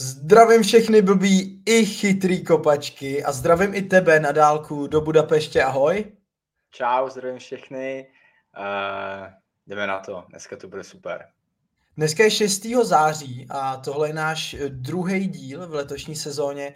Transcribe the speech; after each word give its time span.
Zdravím 0.00 0.62
všechny 0.62 1.02
blbý 1.02 1.62
i 1.66 1.86
chytrý 1.86 2.44
kopačky 2.44 3.24
a 3.24 3.32
zdravím 3.32 3.74
i 3.74 3.82
tebe 3.82 4.20
na 4.20 4.32
dálku 4.32 4.86
do 4.86 5.00
Budapeště, 5.00 5.62
ahoj. 5.62 6.04
Čau, 6.70 7.08
zdravím 7.08 7.38
všechny. 7.38 8.06
Uh, 8.58 9.26
jdeme 9.66 9.86
na 9.86 10.00
to, 10.00 10.24
dneska 10.28 10.56
to 10.56 10.68
bude 10.68 10.84
super. 10.84 11.26
Dneska 11.96 12.24
je 12.24 12.30
6. 12.30 12.66
září 12.82 13.46
a 13.50 13.76
tohle 13.76 14.08
je 14.08 14.14
náš 14.14 14.56
druhý 14.68 15.26
díl 15.26 15.68
v 15.68 15.74
letošní 15.74 16.16
sezóně 16.16 16.74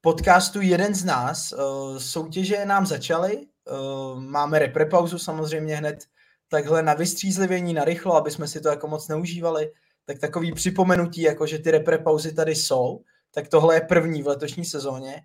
podcastu 0.00 0.60
Jeden 0.60 0.94
z 0.94 1.04
nás. 1.04 1.52
Uh, 1.52 1.98
soutěže 1.98 2.66
nám 2.66 2.86
začaly, 2.86 3.36
uh, 3.36 4.20
máme 4.20 4.58
repre 4.58 4.86
pauzu 4.86 5.18
samozřejmě 5.18 5.76
hned 5.76 6.04
takhle 6.48 6.82
na 6.82 6.94
vystřízlivění, 6.94 7.74
na 7.74 7.84
rychlo, 7.84 8.16
aby 8.16 8.30
jsme 8.30 8.48
si 8.48 8.60
to 8.60 8.68
jako 8.68 8.88
moc 8.88 9.08
neužívali 9.08 9.72
tak 10.04 10.18
takový 10.18 10.52
připomenutí, 10.52 11.22
jako 11.22 11.46
že 11.46 11.58
ty 11.58 11.70
repre 11.70 11.98
pauzy 11.98 12.34
tady 12.34 12.54
jsou, 12.54 13.00
tak 13.34 13.48
tohle 13.48 13.74
je 13.74 13.80
první 13.80 14.22
v 14.22 14.26
letošní 14.26 14.64
sezóně. 14.64 15.22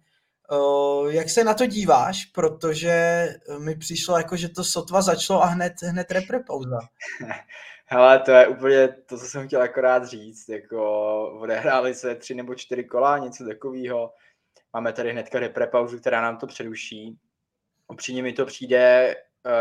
Uh, 0.51 1.13
jak 1.13 1.29
se 1.29 1.43
na 1.43 1.53
to 1.53 1.65
díváš? 1.65 2.25
Protože 2.25 3.27
mi 3.59 3.75
přišlo 3.75 4.17
jako, 4.17 4.35
že 4.35 4.49
to 4.49 4.63
sotva 4.63 5.01
začalo 5.01 5.43
a 5.43 5.45
hned, 5.45 5.73
hned 5.81 6.11
repre 6.11 6.39
pauza. 6.39 6.79
Hele, 7.91 8.19
to 8.19 8.31
je 8.31 8.47
úplně 8.47 8.87
to, 8.87 9.17
co 9.17 9.25
jsem 9.25 9.47
chtěl 9.47 9.61
akorát 9.61 10.05
říct. 10.05 10.49
Jako 10.49 10.81
odehráli 11.39 11.93
se 11.93 12.15
tři 12.15 12.35
nebo 12.35 12.55
čtyři 12.55 12.83
kola, 12.83 13.17
něco 13.17 13.45
takového. 13.45 14.13
Máme 14.73 14.93
tady 14.93 15.11
hnedka 15.11 15.39
repre 15.39 15.67
pauzu, 15.67 15.99
která 15.99 16.21
nám 16.21 16.37
to 16.37 16.47
přeruší. 16.47 17.17
Upřímně 17.87 18.23
mi 18.23 18.33
to 18.33 18.45
přijde 18.45 19.15
uh, 19.45 19.51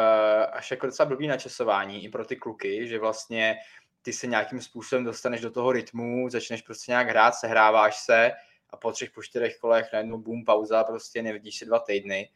až 0.53 0.71
jako 0.71 0.87
docela 0.87 1.07
blbý 1.07 1.27
načasování 1.27 2.05
i 2.05 2.09
pro 2.09 2.25
ty 2.25 2.37
kluky, 2.37 2.89
že 2.89 2.99
vlastně 2.99 3.57
ty 4.03 4.13
se 4.13 4.27
nějakým 4.27 4.61
způsobem 4.61 5.05
dostaneš 5.05 5.41
do 5.41 5.51
toho 5.51 5.73
rytmu, 5.73 6.29
začneš 6.31 6.63
prostě 6.63 6.93
nějak 6.93 7.09
hrát, 7.09 7.35
sehráváš 7.35 7.97
se 7.97 8.33
a 8.71 8.77
po 8.77 8.93
třech, 8.93 9.11
po 9.11 9.23
čtyřech 9.23 9.59
kolech 9.59 9.89
najednou 9.93 10.19
boom, 10.19 10.45
pauza, 10.45 10.85
prostě 10.85 11.23
nevidíš 11.23 11.59
se 11.59 11.65
dva 11.65 11.79
týdny. 11.79 12.31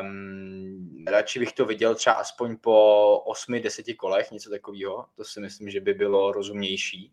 Um, 0.00 1.04
radši 1.08 1.38
bych 1.38 1.52
to 1.52 1.64
viděl 1.64 1.94
třeba 1.94 2.16
aspoň 2.16 2.56
po 2.56 3.18
osmi, 3.18 3.60
deseti 3.60 3.94
kolech, 3.94 4.30
něco 4.30 4.50
takového. 4.50 5.06
To 5.16 5.24
si 5.24 5.40
myslím, 5.40 5.70
že 5.70 5.80
by 5.80 5.94
bylo 5.94 6.32
rozumnější. 6.32 7.12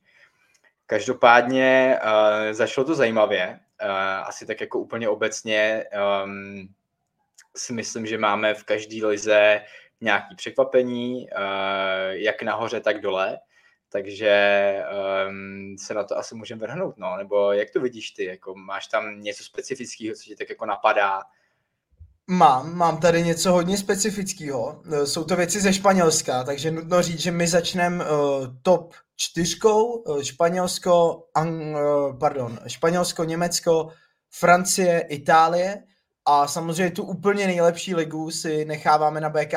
Každopádně 0.85 1.99
uh, 2.03 2.53
začalo 2.53 2.87
to 2.87 2.95
zajímavě. 2.95 3.59
Uh, 3.83 3.89
asi 4.27 4.45
tak 4.45 4.61
jako 4.61 4.79
úplně 4.79 5.09
obecně 5.09 5.85
um, 6.23 6.69
si 7.55 7.73
myslím, 7.73 8.05
že 8.05 8.17
máme 8.17 8.53
v 8.53 8.63
každé 8.63 9.05
lize 9.05 9.65
nějaké 10.01 10.35
překvapení, 10.35 11.27
uh, 11.31 12.11
jak 12.11 12.41
nahoře, 12.41 12.79
tak 12.79 13.01
dole 13.01 13.39
takže 13.91 14.75
um, 15.27 15.75
se 15.77 15.93
na 15.93 16.03
to 16.03 16.17
asi 16.17 16.35
můžeme 16.35 16.61
vrhnout, 16.61 16.97
no, 16.97 17.17
nebo 17.17 17.51
jak 17.51 17.69
to 17.71 17.81
vidíš 17.81 18.11
ty, 18.11 18.25
jako 18.25 18.55
máš 18.55 18.87
tam 18.87 19.21
něco 19.21 19.43
specifického, 19.43 20.15
co 20.15 20.23
ti 20.23 20.35
tak 20.35 20.49
jako 20.49 20.65
napadá? 20.65 21.21
Mám, 22.27 22.75
mám 22.75 22.97
tady 22.97 23.23
něco 23.23 23.51
hodně 23.51 23.77
specifického. 23.77 24.83
Jsou 25.05 25.23
to 25.23 25.35
věci 25.35 25.61
ze 25.61 25.73
Španělska, 25.73 26.43
takže 26.43 26.71
nutno 26.71 27.01
říct, 27.01 27.19
že 27.19 27.31
my 27.31 27.47
začneme 27.47 28.05
uh, 28.05 28.09
top 28.61 28.93
čtyřkou, 29.15 29.85
uh, 29.85 30.21
Španělsko, 30.21 31.23
ang, 31.33 31.75
uh, 31.75 32.19
pardon, 32.19 32.59
Španělsko, 32.67 33.23
Německo, 33.23 33.89
Francie, 34.29 34.99
Itálie 34.99 35.83
a 36.25 36.47
samozřejmě 36.47 36.91
tu 36.91 37.03
úplně 37.03 37.47
nejlepší 37.47 37.95
ligu 37.95 38.31
si 38.31 38.65
necháváme 38.65 39.21
na 39.21 39.29
BK+, 39.29 39.53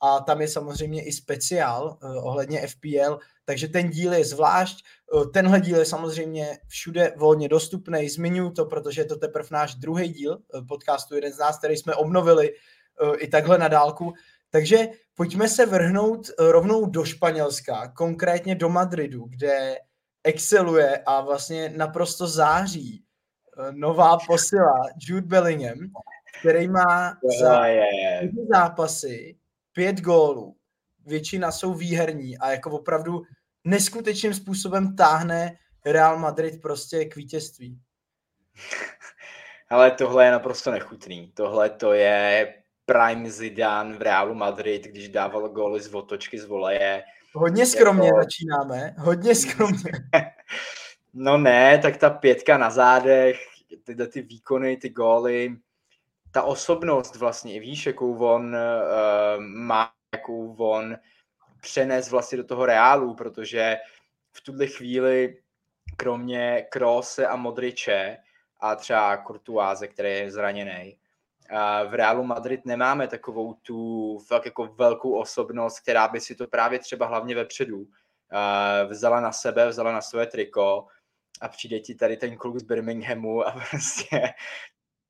a 0.00 0.20
tam 0.20 0.40
je 0.40 0.48
samozřejmě 0.48 1.04
i 1.04 1.12
speciál 1.12 1.98
uh, 2.02 2.26
ohledně 2.26 2.66
FPL, 2.66 3.18
takže 3.44 3.68
ten 3.68 3.90
díl 3.90 4.12
je 4.12 4.24
zvlášť. 4.24 4.84
Uh, 5.12 5.30
tenhle 5.30 5.60
díl 5.60 5.78
je 5.78 5.84
samozřejmě 5.84 6.58
všude 6.68 7.12
volně 7.16 7.48
dostupný, 7.48 8.08
zmiňuji 8.08 8.50
to, 8.50 8.64
protože 8.64 9.00
je 9.00 9.04
to 9.04 9.16
teprve 9.16 9.48
náš 9.50 9.74
druhý 9.74 10.08
díl 10.08 10.32
uh, 10.32 10.66
podcastu 10.66 11.14
Jeden 11.14 11.32
z 11.32 11.38
nás, 11.38 11.58
který 11.58 11.76
jsme 11.76 11.94
obnovili 11.94 12.52
uh, 12.52 13.14
i 13.18 13.28
takhle 13.28 13.58
na 13.58 13.68
dálku. 13.68 14.12
Takže 14.50 14.88
pojďme 15.14 15.48
se 15.48 15.66
vrhnout 15.66 16.28
uh, 16.28 16.50
rovnou 16.50 16.86
do 16.86 17.04
Španělska, 17.04 17.88
konkrétně 17.88 18.54
do 18.54 18.68
Madridu, 18.68 19.24
kde 19.24 19.78
exceluje 20.24 21.02
a 21.06 21.20
vlastně 21.20 21.72
naprosto 21.76 22.26
září 22.26 23.04
uh, 23.58 23.72
nová 23.72 24.18
posila 24.26 24.88
Jude 25.08 25.26
Bellingham, 25.26 25.78
který 26.40 26.68
má 26.68 27.16
za 27.40 27.62
zápasy 28.52 29.36
pět 29.74 30.00
gólů, 30.00 30.56
většina 31.06 31.52
jsou 31.52 31.74
výherní 31.74 32.38
a 32.38 32.50
jako 32.50 32.70
opravdu 32.70 33.22
neskutečným 33.64 34.34
způsobem 34.34 34.96
táhne 34.96 35.58
Real 35.86 36.18
Madrid 36.18 36.62
prostě 36.62 37.04
k 37.04 37.16
vítězství. 37.16 37.80
Ale 39.70 39.90
tohle 39.90 40.24
je 40.24 40.30
naprosto 40.30 40.70
nechutný. 40.70 41.32
Tohle 41.34 41.70
to 41.70 41.92
je 41.92 42.54
prime 42.86 43.30
Zidane 43.30 43.96
v 43.96 44.02
Realu 44.02 44.34
Madrid, 44.34 44.84
když 44.84 45.08
dával 45.08 45.48
góly 45.48 45.80
z 45.80 45.94
otočky 45.94 46.38
z 46.38 46.44
voleje. 46.44 47.02
Hodně 47.34 47.66
skromně 47.66 48.06
jako... 48.06 48.20
začínáme, 48.20 48.94
hodně 48.98 49.34
skromně. 49.34 49.92
no 51.14 51.38
ne, 51.38 51.78
tak 51.78 51.96
ta 51.96 52.10
pětka 52.10 52.58
na 52.58 52.70
zádech, 52.70 53.36
tyhle 53.84 54.06
ty 54.06 54.22
výkony, 54.22 54.76
ty 54.76 54.90
góly, 54.90 55.56
ta 56.34 56.42
osobnost 56.42 57.16
vlastně, 57.16 57.60
víš, 57.60 57.86
jakou 57.86 58.24
on 58.24 58.54
uh, 58.54 59.42
má, 59.42 59.92
jakou 60.14 60.56
on 60.56 60.96
přenes 61.60 62.10
vlastně 62.10 62.38
do 62.38 62.44
toho 62.44 62.66
reálu, 62.66 63.14
protože 63.14 63.76
v 64.32 64.40
tuhle 64.40 64.66
chvíli 64.66 65.40
kromě 65.96 66.66
Krose 66.70 67.26
a 67.26 67.36
Modriče 67.36 68.16
a 68.60 68.76
třeba 68.76 69.16
Kurtuáze, 69.16 69.88
který 69.88 70.10
je 70.10 70.30
zraněný, 70.30 70.98
v 71.88 71.94
Reálu 71.94 72.24
Madrid 72.24 72.66
nemáme 72.66 73.08
takovou 73.08 73.54
tu 73.54 74.18
fakt 74.18 74.44
jako 74.44 74.66
velkou 74.66 75.20
osobnost, 75.20 75.80
která 75.80 76.08
by 76.08 76.20
si 76.20 76.34
to 76.34 76.46
právě 76.46 76.78
třeba 76.78 77.06
hlavně 77.06 77.34
vepředu 77.34 77.86
vzala 78.88 79.20
na 79.20 79.32
sebe, 79.32 79.68
vzala 79.68 79.92
na 79.92 80.00
své 80.00 80.26
triko 80.26 80.86
a 81.40 81.48
přijde 81.48 81.80
ti 81.80 81.94
tady 81.94 82.16
ten 82.16 82.36
kluk 82.36 82.58
z 82.58 82.62
Birminghamu 82.62 83.46
a 83.46 83.50
prostě 83.70 84.34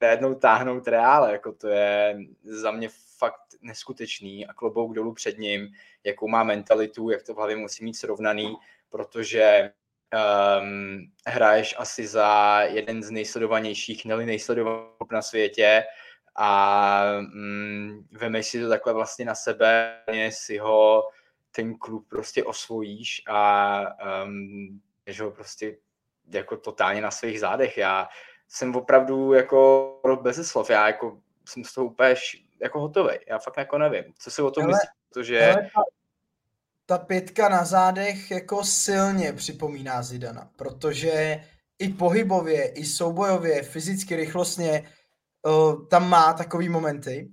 najednou 0.00 0.34
táhnout 0.34 0.88
reále, 0.88 1.32
jako 1.32 1.52
to 1.52 1.68
je 1.68 2.18
za 2.42 2.70
mě 2.70 2.88
fakt 3.18 3.40
neskutečný 3.62 4.46
a 4.46 4.52
klobouk 4.52 4.94
dolů 4.94 5.14
před 5.14 5.38
ním, 5.38 5.68
jakou 6.04 6.28
má 6.28 6.44
mentalitu, 6.44 7.10
jak 7.10 7.22
to 7.22 7.34
v 7.34 7.36
hlavě 7.36 7.56
musí 7.56 7.84
mít 7.84 7.94
srovnaný, 7.94 8.56
protože 8.88 9.70
um, 10.60 11.12
hraješ 11.26 11.74
asi 11.78 12.06
za 12.06 12.60
jeden 12.62 13.02
z 13.02 13.10
nejsledovanějších, 13.10 14.04
neli 14.04 14.26
nejsledovanějších 14.26 15.12
na 15.12 15.22
světě 15.22 15.84
a 16.36 17.04
um, 17.34 18.08
vemeš 18.10 18.46
si 18.46 18.60
to 18.60 18.68
takhle 18.68 18.92
vlastně 18.92 19.24
na 19.24 19.34
sebe, 19.34 20.00
si 20.30 20.58
ho 20.58 21.02
ten 21.50 21.78
klub 21.78 22.08
prostě 22.08 22.44
osvojíš 22.44 23.22
a 23.28 23.80
um, 24.24 24.80
že 25.06 25.22
ho 25.22 25.30
prostě 25.30 25.76
jako 26.32 26.56
totálně 26.56 27.00
na 27.00 27.10
svých 27.10 27.40
zádech. 27.40 27.78
Já 27.78 28.08
jsem 28.54 28.76
opravdu 28.76 29.32
jako 29.32 29.90
bez 30.22 30.48
slov, 30.48 30.70
já 30.70 30.86
jako 30.86 31.18
jsem 31.48 31.64
z 31.64 31.74
toho 31.74 31.86
úplně 31.86 32.14
jako 32.62 32.80
hotový. 32.80 33.14
Já 33.28 33.38
fakt 33.38 33.56
jako 33.56 33.78
nevím, 33.78 34.04
co 34.18 34.30
si 34.30 34.42
o 34.42 34.50
tom 34.50 34.66
myslíš, 34.66 34.90
protože... 35.12 35.54
ta, 35.74 35.82
ta 36.86 36.98
pětka 36.98 37.48
na 37.48 37.64
zádech 37.64 38.30
jako 38.30 38.64
silně 38.64 39.32
připomíná 39.32 40.02
Zidana, 40.02 40.50
protože 40.56 41.44
i 41.78 41.88
pohybově, 41.88 42.68
i 42.68 42.84
soubojově, 42.84 43.62
fyzicky, 43.62 44.16
rychlostně 44.16 44.90
uh, 45.42 45.86
tam 45.86 46.08
má 46.08 46.32
takový 46.32 46.68
momenty. 46.68 47.30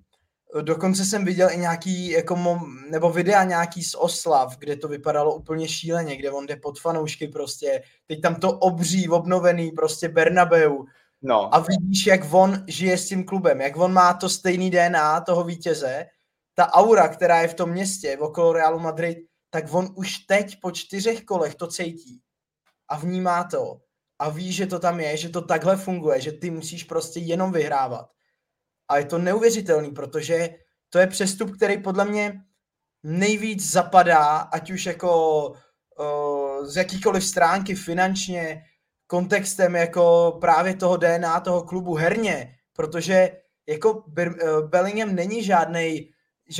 Dokonce 0.61 1.05
jsem 1.05 1.25
viděl 1.25 1.49
i 1.51 1.57
nějaký, 1.57 2.09
jako 2.09 2.35
mom, 2.35 2.89
nebo 2.89 3.09
videa 3.09 3.43
nějaký 3.43 3.83
z 3.83 3.95
oslav, 3.95 4.57
kde 4.57 4.75
to 4.75 4.87
vypadalo 4.87 5.35
úplně 5.35 5.67
šíleně, 5.67 6.17
kde 6.17 6.31
on 6.31 6.45
jde 6.45 6.55
pod 6.55 6.79
fanoušky 6.79 7.27
prostě, 7.27 7.83
teď 8.07 8.21
tam 8.21 8.35
to 8.35 8.57
obří, 8.57 9.09
obnovený 9.09 9.71
prostě 9.71 10.09
Bernabeu, 10.09 10.85
No. 11.21 11.55
A 11.55 11.59
vidíš, 11.59 12.05
jak 12.05 12.33
on 12.33 12.63
žije 12.67 12.97
s 12.97 13.07
tím 13.07 13.25
klubem, 13.25 13.61
jak 13.61 13.77
on 13.77 13.93
má 13.93 14.13
to 14.13 14.29
stejný 14.29 14.71
DNA 14.71 15.21
toho 15.21 15.43
vítěze, 15.43 16.05
ta 16.53 16.73
aura, 16.73 17.07
která 17.07 17.41
je 17.41 17.47
v 17.47 17.53
tom 17.53 17.69
městě, 17.69 18.17
okolo 18.17 18.53
Realu 18.53 18.79
Madrid, 18.79 19.17
tak 19.49 19.73
on 19.73 19.89
už 19.95 20.17
teď 20.17 20.59
po 20.61 20.71
čtyřech 20.71 21.23
kolech 21.23 21.55
to 21.55 21.67
cítí 21.67 22.21
a 22.87 22.97
vnímá 22.97 23.43
to 23.43 23.81
a 24.19 24.29
ví, 24.29 24.53
že 24.53 24.67
to 24.67 24.79
tam 24.79 24.99
je, 24.99 25.17
že 25.17 25.29
to 25.29 25.41
takhle 25.41 25.77
funguje, 25.77 26.21
že 26.21 26.31
ty 26.31 26.51
musíš 26.51 26.83
prostě 26.83 27.19
jenom 27.19 27.51
vyhrávat. 27.51 28.09
A 28.87 28.97
je 28.97 29.05
to 29.05 29.17
neuvěřitelný, 29.17 29.91
protože 29.91 30.49
to 30.89 30.99
je 30.99 31.07
přestup, 31.07 31.55
který 31.55 31.83
podle 31.83 32.05
mě 32.05 32.41
nejvíc 33.03 33.71
zapadá, 33.71 34.37
ať 34.37 34.71
už 34.71 34.85
jako 34.85 35.47
uh, 35.49 36.65
z 36.65 36.75
jakýkoliv 36.75 37.25
stránky 37.25 37.75
finančně, 37.75 38.63
kontextem 39.11 39.75
jako 39.75 40.37
právě 40.41 40.75
toho 40.75 40.97
DNA 40.97 41.39
toho 41.39 41.63
klubu 41.63 41.95
herně, 41.95 42.55
protože 42.73 43.31
jako 43.67 44.03
eh, 44.19 44.29
Bellingham 44.67 45.15
není 45.15 45.43
žádnej, 45.43 46.13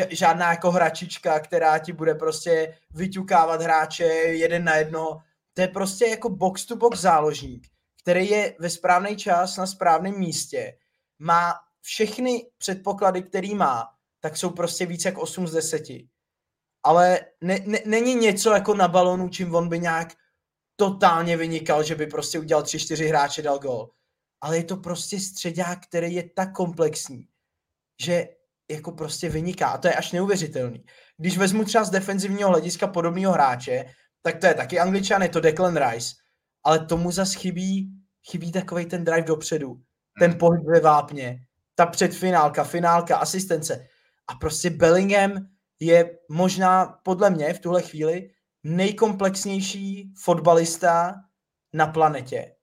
žádná 0.10 0.50
jako 0.50 0.72
hračička, 0.72 1.40
která 1.40 1.80
ti 1.80 1.94
bude 1.94 2.16
prostě 2.16 2.78
vyťukávat 2.94 3.62
hráče 3.62 4.04
jeden 4.04 4.64
na 4.64 4.76
jedno. 4.76 5.20
To 5.54 5.62
je 5.62 5.68
prostě 5.68 6.06
jako 6.06 6.30
box 6.30 6.66
to 6.66 6.76
box 6.76 7.00
záložník, 7.00 7.68
který 8.02 8.30
je 8.30 8.56
ve 8.60 8.70
správný 8.70 9.16
čas 9.16 9.58
na 9.58 9.68
správném 9.68 10.20
místě, 10.20 10.74
má 11.20 11.54
všechny 11.82 12.46
předpoklady, 12.58 13.22
který 13.22 13.56
má, 13.56 13.88
tak 14.20 14.38
jsou 14.38 14.50
prostě 14.50 14.86
víc 14.86 15.06
jak 15.06 15.18
8 15.18 15.48
z 15.48 15.52
10. 15.52 15.84
Ale 16.84 17.20
ne, 17.42 17.60
ne, 17.66 17.80
není 17.86 18.16
něco 18.16 18.52
jako 18.52 18.74
na 18.74 18.88
balonu, 18.88 19.30
čím 19.30 19.56
on 19.56 19.70
by 19.70 19.80
nějak 19.80 20.21
totálně 20.82 21.38
vynikal, 21.38 21.84
že 21.84 21.96
by 21.96 22.08
prostě 22.08 22.40
udělal 22.40 22.64
3-4 22.64 23.08
hráče, 23.08 23.42
dal 23.42 23.60
gol. 23.60 23.90
Ale 24.42 24.58
je 24.58 24.64
to 24.64 24.78
prostě 24.78 25.20
středák, 25.20 25.80
který 25.88 26.14
je 26.14 26.30
tak 26.36 26.54
komplexní, 26.54 27.28
že 28.02 28.28
jako 28.72 28.92
prostě 28.92 29.30
vyniká. 29.30 29.68
A 29.68 29.78
to 29.78 29.88
je 29.88 29.94
až 29.94 30.12
neuvěřitelný. 30.12 30.86
Když 31.18 31.38
vezmu 31.38 31.64
třeba 31.64 31.84
z 31.84 31.90
defenzivního 31.90 32.50
hlediska 32.50 32.88
podobného 32.88 33.34
hráče, 33.34 33.86
tak 34.22 34.38
to 34.38 34.48
je 34.48 34.54
taky 34.54 34.80
angličan, 34.80 35.22
je 35.22 35.30
to 35.30 35.40
Declan 35.40 35.78
Rice, 35.78 36.16
ale 36.64 36.86
tomu 36.86 37.12
zas 37.12 37.34
chybí, 37.34 37.92
chybí 38.30 38.52
takový 38.52 38.86
ten 38.86 39.04
drive 39.04 39.28
dopředu, 39.28 39.82
ten 40.20 40.32
hmm. 40.32 40.40
pohyb 40.40 40.64
ve 40.66 40.80
vápně, 40.80 41.40
ta 41.76 41.86
předfinálka, 41.86 42.64
finálka, 42.64 43.18
asistence. 43.18 43.88
A 44.28 44.36
prostě 44.36 44.70
Bellingham 44.70 45.32
je 45.80 46.18
možná 46.30 46.86
podle 47.04 47.30
mě 47.30 47.54
v 47.54 47.60
tuhle 47.60 47.82
chvíli 47.82 48.30
nejkomplexnější 48.64 50.14
fotbalista 50.24 51.14
na 51.74 51.88
planetě. 51.88 52.56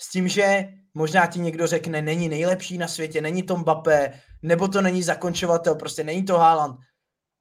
S 0.00 0.10
tím, 0.10 0.28
že 0.28 0.68
možná 0.94 1.26
ti 1.26 1.40
někdo 1.40 1.66
řekne, 1.66 2.02
není 2.02 2.28
nejlepší 2.28 2.78
na 2.78 2.88
světě, 2.88 3.20
není 3.20 3.42
to 3.42 3.56
Mbappé, 3.56 4.20
nebo 4.42 4.68
to 4.68 4.82
není 4.82 5.02
zakončovatel, 5.02 5.74
prostě 5.74 6.04
není 6.04 6.24
to 6.24 6.38
Haaland. 6.38 6.76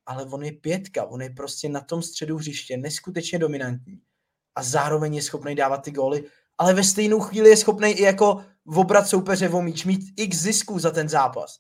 Ale 0.06 0.26
on 0.26 0.44
je 0.44 0.52
pětka, 0.52 1.06
on 1.06 1.22
je 1.22 1.30
prostě 1.30 1.70
na 1.70 1.82
tom 1.82 2.02
středu 2.02 2.38
hřiště 2.38 2.78
neskutečně 2.78 3.40
dominantní. 3.40 4.02
A 4.56 4.64
zároveň 4.64 5.16
je 5.16 5.22
schopný 5.22 5.56
dávat 5.56 5.78
ty 5.78 5.92
góly, 5.92 6.24
ale 6.58 6.74
ve 6.74 6.84
stejnou 6.84 7.20
chvíli 7.20 7.50
je 7.50 7.58
schopný 7.58 7.92
i 7.92 8.02
jako 8.02 8.46
obrat 8.66 9.08
soupeře 9.08 9.50
o 9.50 9.62
míč, 9.62 9.86
mít 9.86 10.14
x 10.18 10.38
zisků 10.38 10.80
za 10.80 10.92
ten 10.92 11.10
zápas. 11.10 11.60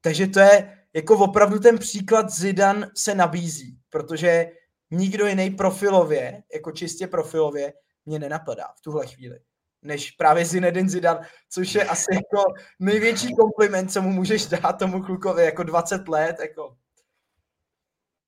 Takže 0.00 0.26
to 0.26 0.40
je 0.40 0.78
jako 0.94 1.18
opravdu 1.18 1.58
ten 1.58 1.78
příklad 1.78 2.30
Zidan 2.30 2.86
se 2.96 3.14
nabízí, 3.14 3.78
protože 3.90 4.46
nikdo 4.90 5.26
jiný 5.26 5.50
profilově, 5.50 6.42
jako 6.54 6.72
čistě 6.72 7.06
profilově, 7.06 7.72
mě 8.06 8.18
nenapadá 8.18 8.64
v 8.76 8.80
tuhle 8.80 9.06
chvíli 9.06 9.40
než 9.82 10.10
právě 10.10 10.44
Zinedine 10.44 10.88
Zidane, 10.88 11.26
což 11.50 11.74
je 11.74 11.84
asi 11.84 12.14
jako 12.14 12.54
největší 12.78 13.34
kompliment, 13.34 13.92
co 13.92 14.02
mu 14.02 14.10
můžeš 14.10 14.46
dát 14.46 14.72
tomu 14.72 15.02
klukovi, 15.02 15.44
jako 15.44 15.62
20 15.62 16.08
let, 16.08 16.36
jako 16.40 16.76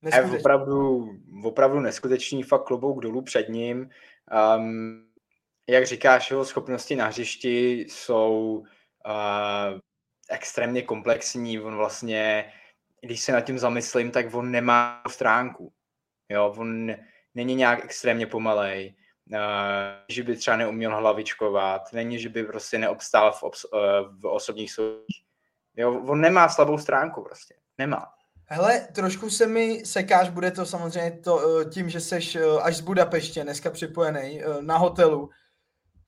je 0.02 0.38
opravdu, 0.38 1.08
opravdu 1.44 1.80
neskutečný, 1.80 2.42
fakt 2.42 2.64
klobouk 2.64 3.02
dolů 3.02 3.22
před 3.22 3.48
ním. 3.48 3.90
Um, 4.56 5.04
jak 5.68 5.86
říkáš, 5.86 6.30
jeho 6.30 6.44
schopnosti 6.44 6.96
na 6.96 7.06
hřišti 7.06 7.86
jsou 7.88 8.58
uh, 9.06 9.78
extrémně 10.30 10.82
komplexní. 10.82 11.60
On 11.60 11.76
vlastně, 11.76 12.52
když 13.00 13.20
se 13.20 13.32
nad 13.32 13.40
tím 13.40 13.58
zamyslím, 13.58 14.10
tak 14.10 14.34
on 14.34 14.50
nemá 14.50 15.02
stránku. 15.08 15.72
Jo, 16.28 16.54
on 16.56 16.90
není 17.34 17.54
nějak 17.54 17.84
extrémně 17.84 18.26
pomalej. 18.26 18.94
Uh, 19.32 19.38
že 20.08 20.22
by 20.22 20.36
třeba 20.36 20.56
neuměl 20.56 20.96
hlavičkovat, 20.96 21.92
není, 21.92 22.18
že 22.18 22.28
by 22.28 22.44
prostě 22.44 22.78
neobstál 22.78 23.32
v, 23.32 23.42
obs- 23.42 23.68
uh, 23.72 24.20
v 24.20 24.26
osobních 24.26 24.72
soudích. 24.72 25.22
Jo, 25.76 26.02
on 26.06 26.20
nemá 26.20 26.48
slabou 26.48 26.78
stránku 26.78 27.22
prostě, 27.22 27.54
nemá. 27.78 28.06
Hele, 28.46 28.88
trošku 28.94 29.30
se 29.30 29.46
mi 29.46 29.82
sekáš, 29.84 30.28
bude 30.28 30.50
to 30.50 30.66
samozřejmě 30.66 31.10
to, 31.10 31.60
eh, 31.60 31.64
tím, 31.64 31.90
že 31.90 32.00
seš 32.00 32.38
až 32.62 32.76
z 32.76 32.80
Budapeště 32.80 33.42
dneska 33.42 33.70
připojený 33.70 34.42
na 34.60 34.76
hotelu. 34.76 35.30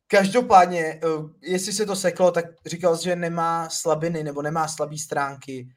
Každopádně, 0.06 1.00
jestli 1.42 1.72
se 1.72 1.86
to 1.86 1.96
seklo, 1.96 2.30
tak 2.30 2.44
říkal 2.66 2.96
jsi, 2.96 3.04
že 3.04 3.16
nemá 3.16 3.68
slabiny 3.68 4.24
nebo 4.24 4.42
nemá 4.42 4.68
slabý 4.68 4.98
stránky. 4.98 5.68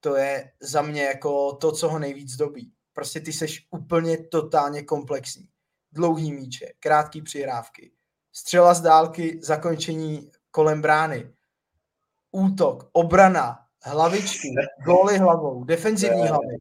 To 0.00 0.16
je 0.16 0.52
za 0.60 0.82
mě 0.82 1.04
jako 1.04 1.52
to, 1.52 1.72
co 1.72 1.88
ho 1.88 1.98
nejvíc 1.98 2.36
dobí. 2.36 2.72
Prostě 2.92 3.20
ty 3.20 3.32
seš 3.32 3.66
úplně 3.70 4.18
totálně 4.18 4.82
komplexní 4.82 5.48
dlouhý 5.92 6.32
míče, 6.32 6.66
krátký 6.80 7.22
přihrávky, 7.22 7.92
střela 8.32 8.74
z 8.74 8.80
dálky, 8.80 9.40
zakončení 9.42 10.30
kolem 10.50 10.82
brány, 10.82 11.32
útok, 12.30 12.90
obrana, 12.92 13.66
hlavičky, 13.82 14.48
góly 14.84 15.18
hlavou, 15.18 15.64
defenzivní 15.64 16.22
hlavy. 16.22 16.56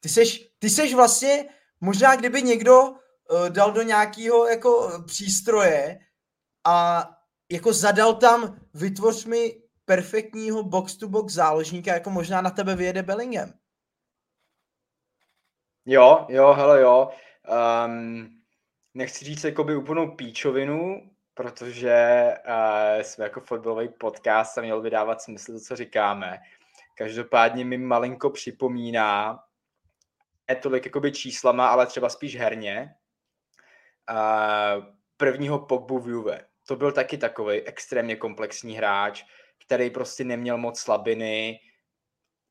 Ty 0.00 0.08
seš, 0.08 0.50
ty 0.58 0.70
seš 0.70 0.94
vlastně, 0.94 1.48
možná 1.80 2.16
kdyby 2.16 2.42
někdo 2.42 2.82
uh, 2.82 2.96
dal 3.48 3.72
do 3.72 3.82
nějakého 3.82 4.46
jako 4.46 5.02
přístroje 5.06 5.98
a 6.64 7.08
jako 7.50 7.72
zadal 7.72 8.14
tam, 8.14 8.60
vytvoř 8.74 9.24
mi 9.24 9.62
perfektního 9.84 10.62
box-to-box 10.62 11.32
záložníka, 11.32 11.94
jako 11.94 12.10
možná 12.10 12.40
na 12.40 12.50
tebe 12.50 12.76
vyjede 12.76 13.02
Bellingham. 13.02 13.52
Jo, 15.86 16.26
jo, 16.28 16.52
hele 16.52 16.80
jo. 16.80 17.10
Um, 17.86 18.30
nechci 18.94 19.24
říct 19.24 19.44
jakoby 19.44 19.76
úplnou 19.76 20.10
píčovinu, 20.10 21.10
protože 21.34 22.28
uh, 22.48 23.02
jsme 23.02 23.24
jako 23.24 23.40
fotbalový 23.40 23.88
podcast 23.88 24.58
a 24.58 24.60
měl 24.60 24.80
by 24.80 24.90
dávat 24.90 25.22
smysl 25.22 25.52
to, 25.52 25.60
co 25.60 25.76
říkáme. 25.76 26.38
Každopádně 26.94 27.64
mi 27.64 27.78
malinko 27.78 28.30
připomíná, 28.30 29.44
ne 30.48 30.56
tolik 30.56 30.84
jakoby 30.84 31.12
číslama, 31.12 31.68
ale 31.68 31.86
třeba 31.86 32.08
spíš 32.08 32.36
herně, 32.36 32.94
uh, 34.10 34.84
prvního 35.16 35.58
Pogbu 35.58 35.98
v 35.98 36.08
Juve. 36.08 36.40
To 36.68 36.76
byl 36.76 36.92
taky 36.92 37.18
takový 37.18 37.60
extrémně 37.60 38.16
komplexní 38.16 38.74
hráč, 38.74 39.24
který 39.64 39.90
prostě 39.90 40.24
neměl 40.24 40.58
moc 40.58 40.80
slabiny. 40.80 41.60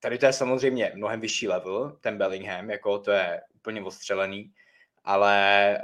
Tady 0.02 0.18
to 0.18 0.26
je 0.26 0.34
samozřejmě 0.34 0.92
mnohem 0.96 1.20
vyšší 1.20 1.48
level, 1.48 1.98
ten 2.02 2.18
Bellingham, 2.18 2.70
jako 2.70 3.00
to 3.00 3.12
je 3.12 3.42
úplně 3.56 3.82
ostřelený 3.84 4.54
ale 5.04 5.78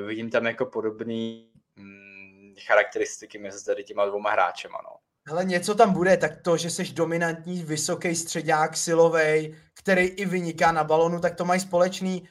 uh, 0.00 0.06
vidím 0.06 0.30
tam 0.30 0.46
jako 0.46 0.66
podobný 0.66 1.50
hm, 1.76 2.54
charakteristiky 2.66 3.38
mezi 3.38 3.64
tady 3.64 3.84
těma 3.84 4.06
dvouma 4.06 4.30
hráčema, 4.30 4.78
no. 4.84 4.96
Hele, 5.26 5.44
něco 5.44 5.74
tam 5.74 5.92
bude, 5.92 6.16
tak 6.16 6.42
to, 6.42 6.56
že 6.56 6.70
jsi 6.70 6.92
dominantní, 6.92 7.62
vysoký 7.62 8.16
středák, 8.16 8.76
silový, 8.76 9.56
který 9.74 10.02
i 10.02 10.24
vyniká 10.26 10.72
na 10.72 10.84
balonu, 10.84 11.20
tak 11.20 11.34
to 11.34 11.44
mají 11.44 11.60
společný. 11.60 12.28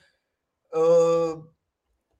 Uh, 0.75 1.45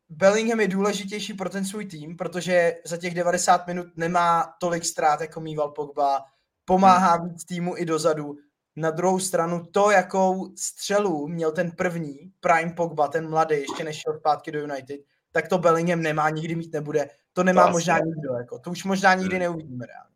Bellingham 0.09 0.59
je 0.59 0.67
důležitější 0.67 1.33
pro 1.33 1.49
ten 1.49 1.65
svůj 1.65 1.85
tým, 1.85 2.17
protože 2.17 2.75
za 2.85 2.97
těch 2.97 3.13
90 3.13 3.67
minut 3.67 3.87
nemá 3.95 4.53
tolik 4.59 4.85
ztrát, 4.85 5.21
jako 5.21 5.41
mýval 5.41 5.71
Pogba, 5.71 6.25
pomáhá 6.65 7.15
hmm. 7.15 7.29
víc 7.29 7.45
týmu 7.45 7.77
i 7.77 7.85
dozadu, 7.85 8.37
na 8.75 8.91
druhou 8.91 9.19
stranu 9.19 9.65
to, 9.71 9.91
jakou 9.91 10.51
střelu 10.55 11.27
měl 11.27 11.51
ten 11.51 11.71
první, 11.71 12.31
Prime 12.39 12.73
Pogba, 12.73 13.07
ten 13.07 13.29
mladý, 13.29 13.55
ještě 13.55 13.83
než 13.83 13.99
šel 13.99 14.13
zpátky 14.19 14.51
do 14.51 14.59
United, 14.61 14.99
tak 15.31 15.47
to 15.47 15.57
Bellingham 15.57 16.01
nemá, 16.01 16.29
nikdy 16.29 16.55
mít 16.55 16.73
nebude. 16.73 17.09
To 17.33 17.43
nemá 17.43 17.65
to 17.65 17.71
možná 17.71 17.99
nikdo, 17.99 18.33
jako. 18.33 18.59
to 18.59 18.71
už 18.71 18.83
možná 18.83 19.13
nikdy 19.13 19.35
hmm. 19.35 19.41
neuvidíme 19.41 19.85
reálně. 19.85 20.13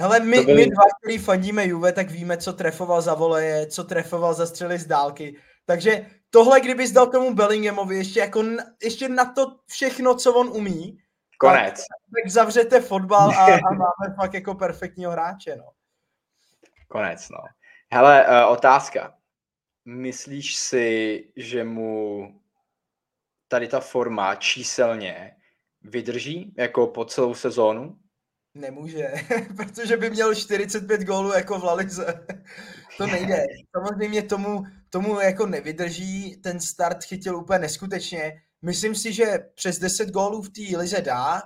Hele, 0.00 0.20
my, 0.20 0.44
byli... 0.44 0.54
my 0.54 0.70
dva, 0.70 0.82
který 1.02 1.18
fandíme 1.18 1.66
Juve, 1.66 1.92
tak 1.92 2.10
víme, 2.10 2.36
co 2.36 2.52
trefoval 2.52 3.02
za 3.02 3.14
voleje, 3.14 3.66
co 3.66 3.84
trefoval 3.84 4.34
za 4.34 4.46
střely 4.46 4.78
z 4.78 4.86
dálky. 4.86 5.36
Takže 5.64 6.06
tohle, 6.30 6.60
kdybys 6.60 6.92
dal 6.92 7.06
tomu 7.06 7.34
Bellinghamovi 7.34 7.96
ještě, 7.96 8.20
jako, 8.20 8.44
ještě 8.82 9.08
na 9.08 9.24
to 9.24 9.56
všechno, 9.66 10.14
co 10.14 10.34
on 10.34 10.48
umí, 10.48 10.98
Konec. 11.38 11.74
Tak, 11.76 12.22
tak 12.22 12.30
zavřete 12.30 12.80
fotbal 12.80 13.30
a, 13.30 13.44
a 13.44 13.48
máme 13.70 14.16
fakt 14.16 14.34
jako 14.34 14.54
perfektního 14.54 15.12
hráče. 15.12 15.56
No. 15.56 15.64
Konec, 16.88 17.28
no. 17.28 17.38
Hele, 17.92 18.26
uh, 18.28 18.52
otázka. 18.52 19.14
Myslíš 19.84 20.56
si, 20.56 21.24
že 21.36 21.64
mu 21.64 22.28
tady 23.48 23.68
ta 23.68 23.80
forma 23.80 24.34
číselně 24.34 25.36
vydrží 25.82 26.54
jako 26.56 26.86
po 26.86 27.04
celou 27.04 27.34
sezónu? 27.34 27.98
Nemůže, 28.54 29.12
protože 29.56 29.96
by 29.96 30.10
měl 30.10 30.34
45 30.34 31.00
gólů 31.00 31.32
jako 31.32 31.58
v 31.58 31.64
Lalize. 31.64 32.26
to 32.98 33.06
nejde. 33.06 33.44
Samozřejmě 33.76 34.22
tomu, 34.22 34.64
tomu 34.90 35.20
jako 35.20 35.46
nevydrží, 35.46 36.36
ten 36.36 36.60
start 36.60 37.04
chytil 37.04 37.36
úplně 37.36 37.58
neskutečně. 37.58 38.42
Myslím 38.62 38.94
si, 38.94 39.12
že 39.12 39.38
přes 39.54 39.78
10 39.78 40.10
gólů 40.10 40.42
v 40.42 40.48
té 40.48 40.78
lize 40.78 41.00
dá, 41.00 41.42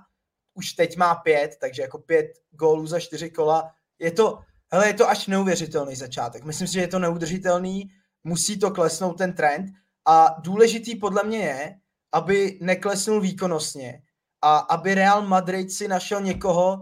už 0.55 0.73
teď 0.73 0.97
má 0.97 1.15
pět, 1.15 1.57
takže 1.61 1.83
jako 1.83 1.99
pět 1.99 2.27
gólů 2.51 2.87
za 2.87 3.01
čtyři 3.01 3.31
kola. 3.31 3.75
Je 3.99 4.11
to, 4.11 4.39
hele, 4.73 4.87
je 4.87 4.95
to 4.95 5.09
až 5.09 5.27
neuvěřitelný 5.27 5.97
začátek. 5.97 6.45
Myslím 6.45 6.69
si, 6.69 6.75
že 6.75 6.81
je 6.81 6.89
to 6.89 6.99
neudržitelný, 6.99 7.91
musí 8.25 8.59
to 8.59 8.71
klesnout 8.71 9.19
ten 9.19 9.33
trend 9.33 9.67
a 10.09 10.37
důležitý 10.39 10.97
podle 10.97 11.25
mě 11.25 11.39
je, 11.39 11.77
aby 12.13 12.59
neklesnul 12.63 13.21
výkonnostně 13.21 14.03
a 14.43 14.59
aby 14.59 14.95
Real 14.95 15.23
Madrid 15.23 15.73
si 15.73 15.89
našel 15.89 16.21
někoho, 16.21 16.81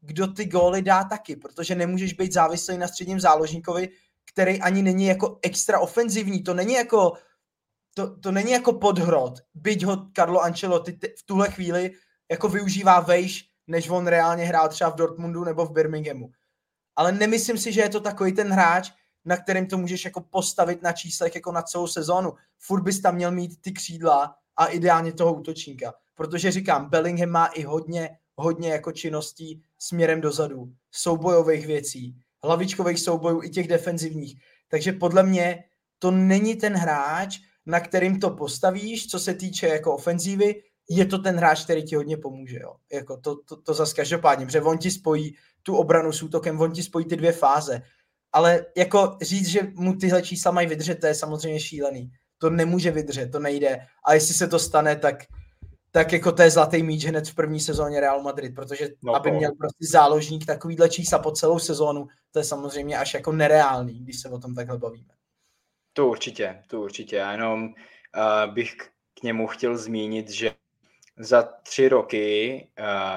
kdo 0.00 0.26
ty 0.26 0.44
góly 0.44 0.82
dá 0.82 1.04
taky, 1.04 1.36
protože 1.36 1.74
nemůžeš 1.74 2.12
být 2.12 2.32
závislý 2.32 2.78
na 2.78 2.88
středním 2.88 3.20
záložníkovi, 3.20 3.88
který 4.32 4.60
ani 4.60 4.82
není 4.82 5.06
jako 5.06 5.38
extra 5.42 5.80
ofenzivní, 5.80 6.42
to 6.42 6.54
není 6.54 6.74
jako 6.74 7.12
to, 7.94 8.16
to 8.16 8.32
není 8.32 8.52
jako 8.52 8.72
podhrot, 8.72 9.40
byť 9.54 9.84
ho 9.84 10.06
Carlo 10.16 10.40
Ancelotti 10.40 10.92
v 10.92 11.26
tuhle 11.26 11.50
chvíli 11.50 11.92
jako 12.30 12.48
využívá 12.48 13.00
vejš, 13.00 13.44
než 13.66 13.88
on 13.88 14.06
reálně 14.06 14.44
hrál 14.44 14.68
třeba 14.68 14.90
v 14.90 14.96
Dortmundu 14.96 15.44
nebo 15.44 15.66
v 15.66 15.72
Birminghamu. 15.72 16.30
Ale 16.96 17.12
nemyslím 17.12 17.58
si, 17.58 17.72
že 17.72 17.80
je 17.80 17.88
to 17.88 18.00
takový 18.00 18.32
ten 18.32 18.52
hráč, 18.52 18.90
na 19.24 19.36
kterým 19.36 19.66
to 19.66 19.78
můžeš 19.78 20.04
jako 20.04 20.20
postavit 20.20 20.82
na 20.82 20.92
číslech 20.92 21.34
jako 21.34 21.52
na 21.52 21.62
celou 21.62 21.86
sezónu. 21.86 22.32
Furt 22.58 22.82
bys 22.82 23.00
tam 23.00 23.14
měl 23.14 23.30
mít 23.30 23.60
ty 23.60 23.72
křídla 23.72 24.36
a 24.56 24.66
ideálně 24.66 25.12
toho 25.12 25.34
útočníka. 25.34 25.94
Protože 26.14 26.50
říkám, 26.50 26.90
Bellingham 26.90 27.30
má 27.30 27.46
i 27.46 27.62
hodně, 27.62 28.18
hodně 28.36 28.68
jako 28.68 28.92
činností 28.92 29.62
směrem 29.78 30.20
dozadu, 30.20 30.72
soubojových 30.90 31.66
věcí, 31.66 32.16
hlavičkových 32.44 33.00
soubojů 33.00 33.42
i 33.42 33.50
těch 33.50 33.68
defenzivních. 33.68 34.40
Takže 34.68 34.92
podle 34.92 35.22
mě 35.22 35.64
to 35.98 36.10
není 36.10 36.56
ten 36.56 36.74
hráč, 36.74 37.38
na 37.66 37.80
kterým 37.80 38.20
to 38.20 38.30
postavíš, 38.30 39.06
co 39.06 39.18
se 39.18 39.34
týče 39.34 39.66
jako 39.66 39.94
ofenzívy, 39.94 40.62
je 40.90 41.06
to 41.06 41.18
ten 41.18 41.36
hráč, 41.36 41.64
který 41.64 41.82
ti 41.82 41.96
hodně 41.96 42.16
pomůže. 42.16 42.58
Jo. 42.62 42.74
Jako 42.92 43.16
to, 43.16 43.36
to, 43.36 43.56
to 43.56 43.74
zase 43.74 43.94
každopádně, 43.94 44.46
protože 44.46 44.60
on 44.60 44.78
ti 44.78 44.90
spojí 44.90 45.36
tu 45.62 45.76
obranu 45.76 46.12
s 46.12 46.22
útokem, 46.22 46.60
on 46.60 46.72
ti 46.72 46.82
spojí 46.82 47.04
ty 47.04 47.16
dvě 47.16 47.32
fáze. 47.32 47.82
Ale 48.32 48.66
jako 48.76 49.16
říct, 49.22 49.48
že 49.48 49.60
mu 49.74 49.96
tyhle 49.96 50.22
čísla 50.22 50.50
mají 50.50 50.66
vydržet, 50.66 50.94
to 50.94 51.06
je 51.06 51.14
samozřejmě 51.14 51.60
šílený. 51.60 52.10
To 52.38 52.50
nemůže 52.50 52.90
vydržet, 52.90 53.32
to 53.32 53.38
nejde. 53.38 53.86
A 54.06 54.14
jestli 54.14 54.34
se 54.34 54.48
to 54.48 54.58
stane, 54.58 54.96
tak, 54.96 55.24
tak 55.90 56.12
jako 56.12 56.32
to 56.32 56.42
je 56.42 56.50
zlatý 56.50 56.82
míč 56.82 57.04
hned 57.04 57.28
v 57.28 57.34
první 57.34 57.60
sezóně 57.60 58.00
Real 58.00 58.22
Madrid, 58.22 58.54
protože 58.54 58.88
no 59.02 59.14
aby 59.14 59.30
měl 59.30 59.52
prostě 59.58 59.86
záložník 59.90 60.46
takovýhle 60.46 60.88
čísla 60.88 61.18
po 61.18 61.32
celou 61.32 61.58
sezónu, 61.58 62.06
to 62.32 62.38
je 62.38 62.44
samozřejmě 62.44 62.98
až 62.98 63.14
jako 63.14 63.32
nereálný, 63.32 64.00
když 64.00 64.20
se 64.20 64.28
o 64.28 64.38
tom 64.38 64.54
takhle 64.54 64.78
bavíme. 64.78 65.14
To 65.92 66.06
určitě, 66.08 66.62
to 66.66 66.80
určitě. 66.80 67.16
Já 67.16 67.32
jenom 67.32 67.64
uh, 67.64 68.54
bych 68.54 68.74
k 69.20 69.22
němu 69.22 69.46
chtěl 69.46 69.78
zmínit, 69.78 70.30
že 70.30 70.54
za 71.16 71.42
tři 71.42 71.88
roky 71.88 72.68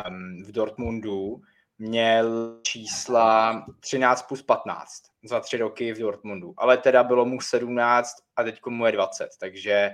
um, 0.09 0.43
v 0.43 0.51
Dortmundu 0.51 1.41
měl 1.79 2.59
čísla 2.63 3.65
13 3.79 4.27
plus 4.27 4.41
15 4.41 5.03
za 5.23 5.39
tři 5.39 5.57
roky 5.57 5.93
v 5.93 5.99
Dortmundu, 5.99 6.53
ale 6.57 6.77
teda 6.77 7.03
bylo 7.03 7.25
mu 7.25 7.41
17 7.41 8.15
a 8.35 8.43
teď 8.43 8.59
mu 8.65 8.85
je 8.85 8.91
20, 8.91 9.29
takže 9.39 9.91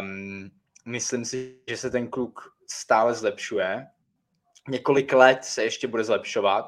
um, 0.00 0.50
myslím 0.86 1.24
si, 1.24 1.58
že 1.68 1.76
se 1.76 1.90
ten 1.90 2.08
kluk 2.08 2.54
stále 2.70 3.14
zlepšuje. 3.14 3.86
Několik 4.68 5.12
let 5.12 5.44
se 5.44 5.62
ještě 5.62 5.88
bude 5.88 6.04
zlepšovat 6.04 6.66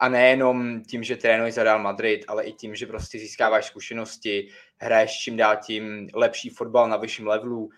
a 0.00 0.08
nejenom 0.08 0.82
tím, 0.82 1.02
že 1.02 1.16
trénuješ 1.16 1.54
za 1.54 1.62
Real 1.62 1.78
Madrid, 1.78 2.24
ale 2.28 2.44
i 2.44 2.52
tím, 2.52 2.74
že 2.74 2.86
prostě 2.86 3.18
získáváš 3.18 3.66
zkušenosti, 3.66 4.48
hraješ 4.78 5.18
čím 5.18 5.36
dál 5.36 5.56
tím 5.56 6.08
lepší 6.14 6.50
fotbal 6.50 6.88
na 6.88 6.96
vyšším 6.96 7.26
levelu, 7.26 7.70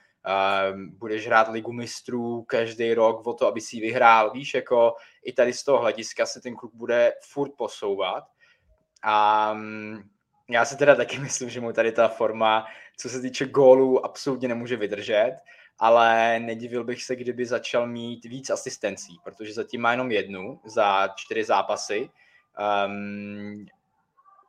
budeš 0.77 1.27
hrát 1.27 1.49
ligu 1.49 1.73
mistrů 1.73 2.43
každý 2.43 2.95
rok 2.95 3.27
o 3.27 3.35
to, 3.35 3.47
aby 3.47 3.61
si 3.61 3.81
vyhrál. 3.81 4.31
Víš, 4.31 4.55
jako 4.55 4.95
i 5.25 5.33
tady 5.33 5.53
z 5.53 5.65
toho 5.65 5.79
hlediska 5.79 6.27
se 6.27 6.41
ten 6.41 6.57
klub 6.57 6.75
bude 6.75 7.13
furt 7.23 7.53
posouvat. 7.57 8.25
A 9.03 9.53
um, 9.53 10.11
já 10.51 10.65
si 10.65 10.77
teda 10.77 10.95
taky 10.95 11.19
myslím, 11.21 11.51
že 11.51 11.61
mu 11.61 11.73
tady 11.73 11.93
ta 11.93 12.09
forma, 12.09 12.67
co 12.97 13.09
se 13.09 13.21
týče 13.21 13.47
gólů, 13.47 14.05
absolutně 14.05 14.49
nemůže 14.49 14.77
vydržet, 14.77 15.37
ale 15.79 16.39
nedivil 16.39 16.85
bych 16.85 17.05
se, 17.05 17.17
kdyby 17.17 17.47
začal 17.47 17.87
mít 17.87 18.25
víc 18.25 18.51
asistencí, 18.51 19.19
protože 19.25 19.53
zatím 19.53 19.81
má 19.81 19.91
jenom 19.91 20.11
jednu 20.11 20.61
za 20.65 21.09
čtyři 21.17 21.45
zápasy. 21.45 22.11
Um, 22.87 23.67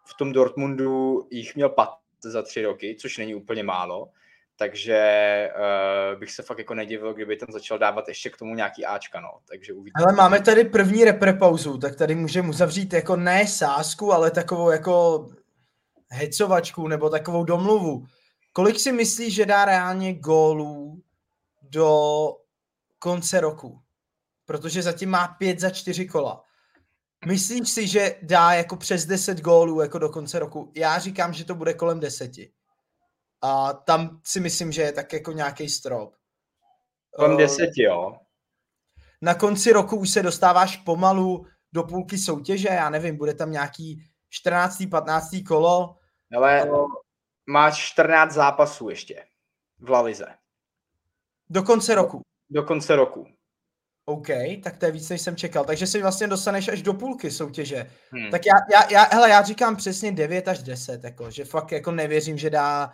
v 0.06 0.14
tom 0.18 0.34
Dortmundu 0.34 1.28
jich 1.32 1.56
měl 1.56 1.70
15 1.70 2.00
za 2.20 2.42
tři 2.42 2.64
roky, 2.64 2.96
což 3.00 3.18
není 3.18 3.36
úplně 3.36 3.64
málo 3.64 4.10
takže 4.58 5.50
uh, 5.56 6.20
bych 6.20 6.32
se 6.32 6.44
fakt 6.44 6.58
jako 6.58 6.74
nedivil, 6.74 7.14
kdyby 7.14 7.38
tam 7.38 7.52
začal 7.52 7.78
dávat 7.78 8.08
ještě 8.08 8.30
k 8.30 8.38
tomu 8.38 8.56
nějaký 8.56 8.86
Ačka, 8.86 9.20
no, 9.20 9.30
takže 9.50 9.74
uvidíme. 9.74 10.04
Ale 10.06 10.14
máme 10.14 10.42
tady 10.42 10.64
první 10.64 11.06
reprepauzu, 11.06 11.78
tak 11.78 11.96
tady 11.96 12.16
můžeme 12.16 12.50
uzavřít 12.50 12.94
jako 12.94 13.16
ne 13.16 13.48
sásku, 13.48 14.14
ale 14.14 14.32
takovou 14.32 14.70
jako 14.70 15.28
hecovačku 16.10 16.88
nebo 16.88 17.10
takovou 17.10 17.44
domluvu. 17.44 18.06
Kolik 18.54 18.80
si 18.80 18.92
myslíš, 18.92 19.36
že 19.36 19.46
dá 19.46 19.66
reálně 19.66 20.14
gólů 20.14 21.02
do 21.62 22.30
konce 23.00 23.40
roku? 23.40 23.80
Protože 24.46 24.82
zatím 24.82 25.10
má 25.10 25.28
pět 25.28 25.60
za 25.60 25.70
čtyři 25.70 26.08
kola. 26.08 26.44
Myslíš 27.26 27.70
si, 27.70 27.88
že 27.88 28.16
dá 28.22 28.54
jako 28.54 28.76
přes 28.76 29.06
10 29.06 29.42
gólů 29.42 29.82
jako 29.82 30.00
do 30.00 30.10
konce 30.10 30.40
roku? 30.40 30.72
Já 30.76 31.00
říkám, 31.00 31.34
že 31.34 31.46
to 31.46 31.56
bude 31.56 31.74
kolem 31.74 32.00
deseti. 32.00 32.52
A 33.44 33.74
tam 33.74 34.22
si 34.26 34.40
myslím, 34.40 34.72
že 34.72 34.82
je 34.82 34.92
tak 34.92 35.14
jako 35.14 35.32
nějaký 35.32 35.70
strop. 35.70 36.16
Kolem 37.16 37.38
deseti, 37.38 37.84
jo. 37.84 38.16
Na 39.22 39.36
konci 39.36 39.74
roku 39.74 39.96
už 39.96 40.10
se 40.10 40.24
dostáváš 40.24 40.78
pomalu 40.78 41.46
do 41.74 41.84
půlky 41.84 42.18
soutěže, 42.18 42.68
já 42.68 42.90
nevím, 42.90 43.18
bude 43.18 43.34
tam 43.34 43.52
nějaký 43.52 44.04
14. 44.30 44.84
15. 44.92 45.30
kolo. 45.48 45.96
Ale 46.38 46.64
uh, 46.64 46.88
máš 47.46 47.78
14 47.78 48.34
zápasů 48.34 48.90
ještě 48.90 49.26
v 49.80 49.90
Lalize. 49.90 50.26
Do 51.50 51.64
konce 51.64 51.96
roku. 51.96 52.22
Do 52.50 52.64
konce 52.64 52.96
roku. 52.96 53.28
OK, 54.06 54.28
tak 54.64 54.78
to 54.78 54.86
je 54.86 54.92
víc, 54.92 55.10
než 55.10 55.22
jsem 55.22 55.36
čekal. 55.36 55.66
Takže 55.66 55.88
si 55.88 56.02
vlastně 56.02 56.28
dostaneš 56.28 56.68
až 56.68 56.82
do 56.82 56.94
půlky 56.94 57.32
soutěže. 57.32 57.92
Hmm. 58.12 58.32
Tak 58.32 58.42
já, 58.46 58.54
já, 58.74 58.92
já, 58.92 59.04
hele, 59.12 59.30
já 59.30 59.42
říkám 59.42 59.76
přesně 59.76 60.12
9 60.12 60.48
až 60.48 60.64
10, 60.64 61.04
jako, 61.04 61.32
že 61.32 61.46
fakt 61.46 61.72
jako 61.72 61.92
nevěřím, 61.92 62.38
že 62.38 62.50
dá 62.50 62.94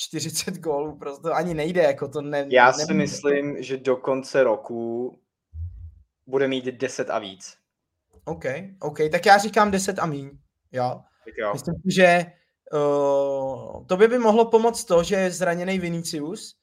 40 0.00 0.58
gólů, 0.58 0.96
prostě 0.96 1.28
ani 1.28 1.54
nejde, 1.54 1.82
jako 1.82 2.08
to 2.08 2.22
ne, 2.22 2.46
Já 2.48 2.72
si 2.72 2.78
nemůže. 2.78 2.94
myslím, 2.94 3.62
že 3.62 3.76
do 3.76 3.96
konce 3.96 4.42
roku 4.42 5.12
bude 6.26 6.48
mít 6.48 6.64
10 6.64 7.10
a 7.10 7.18
víc. 7.18 7.56
OK, 8.24 8.44
OK, 8.80 8.98
tak 9.12 9.26
já 9.26 9.38
říkám 9.38 9.70
10 9.70 9.98
a 9.98 10.06
míň, 10.06 10.30
jo. 10.72 11.00
Tak 11.24 11.34
jo. 11.38 11.52
Myslím, 11.52 11.74
že 11.86 12.26
uh, 12.72 13.86
to 13.86 13.96
by 13.96 14.08
by 14.08 14.18
mohlo 14.18 14.50
pomoct 14.50 14.84
to, 14.84 15.02
že 15.02 15.14
je 15.14 15.30
zraněný 15.30 15.78
Vinicius, 15.78 16.56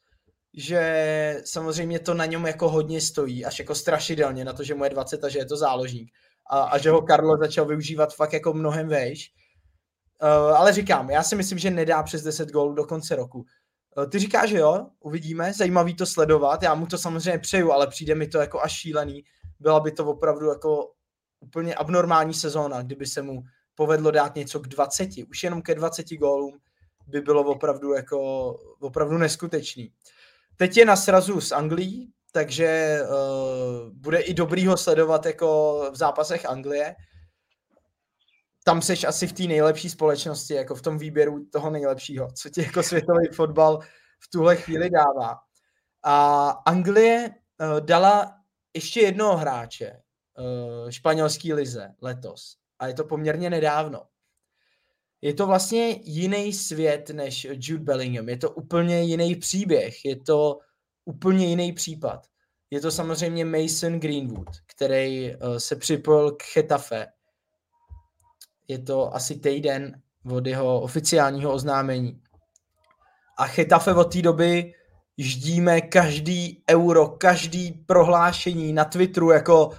že 0.54 1.42
samozřejmě 1.46 2.00
to 2.00 2.14
na 2.14 2.26
něm 2.26 2.46
jako 2.46 2.70
hodně 2.70 3.02
stojí, 3.02 3.46
až 3.46 3.60
jako 3.60 3.76
strašidelně 3.76 4.46
na 4.46 4.54
to, 4.54 4.64
že 4.64 4.76
mu 4.76 4.84
je 4.84 4.90
20 4.90 5.24
a 5.24 5.30
že 5.30 5.40
je 5.40 5.46
to 5.46 5.58
záložník. 5.58 6.12
A, 6.50 6.64
a 6.64 6.78
že 6.78 6.90
ho 6.90 7.02
Karlo 7.02 7.38
začal 7.38 7.66
využívat 7.66 8.16
fakt 8.16 8.34
jako 8.34 8.54
mnohem 8.54 8.88
vejš. 8.88 9.32
Uh, 10.24 10.58
ale 10.58 10.74
říkám, 10.74 11.10
já 11.10 11.24
si 11.24 11.36
myslím, 11.36 11.60
že 11.60 11.72
nedá 11.72 12.04
přes 12.04 12.24
10 12.24 12.50
gólů 12.50 12.74
do 12.74 12.86
konce 12.86 13.16
roku. 13.16 13.46
Uh, 13.98 14.06
ty 14.10 14.20
říkáš, 14.20 14.50
že 14.50 14.58
jo, 14.58 14.88
uvidíme, 15.00 15.54
zajímavý 15.54 15.96
to 15.96 16.06
sledovat, 16.06 16.64
já 16.64 16.76
mu 16.76 16.88
to 16.88 16.98
samozřejmě 16.98 17.40
přeju, 17.40 17.72
ale 17.72 17.88
přijde 17.88 18.16
mi 18.16 18.28
to 18.28 18.38
jako 18.38 18.62
až 18.62 18.72
šílený. 18.72 19.24
Byla 19.60 19.80
by 19.80 19.92
to 19.92 20.06
opravdu 20.06 20.50
jako 20.50 20.92
úplně 21.40 21.76
abnormální 21.76 22.34
sezóna, 22.34 22.82
kdyby 22.82 23.06
se 23.06 23.22
mu 23.22 23.44
povedlo 23.76 24.12
dát 24.12 24.36
něco 24.36 24.60
k 24.60 24.68
20, 24.68 25.10
už 25.30 25.44
jenom 25.44 25.62
ke 25.62 25.76
20 25.76 26.06
gólům 26.10 26.60
by 27.08 27.22
bylo 27.22 27.44
opravdu 27.44 27.94
jako 27.94 28.50
opravdu 28.80 29.18
neskutečný. 29.18 29.92
Teď 30.56 30.78
je 30.78 30.86
na 30.86 30.96
srazu 30.96 31.42
s 31.42 31.52
Anglií, 31.52 32.12
takže 32.32 33.00
uh, 33.02 33.92
bude 33.94 34.20
i 34.20 34.34
dobrý 34.34 34.68
ho 34.68 34.78
sledovat 34.78 35.26
jako 35.26 35.80
v 35.92 35.96
zápasech 35.96 36.46
Anglie 36.46 36.96
tam 38.68 38.82
seš 38.82 39.04
asi 39.04 39.28
v 39.28 39.34
té 39.34 39.44
nejlepší 39.44 39.90
společnosti, 39.90 40.54
jako 40.54 40.76
v 40.76 40.82
tom 40.82 40.98
výběru 40.98 41.46
toho 41.46 41.70
nejlepšího, 41.70 42.28
co 42.32 42.50
ti 42.50 42.62
jako 42.62 42.84
světový 42.84 43.28
fotbal 43.34 43.80
v 44.20 44.30
tuhle 44.32 44.56
chvíli 44.56 44.90
dává. 44.90 45.40
A 46.04 46.50
Anglie 46.50 47.30
uh, 47.30 47.80
dala 47.80 48.36
ještě 48.74 49.02
jednoho 49.02 49.38
hráče 49.38 49.92
uh, 49.92 50.90
španělský 50.90 51.54
lize 51.54 51.96
letos. 52.02 52.58
A 52.80 52.88
je 52.88 52.94
to 52.94 53.04
poměrně 53.04 53.50
nedávno. 53.50 54.02
Je 55.22 55.34
to 55.34 55.48
vlastně 55.48 56.00
jiný 56.04 56.54
svět 56.54 57.10
než 57.10 57.48
Jude 57.52 57.84
Bellingham. 57.84 58.30
Je 58.30 58.38
to 58.38 58.52
úplně 58.52 59.04
jiný 59.04 59.36
příběh. 59.36 60.06
Je 60.06 60.16
to 60.16 60.60
úplně 61.06 61.48
jiný 61.48 61.74
případ. 61.74 62.28
Je 62.70 62.82
to 62.82 62.92
samozřejmě 62.92 63.46
Mason 63.46 64.00
Greenwood, 64.00 64.50
který 64.76 65.36
uh, 65.36 65.58
se 65.58 65.76
připojil 65.76 66.32
k 66.32 66.44
Chetafe 66.44 67.08
je 68.68 68.80
to 68.80 69.16
asi 69.16 69.36
týden 69.36 70.02
od 70.32 70.48
jeho 70.48 70.82
oficiálního 70.82 71.54
oznámení. 71.54 72.22
A 73.40 73.48
Chetafe 73.48 73.94
od 73.94 74.14
té 74.14 74.22
doby 74.22 74.74
ždíme 75.18 75.82
každý 75.82 76.64
euro, 76.70 77.08
každý 77.08 77.72
prohlášení 77.72 78.74
na 78.74 78.86
Twitteru, 78.86 79.32
jako 79.32 79.72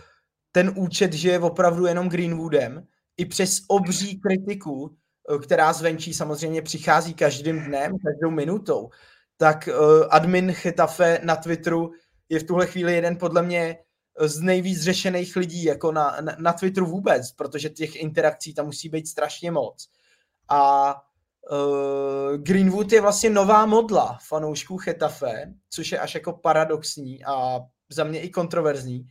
ten 0.53 0.73
účet 0.77 1.13
žije 1.13 1.39
opravdu 1.39 1.87
jenom 1.87 2.09
Greenwoodem, 2.09 2.87
i 3.17 3.25
přes 3.25 3.63
obří 3.69 4.21
kritiku, 4.21 4.97
která 5.43 5.73
zvenčí 5.73 6.15
samozřejmě 6.15 6.63
přichází 6.63 7.15
každým 7.15 7.65
dnem, 7.65 7.93
každou 7.99 8.31
minutou, 8.31 8.91
tak 9.37 9.69
uh, 9.69 10.07
admin 10.11 10.53
Chetafe 10.53 11.21
na 11.23 11.37
Twitteru 11.37 11.91
je 12.29 12.41
v 12.41 12.45
tuhle 12.45 12.67
chvíli 12.67 12.95
jeden 12.95 13.17
podle 13.17 13.43
mě 13.43 13.79
z 14.21 14.41
nejvíc 14.41 14.83
řešených 14.83 15.37
lidí 15.37 15.65
jako 15.65 15.93
na, 15.93 16.17
na, 16.21 16.37
na 16.39 16.53
Twitteru 16.53 16.87
vůbec, 16.87 17.33
protože 17.33 17.69
těch 17.69 17.97
interakcí 17.97 18.55
tam 18.55 18.67
musí 18.67 18.89
být 18.89 19.09
strašně 19.09 19.51
moc. 19.51 19.89
A 20.49 20.95
uh, 21.51 22.37
Greenwood 22.37 22.93
je 22.93 23.01
vlastně 23.01 23.31
nová 23.31 23.67
modla 23.67 24.19
fanoušků 24.29 24.79
Chetafe, 24.79 25.53
což 25.71 25.93
je 25.93 25.99
až 25.99 26.15
jako 26.15 26.33
paradoxní 26.33 27.25
a 27.25 27.61
za 27.91 28.05
mě 28.05 28.21
i 28.21 28.31
kontroverzní. 28.31 29.07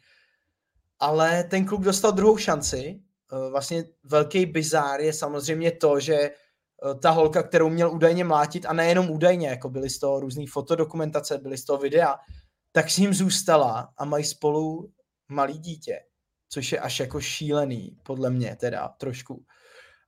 Ale 1.00 1.44
ten 1.44 1.66
kluk 1.66 1.82
dostal 1.82 2.12
druhou 2.12 2.38
šanci. 2.38 3.00
Eh, 3.34 3.50
vlastně 3.50 3.84
velký 4.04 4.46
bizár 4.46 5.02
je 5.02 5.14
samozřejmě 5.14 5.72
to, 5.72 6.00
že 6.00 6.16
eh, 6.16 6.32
ta 7.02 7.12
holka, 7.12 7.44
kterou 7.44 7.70
měl 7.70 7.92
údajně 7.92 8.24
mlátit, 8.24 8.66
a 8.66 8.74
nejenom 8.74 9.10
údajně, 9.10 9.48
jako 9.48 9.70
byly 9.70 9.90
z 9.90 10.00
toho 10.00 10.20
různé 10.20 10.44
fotodokumentace, 10.50 11.38
byly 11.38 11.58
z 11.58 11.66
toho 11.66 11.80
videa, 11.80 12.16
tak 12.72 12.90
s 12.90 12.98
ním 12.98 13.14
zůstala 13.14 13.90
a 13.98 14.06
mají 14.06 14.24
spolu 14.24 14.90
malý 15.30 15.58
dítě, 15.58 16.04
což 16.50 16.72
je 16.72 16.80
až 16.80 17.00
jako 17.00 17.22
šílený, 17.22 17.98
podle 18.04 18.30
mě 18.30 18.56
teda 18.56 18.88
trošku. 18.88 19.46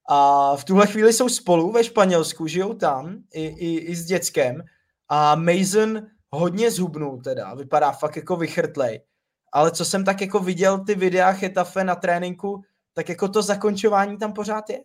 A 0.10 0.56
v 0.56 0.64
tuhle 0.64 0.88
chvíli 0.88 1.14
jsou 1.14 1.30
spolu 1.30 1.72
ve 1.72 1.84
Španělsku, 1.84 2.48
žijou 2.48 2.74
tam 2.74 3.24
i, 3.34 3.46
i, 3.46 3.78
i 3.78 3.96
s 3.96 4.06
dětskem 4.06 4.64
a 5.10 5.36
Mason 5.36 6.02
hodně 6.30 6.72
zhubnul 6.72 7.22
teda, 7.22 7.54
vypadá 7.54 7.92
fakt 7.92 8.16
jako 8.16 8.36
vychrtlej. 8.36 9.06
Ale 9.52 9.72
co 9.72 9.86
jsem 9.86 10.06
tak 10.06 10.22
jako 10.22 10.40
viděl 10.40 10.86
ty 10.86 10.96
videa 10.96 11.34
Chetafe 11.34 11.84
na 11.84 11.96
tréninku, 11.96 12.62
tak 12.94 13.10
jako 13.10 13.28
to 13.28 13.42
zakončování 13.42 14.18
tam 14.18 14.34
pořád 14.34 14.70
je. 14.70 14.84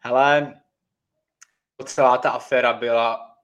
Hele, 0.00 0.60
celá 1.84 2.18
ta 2.18 2.30
aféra 2.30 2.72
byla 2.72 3.36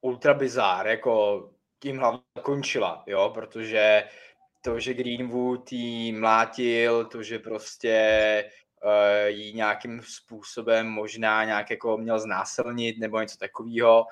ultra 0.00 0.34
bizár, 0.34 0.86
jako 0.86 1.42
tím 1.82 1.98
hlavně 1.98 2.20
končila, 2.42 3.02
jo, 3.06 3.30
protože 3.34 4.04
to, 4.60 4.80
že 4.80 4.94
Greenwood 4.94 5.72
jí 5.72 6.12
mlátil, 6.12 7.04
to, 7.04 7.22
že 7.22 7.38
prostě 7.38 8.44
uh, 8.84 9.26
jí 9.26 9.54
nějakým 9.54 10.02
způsobem 10.02 10.86
možná 10.86 11.44
nějak 11.44 11.70
jako 11.70 11.98
měl 11.98 12.20
znásilnit 12.20 12.98
nebo 12.98 13.20
něco 13.20 13.38
takového, 13.38 14.06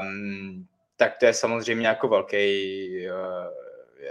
um, 0.00 0.66
tak 0.96 1.18
to 1.18 1.26
je 1.26 1.34
samozřejmě 1.34 1.86
jako 1.86 2.08
velký, 2.08 3.06
uh, 3.10 3.52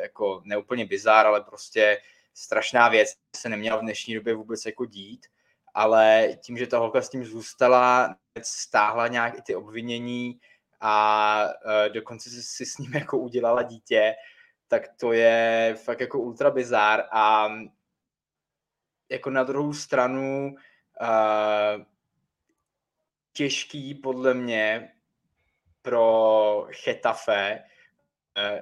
jako 0.02 0.42
neúplně 0.46 0.86
bizár, 0.86 1.28
ale 1.28 1.42
prostě 1.42 2.02
strašná 2.34 2.90
věc, 2.90 3.10
se 3.36 3.50
neměla 3.50 3.78
v 3.78 3.82
dnešní 3.82 4.16
době 4.16 4.34
vůbec 4.34 4.66
jako 4.66 4.86
dít, 4.86 5.26
ale 5.74 6.30
tím, 6.42 6.58
že 6.58 6.68
ta 6.68 6.78
holka 6.78 7.02
s 7.02 7.10
tím 7.10 7.26
zůstala, 7.26 8.16
stáhla 8.42 9.08
nějak 9.08 9.38
i 9.38 9.42
ty 9.42 9.56
obvinění 9.56 10.40
a 10.86 11.46
uh, 11.66 11.94
dokonce 11.94 12.30
si 12.30 12.66
s 12.66 12.78
ním 12.78 12.94
jako 12.96 13.18
udělala 13.18 13.62
dítě, 13.62 14.16
tak 14.68 14.88
to 15.00 15.14
je 15.14 15.76
fakt 15.84 16.00
jako 16.00 16.20
ultra 16.20 16.52
bizár 16.52 17.04
a 17.12 17.52
jako 19.12 19.30
na 19.30 19.44
druhou 19.44 19.74
stranu 19.74 20.56
uh, 21.02 21.84
těžký 23.34 23.96
podle 23.96 24.34
mě 24.34 24.92
pro 25.82 26.68
Chetafe 26.84 27.64
uh, 28.38 28.60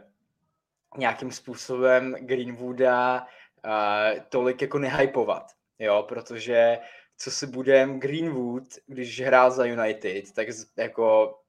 nějakým 0.97 1.31
způsobem 1.31 2.15
Greenwooda 2.19 3.21
uh, 3.21 4.19
tolik 4.29 4.61
jako 4.61 4.79
nehypovat, 4.79 5.51
jo, 5.79 6.05
protože 6.07 6.79
co 7.17 7.31
si 7.31 7.47
budem 7.47 7.99
Greenwood, 7.99 8.63
když 8.87 9.21
hrál 9.21 9.51
za 9.51 9.65
United, 9.65 10.31
tak 10.33 10.47
jako 10.77 11.40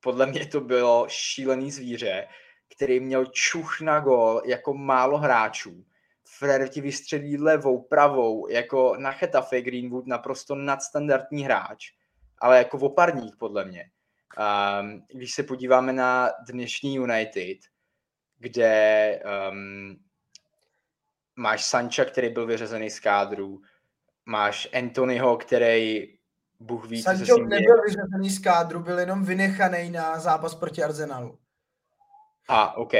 podle 0.00 0.26
mě 0.26 0.46
to 0.46 0.60
bylo 0.60 1.06
šílený 1.08 1.70
zvíře, 1.70 2.28
který 2.74 3.00
měl 3.00 3.26
čuch 3.26 3.80
na 3.80 4.00
gol 4.00 4.42
jako 4.44 4.74
málo 4.74 5.18
hráčů. 5.18 5.84
Fred 6.24 6.72
ti 6.72 6.80
vystřelí 6.80 7.38
levou, 7.38 7.82
pravou, 7.82 8.48
jako 8.48 8.96
na 8.98 9.12
Chetafe 9.12 9.62
Greenwood 9.62 10.06
naprosto 10.06 10.54
nadstandardní 10.54 11.44
hráč, 11.44 11.92
ale 12.38 12.58
jako 12.58 12.78
oparník 12.78 13.36
podle 13.38 13.64
mě. 13.64 13.90
Um, 14.80 15.06
když 15.12 15.34
se 15.34 15.42
podíváme 15.42 15.92
na 15.92 16.30
dnešní 16.48 16.94
United, 16.94 17.58
kde 18.38 19.22
um, 19.50 19.96
máš 21.36 21.64
Sancha, 21.64 22.04
který 22.04 22.28
byl 22.28 22.46
vyřazený 22.46 22.90
z 22.90 23.00
kádru, 23.00 23.60
máš 24.26 24.68
Anthonyho, 24.78 25.36
který 25.36 26.08
Bůh 26.60 26.88
ví, 26.88 27.02
Sancho 27.02 27.24
co 27.26 27.34
se 27.34 27.40
nebyl 27.40 27.82
vyřazený 27.82 28.30
z 28.30 28.38
kádru, 28.38 28.80
byl 28.80 28.98
jenom 28.98 29.24
vynechaný 29.24 29.90
na 29.90 30.18
zápas 30.18 30.54
proti 30.54 30.82
Arsenalu. 30.82 31.38
A, 32.48 32.76
OK. 32.76 32.92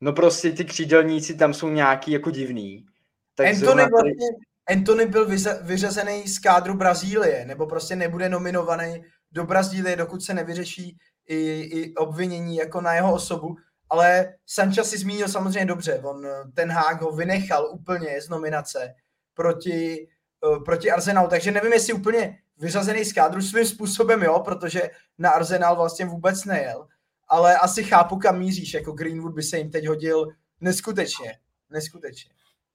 No 0.00 0.12
prostě 0.12 0.52
ty 0.52 0.64
křídelníci 0.64 1.34
tam 1.34 1.54
jsou 1.54 1.68
nějaký 1.68 2.12
jako 2.12 2.30
divný. 2.30 2.86
Tak 3.34 3.46
Anthony, 3.46 3.82
tady... 3.82 3.90
vlastně, 3.90 4.26
Anthony 4.68 5.06
byl 5.06 5.28
vyřazený 5.62 6.28
z 6.28 6.38
kádru 6.38 6.74
Brazílie, 6.74 7.44
nebo 7.44 7.66
prostě 7.66 7.96
nebude 7.96 8.28
nominovaný 8.28 9.04
do 9.32 9.44
Brazílie, 9.44 9.96
dokud 9.96 10.22
se 10.22 10.34
nevyřeší 10.34 10.96
i, 11.26 11.60
i 11.60 11.94
obvinění 11.94 12.56
jako 12.56 12.80
na 12.80 12.94
jeho 12.94 13.14
osobu. 13.14 13.56
Ale 13.90 14.34
Sancha 14.46 14.84
si 14.84 14.98
zmínil 14.98 15.28
samozřejmě 15.28 15.66
dobře, 15.66 16.00
on 16.02 16.26
ten 16.54 16.70
hák 16.70 17.02
ho 17.02 17.12
vynechal 17.12 17.70
úplně 17.72 18.20
z 18.20 18.28
nominace 18.28 18.94
proti, 19.34 20.08
uh, 20.46 20.64
proti 20.64 20.90
Arsenalu, 20.90 21.28
takže 21.28 21.50
nevím, 21.50 21.72
jestli 21.72 21.92
úplně 21.92 22.38
vyřazený 22.58 23.04
z 23.04 23.12
kádru 23.12 23.42
svým 23.42 23.66
způsobem, 23.66 24.22
jo, 24.22 24.40
protože 24.40 24.82
na 25.18 25.30
Arsenal 25.30 25.76
vlastně 25.76 26.06
vůbec 26.06 26.44
nejel, 26.44 26.88
ale 27.28 27.56
asi 27.56 27.84
chápu, 27.84 28.16
kam 28.16 28.38
míříš, 28.38 28.74
jako 28.74 28.92
Greenwood 28.92 29.34
by 29.34 29.42
se 29.42 29.58
jim 29.58 29.70
teď 29.70 29.86
hodil 29.86 30.26
neskutečně, 30.60 31.38
neskutečně. 31.70 32.30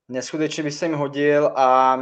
Neskutečně 0.07 0.63
by 0.63 0.71
se 0.71 0.85
jim 0.85 0.95
hodil 0.95 1.47
a 1.55 1.99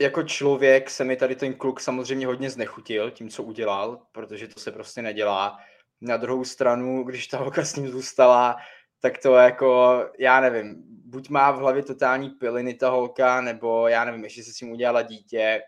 jako 0.00 0.22
člověk 0.22 0.90
se 0.90 1.04
mi 1.04 1.16
tady 1.16 1.36
ten 1.36 1.54
kluk 1.54 1.80
samozřejmě 1.80 2.26
hodně 2.26 2.50
znechutil 2.50 3.10
tím, 3.10 3.28
co 3.28 3.42
udělal, 3.42 4.02
protože 4.12 4.48
to 4.48 4.60
se 4.60 4.72
prostě 4.72 5.02
nedělá. 5.02 5.58
Na 6.00 6.16
druhou 6.16 6.44
stranu, 6.44 7.04
když 7.04 7.26
ta 7.26 7.38
holka 7.38 7.64
s 7.64 7.76
ním 7.76 7.88
zůstala, 7.88 8.56
tak 9.00 9.18
to 9.18 9.34
jako, 9.34 10.00
já 10.18 10.40
nevím, 10.40 10.82
buď 11.04 11.28
má 11.28 11.50
v 11.50 11.58
hlavě 11.58 11.82
totální 11.82 12.30
piliny 12.30 12.74
ta 12.74 12.90
holka, 12.90 13.40
nebo 13.40 13.88
já 13.88 14.04
nevím, 14.04 14.24
ještě 14.24 14.44
se 14.44 14.52
s 14.52 14.60
ním 14.60 14.72
udělala 14.72 15.02
dítě, 15.02 15.62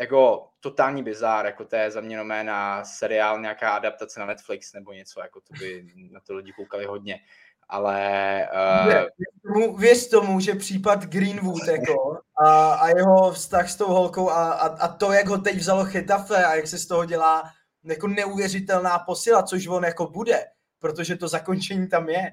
jako 0.00 0.48
totální 0.60 1.02
bizár, 1.02 1.46
jako 1.46 1.64
to 1.64 1.76
je 1.76 1.90
za 1.90 2.00
mě 2.00 2.16
nomé 2.16 2.44
na 2.44 2.84
seriál, 2.84 3.40
nějaká 3.40 3.70
adaptace 3.70 4.20
na 4.20 4.26
Netflix 4.26 4.72
nebo 4.72 4.92
něco, 4.92 5.20
jako 5.20 5.40
to 5.40 5.54
by 5.58 5.86
na 6.10 6.20
to 6.20 6.34
lidi 6.34 6.52
koukali 6.52 6.84
hodně. 6.84 7.20
Ale... 7.68 8.48
Uh... 8.52 8.92
Věř, 8.92 9.06
tomu, 9.42 9.76
věř 9.76 10.08
tomu, 10.08 10.40
že 10.40 10.54
případ 10.54 11.04
Greenwood 11.04 11.68
jako, 11.68 12.18
a, 12.44 12.74
a 12.74 12.88
jeho 12.88 13.32
vztah 13.32 13.70
s 13.70 13.76
tou 13.76 13.86
holkou 13.86 14.30
a, 14.30 14.52
a, 14.52 14.66
a, 14.66 14.88
to, 14.88 15.12
jak 15.12 15.26
ho 15.26 15.38
teď 15.38 15.56
vzalo 15.56 15.84
Chetafe 15.84 16.44
a 16.44 16.54
jak 16.54 16.66
se 16.66 16.78
z 16.78 16.86
toho 16.86 17.04
dělá 17.04 17.42
jako 17.84 18.08
neuvěřitelná 18.08 18.98
posila, 18.98 19.42
což 19.42 19.66
on 19.66 19.84
jako 19.84 20.06
bude, 20.06 20.44
protože 20.78 21.16
to 21.16 21.28
zakončení 21.28 21.88
tam 21.88 22.08
je, 22.08 22.32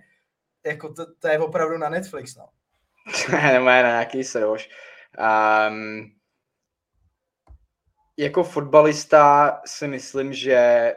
jako 0.65 0.93
to, 0.93 1.05
to 1.19 1.27
je 1.27 1.39
opravdu 1.39 1.77
na 1.77 1.89
Netflix, 1.89 2.35
no. 2.35 2.49
Nebo 3.53 3.65
na 3.65 3.81
nějaký 3.81 4.23
srož. 4.23 4.69
Um, 5.69 6.18
jako 8.19 8.43
fotbalista 8.43 9.61
si 9.65 9.87
myslím, 9.87 10.33
že 10.33 10.93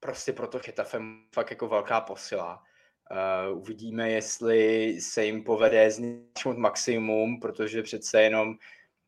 prostě 0.00 0.32
proto 0.32 0.58
Chetafe 0.58 1.00
fakt 1.34 1.50
jako 1.50 1.68
velká 1.68 2.00
posila. 2.00 2.62
Uh, 3.50 3.58
uvidíme, 3.58 4.10
jestli 4.10 4.96
se 5.00 5.24
jim 5.24 5.44
povede 5.44 5.90
zničnout 5.90 6.56
maximum, 6.56 7.40
protože 7.40 7.82
přece 7.82 8.22
jenom 8.22 8.54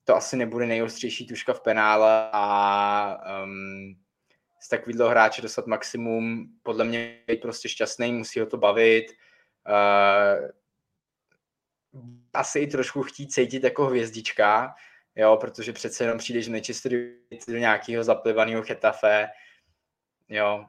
to 0.05 0.17
asi 0.17 0.37
nebude 0.37 0.67
nejostřejší 0.67 1.27
tuška 1.27 1.53
v 1.53 1.61
penále 1.61 2.29
a 2.33 3.43
um, 3.45 3.95
z 4.61 4.69
takového 4.69 5.09
hráče 5.09 5.43
dostat 5.43 5.67
maximum, 5.67 6.47
podle 6.63 6.85
mě 6.85 7.19
je 7.27 7.37
prostě 7.37 7.69
šťastný, 7.69 8.13
musí 8.13 8.41
ho 8.41 8.47
to 8.47 8.57
bavit. 8.57 9.07
Uh, 9.69 10.49
asi 12.33 12.59
i 12.59 12.67
trošku 12.67 13.03
chtít 13.03 13.33
cítit 13.33 13.65
jako 13.65 13.87
hvězdička, 13.87 14.75
jo, 15.17 15.37
protože 15.41 15.73
přece 15.73 16.05
jenom 16.05 16.19
přijdeš 16.19 16.49
Manchester 16.49 16.93
do 17.49 17.59
nějakého 17.59 18.05
zaplivaného 18.05 18.63
chetafe, 18.63 19.29
jo, 20.29 20.65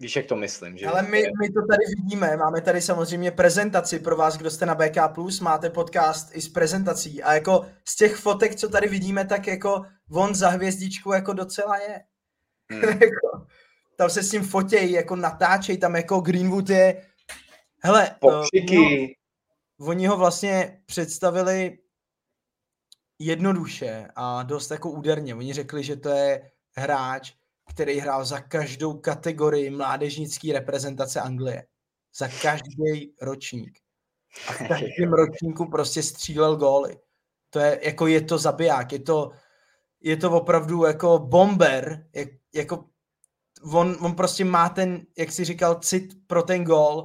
Víš, 0.00 0.16
jak 0.16 0.26
to 0.26 0.36
myslím, 0.36 0.78
že? 0.78 0.86
Ale 0.86 1.02
my, 1.02 1.22
my 1.40 1.48
to 1.48 1.66
tady 1.66 1.84
vidíme, 1.96 2.36
máme 2.36 2.60
tady 2.60 2.80
samozřejmě 2.80 3.30
prezentaci 3.30 3.98
pro 3.98 4.16
vás, 4.16 4.36
kdo 4.36 4.50
jste 4.50 4.66
na 4.66 4.74
BK+, 4.74 4.96
máte 5.42 5.70
podcast 5.70 6.36
i 6.36 6.40
s 6.40 6.48
prezentací 6.48 7.22
a 7.22 7.34
jako 7.34 7.66
z 7.88 7.96
těch 7.96 8.16
fotek, 8.16 8.54
co 8.54 8.68
tady 8.68 8.88
vidíme, 8.88 9.24
tak 9.24 9.46
jako 9.46 9.84
on 10.12 10.34
za 10.34 10.48
hvězdičku 10.48 11.12
jako 11.12 11.32
docela 11.32 11.76
je. 11.76 12.00
Hmm. 12.70 12.82
jako, 12.88 13.46
tam 13.96 14.10
se 14.10 14.22
s 14.22 14.30
tím 14.30 14.42
fotějí, 14.42 14.92
jako 14.92 15.16
natáčejí, 15.16 15.78
tam 15.78 15.96
jako 15.96 16.20
Greenwood 16.20 16.70
je, 16.70 17.06
hele, 17.82 18.16
Pokřiky. 18.20 18.78
Uh, 18.78 18.86
oni, 18.86 19.14
oni 19.80 20.06
ho 20.06 20.16
vlastně 20.16 20.82
představili 20.86 21.78
jednoduše 23.18 24.08
a 24.16 24.42
dost 24.42 24.70
jako 24.70 24.90
úderně. 24.90 25.34
Oni 25.34 25.52
řekli, 25.52 25.84
že 25.84 25.96
to 25.96 26.08
je 26.08 26.50
hráč, 26.76 27.32
který 27.70 27.98
hrál 27.98 28.24
za 28.24 28.40
každou 28.40 28.94
kategorii 28.94 29.70
mládežnické 29.70 30.52
reprezentace 30.52 31.20
Anglie. 31.20 31.66
Za 32.16 32.28
každý 32.28 33.14
ročník. 33.20 33.78
A 34.48 34.52
v 34.52 34.68
každém 34.68 35.12
ročníku 35.12 35.70
prostě 35.70 36.02
střílel 36.02 36.56
góly. 36.56 36.98
To 37.50 37.58
je, 37.58 37.80
jako 37.82 38.06
je 38.06 38.20
to 38.20 38.38
zabiják, 38.38 38.92
je 38.92 38.98
to, 38.98 39.30
je 40.00 40.16
to 40.16 40.30
opravdu 40.30 40.84
jako 40.84 41.18
bomber, 41.18 42.06
jak, 42.14 42.28
jako 42.54 42.84
on, 43.72 43.96
on 44.00 44.14
prostě 44.14 44.44
má 44.44 44.68
ten, 44.68 45.06
jak 45.18 45.32
si 45.32 45.44
říkal, 45.44 45.74
cit 45.74 46.26
pro 46.26 46.42
ten 46.42 46.64
gol. 46.64 47.04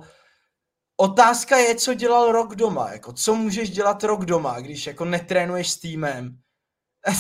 Otázka 1.02 1.58
je, 1.58 1.76
co 1.76 1.94
dělal 1.94 2.32
rok 2.32 2.56
doma. 2.56 2.92
Jako, 2.92 3.14
co 3.14 3.36
můžeš 3.36 3.70
dělat 3.70 4.04
rok 4.04 4.26
doma, 4.26 4.60
když 4.60 4.88
jako 4.88 5.06
netrénuješ 5.06 5.70
s 5.70 5.80
týmem? 5.80 6.38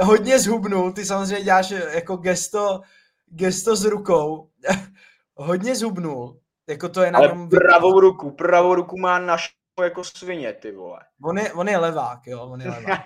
Hodně 0.00 0.38
zhubnul, 0.38 0.92
ty 0.92 1.04
samozřejmě 1.04 1.44
děláš 1.44 1.70
jako 1.70 2.16
gesto, 2.16 2.80
gesto 3.26 3.76
s 3.76 3.84
rukou. 3.84 4.50
Hodně 5.34 5.74
zhubnul. 5.74 6.40
Jako 6.68 6.88
to 6.88 7.02
je 7.02 7.10
na 7.10 7.18
Ale 7.18 7.48
pravou 7.50 8.00
ruku, 8.00 8.30
pravou 8.30 8.74
ruku 8.74 8.98
má 8.98 9.18
na 9.18 9.36
jako 9.82 10.04
svině, 10.04 10.52
ty 10.52 10.72
vole. 10.72 11.00
On 11.22 11.38
je, 11.38 11.52
on 11.52 11.68
je 11.68 11.78
levák, 11.78 12.26
jo, 12.26 12.42
on 12.42 12.60
je 12.60 12.70
levák. 12.70 13.00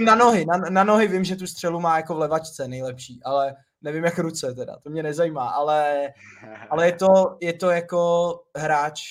na 0.04 0.14
nohy, 0.14 0.44
na, 0.44 0.56
na, 0.56 0.84
nohy 0.84 1.08
vím, 1.08 1.24
že 1.24 1.36
tu 1.36 1.46
střelu 1.46 1.80
má 1.80 1.96
jako 1.96 2.14
v 2.14 2.18
levačce 2.18 2.68
nejlepší, 2.68 3.20
ale 3.24 3.54
nevím 3.82 4.04
jak 4.04 4.18
ruce 4.18 4.54
teda, 4.54 4.76
to 4.82 4.90
mě 4.90 5.02
nezajímá, 5.02 5.48
ale, 5.48 6.08
ale 6.70 6.86
je, 6.86 6.92
to, 6.92 7.36
je 7.40 7.52
to 7.52 7.70
jako 7.70 8.32
hráč 8.56 9.02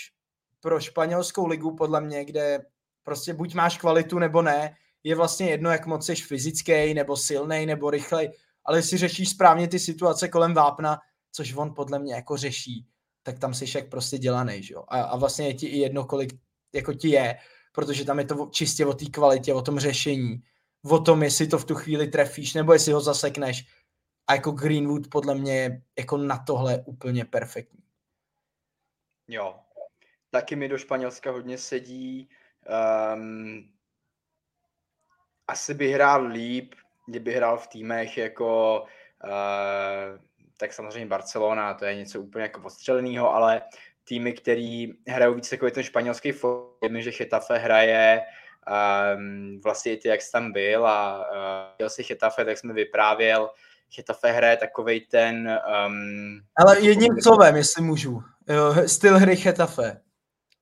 pro 0.60 0.80
španělskou 0.80 1.48
ligu 1.48 1.76
podle 1.76 2.02
mě, 2.02 2.26
kde 2.26 2.60
prostě 3.04 3.34
buď 3.34 3.54
máš 3.54 3.78
kvalitu 3.78 4.20
nebo 4.20 4.42
ne, 4.42 4.76
je 5.04 5.16
vlastně 5.16 5.50
jedno, 5.50 5.72
jak 5.72 5.86
moc 5.86 6.06
jsi 6.06 6.16
fyzický, 6.16 6.94
nebo 6.94 7.18
silný, 7.18 7.66
nebo 7.66 7.90
rychlej, 7.90 8.32
ale 8.66 8.78
jestli 8.78 8.98
řešíš 8.98 9.30
správně 9.30 9.68
ty 9.68 9.80
situace 9.80 10.28
kolem 10.28 10.54
vápna, 10.54 11.00
což 11.32 11.56
on 11.56 11.74
podle 11.74 12.00
mě 12.00 12.14
jako 12.14 12.38
řeší, 12.38 12.88
tak 13.24 13.40
tam 13.40 13.54
jsi 13.54 13.66
jak 13.78 13.90
prostě 13.90 14.18
dělaný, 14.18 14.64
že 14.64 14.74
jo? 14.74 14.84
A, 14.88 15.02
a 15.02 15.18
vlastně 15.18 15.48
je 15.48 15.54
ti 15.54 15.68
i 15.68 15.78
jedno, 15.78 16.06
kolik 16.06 16.34
jako 16.74 16.94
ti 16.94 17.10
je, 17.10 17.38
protože 17.72 18.06
tam 18.06 18.20
je 18.20 18.26
to 18.26 18.50
čistě 18.52 18.86
o 18.86 18.94
té 18.94 19.06
kvalitě, 19.06 19.54
o 19.54 19.62
tom 19.62 19.80
řešení, 19.80 20.44
o 20.84 21.00
tom, 21.00 21.24
jestli 21.24 21.48
to 21.48 21.58
v 21.58 21.66
tu 21.66 21.76
chvíli 21.76 22.08
trefíš, 22.08 22.54
nebo 22.54 22.74
jestli 22.74 22.92
ho 22.92 23.02
zasekneš. 23.02 23.66
A 24.28 24.34
jako 24.34 24.52
Greenwood 24.52 25.08
podle 25.08 25.36
mě 25.36 25.60
je 25.60 25.82
jako 26.00 26.18
na 26.18 26.38
tohle 26.38 26.84
úplně 26.86 27.26
perfektní. 27.26 27.84
Jo. 29.28 29.60
Taky 30.30 30.56
mi 30.56 30.68
do 30.68 30.78
Španělska 30.78 31.32
hodně 31.32 31.58
sedí. 31.58 32.30
Um, 33.16 33.72
asi 35.48 35.74
by 35.74 35.92
hrál 35.92 36.26
líp, 36.26 36.76
kdyby 37.08 37.34
hrál 37.34 37.58
v 37.58 37.68
týmech 37.68 38.18
jako 38.18 38.82
uh, 39.24 40.20
tak 40.58 40.74
samozřejmě 40.74 41.06
Barcelona, 41.06 41.74
to 41.74 41.86
je 41.86 41.96
něco 41.96 42.22
úplně 42.22 42.44
jako 42.44 42.62
postřeleného, 42.62 43.34
ale 43.34 43.62
týmy, 44.12 44.34
který 44.34 44.94
hrajou 45.08 45.34
více 45.34 45.56
jako 45.56 45.70
ten 45.72 45.84
španělský 45.84 46.32
fotbal, 46.32 47.02
že 47.02 47.12
Chetafe 47.12 47.58
hraje 47.58 48.22
um, 49.16 49.60
vlastně 49.64 49.94
i 49.94 49.98
ty, 49.98 50.08
jak 50.08 50.22
jsi 50.22 50.32
tam 50.32 50.52
byl 50.52 50.88
a 50.88 51.20
uh, 51.20 51.76
jel 51.80 51.90
si 51.90 52.04
Chetafe, 52.04 52.46
tak 52.46 52.58
jsme 52.58 52.74
vyprávěl, 52.74 53.50
Chetafe 53.96 54.32
hraje 54.32 54.58
takovej 54.58 55.02
ten... 55.02 55.60
Um, 55.88 56.40
Ale 56.56 56.80
jedním 56.80 57.22
slovem, 57.22 57.56
jestli 57.56 57.84
můžu, 57.84 58.24
styl 58.86 59.20
hry 59.20 59.36
Chetafe, 59.36 60.02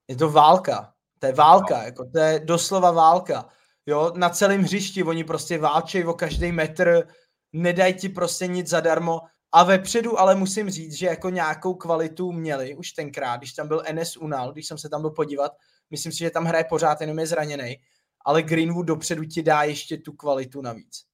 je 0.07 0.15
to 0.15 0.29
válka, 0.29 0.93
to 1.19 1.25
je 1.25 1.33
válka, 1.33 1.77
no. 1.77 1.83
jako 1.83 2.05
to 2.05 2.19
je 2.19 2.39
doslova 2.39 2.91
válka. 2.91 3.49
Jo, 3.85 4.12
na 4.15 4.29
celém 4.29 4.63
hřišti 4.63 5.03
oni 5.03 5.23
prostě 5.23 5.57
válčejí 5.57 6.05
o 6.05 6.13
každý 6.13 6.51
metr, 6.51 7.07
nedají 7.53 7.93
ti 7.93 8.09
prostě 8.09 8.47
nic 8.47 8.67
zadarmo. 8.69 9.21
A 9.51 9.63
vepředu 9.63 10.19
ale 10.19 10.35
musím 10.35 10.69
říct, 10.69 10.93
že 10.93 11.05
jako 11.05 11.29
nějakou 11.29 11.73
kvalitu 11.73 12.31
měli 12.31 12.75
už 12.75 12.91
tenkrát, 12.91 13.38
když 13.38 13.53
tam 13.53 13.67
byl 13.67 13.83
NS 13.91 14.17
Unal, 14.17 14.51
když 14.51 14.67
jsem 14.67 14.77
se 14.77 14.89
tam 14.89 15.01
byl 15.01 15.09
podívat, 15.09 15.51
myslím 15.89 16.12
si, 16.12 16.17
že 16.17 16.29
tam 16.29 16.45
hraje 16.45 16.63
pořád, 16.63 17.01
jenom 17.01 17.19
je 17.19 17.27
zraněný, 17.27 17.77
ale 18.25 18.43
Greenwood 18.43 18.85
dopředu 18.85 19.25
ti 19.25 19.43
dá 19.43 19.63
ještě 19.63 19.97
tu 19.97 20.13
kvalitu 20.13 20.62
navíc. 20.62 21.05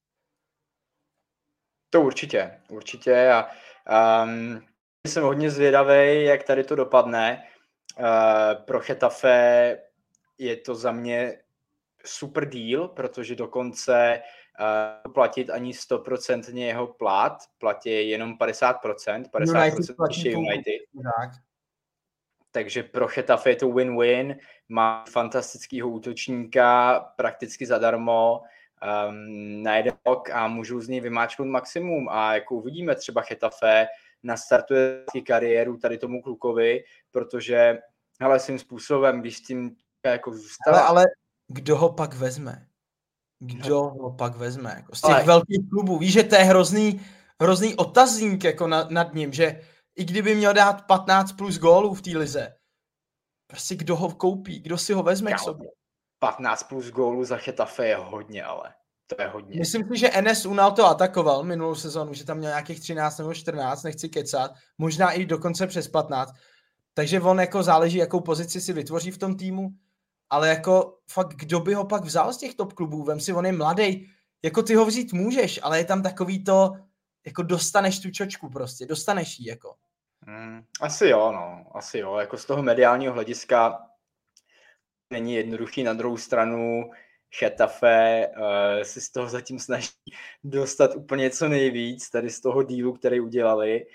To 1.90 2.00
určitě, 2.00 2.60
určitě 2.68 3.30
a 3.30 3.48
um, 4.24 4.66
jsem 5.06 5.22
hodně 5.24 5.50
zvědavý, 5.50 6.24
jak 6.24 6.42
tady 6.42 6.64
to 6.64 6.74
dopadne. 6.74 7.42
Uh, 7.98 8.64
pro 8.64 8.80
Chetafe 8.80 9.78
je 10.38 10.56
to 10.56 10.74
za 10.74 10.92
mě 10.92 11.38
super 12.04 12.48
deal, 12.48 12.88
protože 12.88 13.34
dokonce 13.34 14.22
uh, 14.60 15.12
platit 15.12 15.50
ani 15.50 15.72
100% 15.72 16.56
jeho 16.56 16.86
plat, 16.86 17.38
platí 17.58 18.08
jenom 18.10 18.34
50%, 18.34 19.24
50% 19.30 19.62
United 19.62 19.96
platí 19.96 20.34
United. 20.34 20.82
Tak. 21.18 21.30
Takže 22.50 22.82
pro 22.82 23.08
Chetafe 23.08 23.50
je 23.50 23.56
to 23.56 23.68
win-win, 23.68 24.36
má 24.68 25.04
fantastického 25.10 25.88
útočníka 25.88 27.00
prakticky 27.16 27.66
zadarmo, 27.66 28.40
um, 28.40 29.62
na 29.62 29.76
jeden 29.76 29.94
rok 30.06 30.30
a 30.30 30.48
můžu 30.48 30.80
z 30.80 30.88
něj 30.88 31.00
vymáčknout 31.00 31.48
maximum 31.48 32.08
a 32.08 32.34
jako 32.34 32.54
uvidíme 32.54 32.94
třeba 32.94 33.22
Chetafe 33.22 33.86
nastartuje 34.22 35.04
kariéru 35.26 35.76
tady 35.76 35.98
tomu 35.98 36.22
klukovi, 36.22 36.84
protože 37.10 37.78
ale 38.20 38.40
svým 38.40 38.58
způsobem, 38.58 39.20
když 39.20 39.40
tím 39.40 39.76
jako 40.06 40.32
zůstává... 40.32 40.78
Ale, 40.78 40.82
ale 40.82 41.04
kdo 41.48 41.76
ho 41.76 41.92
pak 41.92 42.14
vezme? 42.14 42.66
Kdo 43.38 43.80
ho 43.80 44.12
pak 44.12 44.36
vezme? 44.36 44.72
Jako 44.76 44.94
z 44.94 45.00
těch 45.00 45.14
Ale... 45.14 45.24
velkých 45.24 45.68
klubů. 45.70 45.98
Víš, 45.98 46.12
že 46.12 46.22
to 46.22 46.34
je 46.34 46.42
hrozný, 46.44 47.00
hrozný 47.40 47.74
otazník 47.74 48.44
jako 48.44 48.66
na, 48.66 48.86
nad 48.90 49.14
ním, 49.14 49.32
že 49.32 49.60
i 49.96 50.04
kdyby 50.04 50.34
měl 50.34 50.52
dát 50.52 50.86
15 50.86 51.32
plus 51.32 51.58
gólů 51.58 51.94
v 51.94 52.02
té 52.02 52.18
lize, 52.18 52.56
prostě 53.46 53.74
kdo 53.74 53.96
ho 53.96 54.10
koupí, 54.10 54.60
kdo 54.60 54.78
si 54.78 54.92
ho 54.92 55.02
vezme 55.02 55.32
k 55.32 55.38
sobě? 55.38 55.68
15 56.18 56.62
plus 56.62 56.90
gólů 56.90 57.24
za 57.24 57.36
Chetafe 57.36 57.86
je 57.86 57.96
hodně, 57.96 58.44
ale 58.44 58.74
to 59.06 59.22
je 59.22 59.28
hodně. 59.28 59.58
Myslím 59.58 59.88
si, 59.88 59.96
že 59.96 60.10
NS 60.20 60.46
Unal 60.46 60.72
to 60.72 60.86
atakoval 60.86 61.44
minulou 61.44 61.74
sezonu, 61.74 62.14
že 62.14 62.24
tam 62.24 62.38
měl 62.38 62.50
nějakých 62.50 62.80
13 62.80 63.18
nebo 63.18 63.34
14, 63.34 63.82
nechci 63.82 64.08
kecat, 64.08 64.54
možná 64.78 65.12
i 65.12 65.26
dokonce 65.26 65.66
přes 65.66 65.88
15. 65.88 66.32
Takže 66.94 67.20
on 67.20 67.40
jako 67.40 67.62
záleží, 67.62 67.98
jakou 67.98 68.20
pozici 68.20 68.60
si 68.60 68.72
vytvoří 68.72 69.10
v 69.10 69.18
tom 69.18 69.36
týmu 69.36 69.68
ale 70.30 70.48
jako 70.48 70.98
fakt 71.10 71.34
kdo 71.34 71.60
by 71.60 71.74
ho 71.74 71.84
pak 71.84 72.04
vzal 72.04 72.32
z 72.32 72.38
těch 72.38 72.54
top 72.54 72.72
klubů, 72.72 73.02
vem 73.02 73.20
si, 73.20 73.32
on 73.32 73.46
je 73.46 73.52
mladý, 73.52 74.10
jako 74.42 74.62
ty 74.62 74.74
ho 74.74 74.86
vzít 74.86 75.12
můžeš, 75.12 75.60
ale 75.62 75.78
je 75.78 75.84
tam 75.84 76.02
takový 76.02 76.44
to, 76.44 76.72
jako 77.26 77.42
dostaneš 77.42 78.00
tu 78.00 78.10
čočku 78.10 78.50
prostě, 78.50 78.86
dostaneš 78.86 79.38
ji 79.38 79.48
jako. 79.48 79.74
Hmm, 80.26 80.64
asi 80.80 81.08
jo, 81.08 81.32
no, 81.32 81.66
asi 81.74 81.98
jo, 81.98 82.16
jako 82.16 82.36
z 82.36 82.44
toho 82.44 82.62
mediálního 82.62 83.12
hlediska 83.12 83.78
není 85.10 85.34
jednoduchý, 85.34 85.82
na 85.82 85.92
druhou 85.92 86.16
stranu 86.16 86.90
Chetafe 87.38 88.28
uh, 88.28 88.82
si 88.82 89.00
z 89.00 89.10
toho 89.10 89.28
zatím 89.28 89.58
snaží 89.58 89.90
dostat 90.44 90.94
úplně 90.96 91.30
co 91.30 91.48
nejvíc, 91.48 92.10
tady 92.10 92.30
z 92.30 92.40
toho 92.40 92.62
dílu, 92.62 92.92
který 92.92 93.20
udělali. 93.20 93.86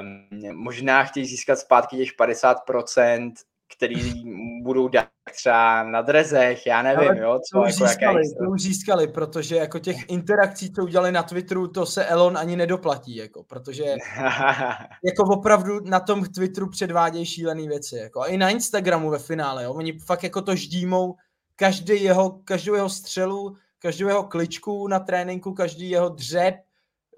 Um, 0.00 0.28
možná 0.52 1.04
chtějí 1.04 1.26
získat 1.26 1.58
zpátky 1.58 1.96
těch 1.96 2.16
50%, 2.16 3.32
který 3.76 4.24
budou 4.62 4.88
dát 4.88 5.08
třeba 5.34 5.82
na 5.82 6.02
drezech, 6.02 6.66
já 6.66 6.82
nevím, 6.82 7.08
Ale 7.08 7.18
jo, 7.18 7.38
co, 7.50 7.58
to 7.58 7.66
jako 7.66 7.86
získali, 7.86 8.22
to 8.22 8.50
už 8.50 8.62
získali, 8.62 9.08
protože 9.08 9.56
jako 9.56 9.78
těch 9.78 10.08
interakcí, 10.08 10.72
co 10.72 10.82
udělali 10.82 11.12
na 11.12 11.22
Twitteru, 11.22 11.68
to 11.68 11.86
se 11.86 12.04
Elon 12.04 12.38
ani 12.38 12.56
nedoplatí, 12.56 13.16
jako, 13.16 13.44
protože 13.44 13.84
jako 15.04 15.22
opravdu 15.30 15.80
na 15.80 16.00
tom 16.00 16.24
Twitteru 16.24 16.68
předvádějí 16.68 17.26
šílené 17.26 17.68
věci, 17.68 17.96
jako, 17.96 18.20
a 18.20 18.26
i 18.26 18.36
na 18.36 18.50
Instagramu 18.50 19.10
ve 19.10 19.18
finále, 19.18 19.64
jo, 19.64 19.72
oni 19.72 19.98
fakt 19.98 20.22
jako 20.22 20.42
to 20.42 20.56
ždímou 20.56 21.16
každý 21.56 22.02
jeho, 22.02 22.30
každou 22.30 22.74
jeho 22.74 22.88
střelu, 22.88 23.56
každou 23.78 24.08
jeho 24.08 24.24
kličku 24.24 24.88
na 24.88 24.98
tréninku, 24.98 25.54
každý 25.54 25.90
jeho 25.90 26.08
dřep, 26.08 26.54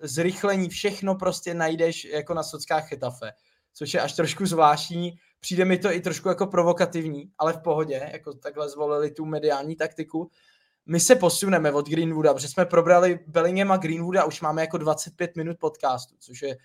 zrychlení, 0.03 0.69
všechno 0.69 1.15
prostě 1.15 1.55
najdeš 1.55 2.05
jako 2.05 2.35
na 2.35 2.43
sockách 2.43 2.89
Chetafe, 2.89 3.33
což 3.75 3.95
je 3.95 4.01
až 4.01 4.13
trošku 4.13 4.47
zvláštní, 4.47 5.19
Přijde 5.41 5.65
mi 5.65 5.79
to 5.79 5.93
i 5.93 6.01
trošku 6.01 6.29
jako 6.29 6.47
provokativní, 6.47 7.31
ale 7.39 7.53
v 7.53 7.63
pohodě, 7.63 8.11
jako 8.13 8.35
takhle 8.35 8.69
zvolili 8.69 9.11
tu 9.11 9.25
mediální 9.25 9.77
taktiku. 9.77 10.31
My 10.87 11.01
se 11.01 11.17
posuneme 11.17 11.73
od 11.73 11.89
Greenwooda, 11.89 12.35
protože 12.35 12.49
jsme 12.49 12.67
probrali 12.67 13.19
Bellingham 13.27 13.73
a 13.73 13.77
Greenwooda, 13.77 14.25
už 14.25 14.41
máme 14.41 14.61
jako 14.61 14.79
25 14.79 15.37
minut 15.37 15.57
podcastu, 15.61 16.17
což 16.19 16.43
je 16.43 16.57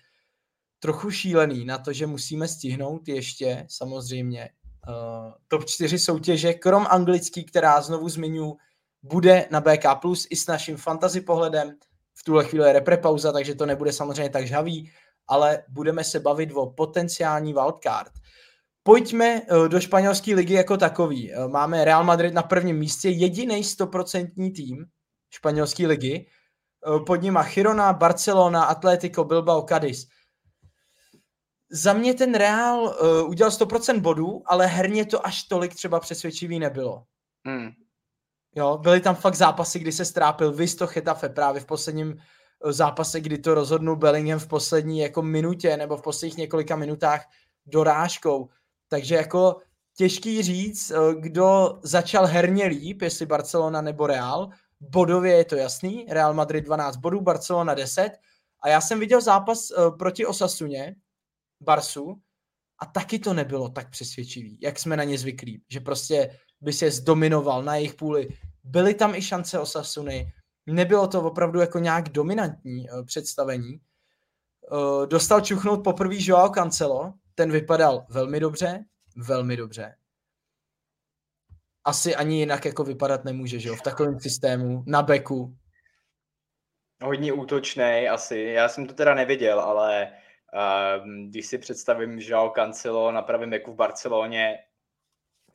trochu 0.78 1.10
šílený 1.10 1.64
na 1.64 1.78
to, 1.78 1.92
že 1.92 2.06
musíme 2.06 2.48
stihnout 2.48 3.08
ještě 3.08 3.66
samozřejmě 3.68 4.50
uh, 4.88 5.32
top 5.48 5.64
4 5.64 5.98
soutěže, 5.98 6.54
krom 6.54 6.86
anglický, 6.90 7.44
která 7.44 7.80
znovu 7.80 8.08
zmiňu, 8.08 8.56
bude 9.02 9.48
na 9.50 9.60
BK+, 9.60 9.84
i 10.30 10.36
s 10.36 10.46
naším 10.46 10.76
fantasy 10.76 11.20
pohledem. 11.20 11.76
V 12.14 12.24
tuhle 12.24 12.44
chvíli 12.44 12.66
je 12.66 12.72
reprepauza, 12.72 13.32
takže 13.32 13.54
to 13.54 13.66
nebude 13.66 13.92
samozřejmě 13.92 14.30
tak 14.30 14.46
žhavý, 14.46 14.92
ale 15.28 15.62
budeme 15.68 16.04
se 16.04 16.20
bavit 16.20 16.52
o 16.54 16.66
potenciální 16.66 17.52
wildcard. 17.52 18.12
Pojďme 18.86 19.42
eh, 19.42 19.68
do 19.68 19.80
španělské 19.80 20.34
ligy 20.34 20.54
jako 20.54 20.76
takový. 20.76 21.32
Eh, 21.32 21.48
máme 21.48 21.84
Real 21.84 22.04
Madrid 22.04 22.34
na 22.34 22.42
prvním 22.42 22.76
místě, 22.76 23.08
jediný 23.08 23.64
stoprocentní 23.64 24.52
tým 24.52 24.86
španělské 25.30 25.86
ligy. 25.86 26.14
Eh, 26.16 27.00
pod 27.06 27.22
nima 27.22 27.42
Chirona, 27.42 27.92
Barcelona, 27.92 28.64
Atletico, 28.64 29.24
Bilbao, 29.24 29.62
Cadiz. 29.68 30.06
Za 31.70 31.92
mě 31.92 32.14
ten 32.14 32.34
Real 32.34 32.82
uh, 32.82 33.30
udělal 33.30 33.50
100% 33.50 34.00
bodů, 34.00 34.42
ale 34.46 34.66
herně 34.66 35.06
to 35.06 35.26
až 35.26 35.42
tolik 35.42 35.74
třeba 35.74 36.00
přesvědčivý 36.00 36.58
nebylo. 36.58 37.04
Hmm. 37.46 37.70
Jo, 38.54 38.78
byly 38.78 39.00
tam 39.00 39.14
fakt 39.14 39.34
zápasy, 39.34 39.78
kdy 39.78 39.92
se 39.92 40.04
strápil 40.04 40.52
Visto 40.52 40.86
Chetafe 40.86 41.28
právě 41.28 41.60
v 41.60 41.66
posledním 41.66 42.16
zápase, 42.64 43.20
kdy 43.20 43.38
to 43.38 43.54
rozhodnul 43.54 43.96
Bellingham 43.96 44.38
v 44.38 44.48
poslední 44.48 44.98
jako 44.98 45.22
minutě 45.22 45.76
nebo 45.76 45.96
v 45.96 46.02
posledních 46.02 46.38
několika 46.38 46.76
minutách 46.76 47.24
dorážkou. 47.66 48.48
Takže 48.88 49.14
jako 49.14 49.56
těžký 49.96 50.42
říct, 50.42 50.90
eh, 50.90 51.14
kdo 51.20 51.78
začal 51.82 52.26
herně 52.26 52.66
líp, 52.66 53.02
jestli 53.02 53.26
Barcelona 53.26 53.80
nebo 53.80 54.06
Real. 54.06 54.48
Bodově 54.80 55.36
je 55.36 55.44
to 55.44 55.56
jasný, 55.56 56.06
Real 56.10 56.34
Madrid 56.34 56.64
12 56.64 56.96
bodů, 56.96 57.20
Barcelona 57.20 57.74
10. 57.74 58.10
A 58.62 58.68
já 58.68 58.80
jsem 58.80 59.00
viděl 59.00 59.20
zápas 59.20 59.70
eh, 59.70 59.90
proti 59.98 60.26
Osasuně, 60.26 60.96
Barsu, 61.60 62.20
a 62.78 62.86
taky 62.86 63.18
to 63.18 63.34
nebylo 63.34 63.68
tak 63.68 63.90
přesvědčivý, 63.90 64.58
jak 64.60 64.78
jsme 64.78 64.96
na 64.96 65.04
ně 65.04 65.18
zvyklí, 65.18 65.62
že 65.70 65.80
prostě 65.80 66.38
by 66.60 66.72
se 66.72 66.90
zdominoval 66.90 67.62
na 67.62 67.76
jejich 67.76 67.94
půli. 67.94 68.28
Byly 68.64 68.94
tam 68.94 69.14
i 69.14 69.22
šance 69.22 69.58
Osasuny, 69.58 70.32
nebylo 70.66 71.08
to 71.08 71.22
opravdu 71.22 71.60
jako 71.60 71.78
nějak 71.78 72.08
dominantní 72.08 72.90
uh, 72.90 73.04
představení. 73.04 73.80
Dostal 75.06 75.40
čuchnout 75.40 75.84
poprvé 75.84 76.14
Joao 76.18 76.48
Cancelo, 76.48 77.12
ten 77.36 77.52
vypadal 77.52 78.06
velmi 78.10 78.40
dobře, 78.40 78.84
velmi 79.16 79.56
dobře. 79.56 79.94
Asi 81.84 82.16
ani 82.16 82.38
jinak 82.38 82.64
jako 82.64 82.84
vypadat 82.84 83.24
nemůže, 83.24 83.58
že 83.58 83.68
jo, 83.68 83.76
v 83.76 83.82
takovém 83.82 84.20
systému, 84.20 84.84
na 84.86 85.02
beku. 85.02 85.56
Hodně 87.02 87.32
útočný 87.32 88.08
asi, 88.10 88.38
já 88.38 88.68
jsem 88.68 88.86
to 88.86 88.94
teda 88.94 89.14
neviděl, 89.14 89.60
ale 89.60 90.08
uh, 90.08 91.28
když 91.28 91.46
si 91.46 91.58
představím 91.58 92.18
Joao 92.18 92.50
Cancelo 92.50 93.12
na 93.12 93.22
pravém 93.22 93.50
beku 93.50 93.72
v 93.72 93.76
Barceloně, 93.76 94.58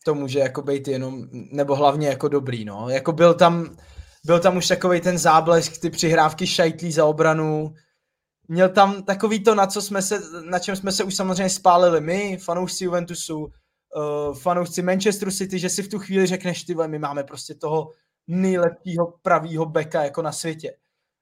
to 0.05 0.15
může 0.15 0.39
jako 0.39 0.61
být 0.61 0.87
jenom, 0.87 1.27
nebo 1.31 1.75
hlavně 1.75 2.07
jako 2.07 2.27
dobrý, 2.27 2.65
no. 2.65 2.89
Jako 2.89 3.11
byl 3.11 3.33
tam, 3.33 3.77
byl 4.25 4.39
tam 4.39 4.57
už 4.57 4.67
takový 4.67 5.01
ten 5.01 5.17
záblesk, 5.17 5.81
ty 5.81 5.89
přihrávky 5.89 6.47
šajtlí 6.47 6.91
za 6.91 7.05
obranu, 7.05 7.73
měl 8.51 8.69
tam 8.69 9.03
takový 9.03 9.43
to, 9.43 9.55
na, 9.55 9.67
co 9.67 9.81
jsme 9.81 10.01
se, 10.01 10.21
na 10.43 10.59
čem 10.59 10.75
jsme 10.75 10.91
se 10.91 11.03
už 11.03 11.15
samozřejmě 11.15 11.49
spálili 11.49 12.01
my, 12.01 12.37
fanoušci 12.37 12.83
Juventusu, 12.83 13.37
uh, 13.39 14.37
fanoušci 14.37 14.81
Manchesteru 14.81 15.31
City, 15.31 15.59
že 15.59 15.69
si 15.69 15.83
v 15.83 15.87
tu 15.87 15.99
chvíli 15.99 16.25
řekneš, 16.25 16.63
ty 16.63 16.75
my 16.75 16.99
máme 16.99 17.23
prostě 17.23 17.55
toho 17.55 17.91
nejlepšího 18.27 19.13
pravýho 19.21 19.65
beka 19.65 20.03
jako 20.03 20.21
na 20.21 20.31
světě. 20.31 20.77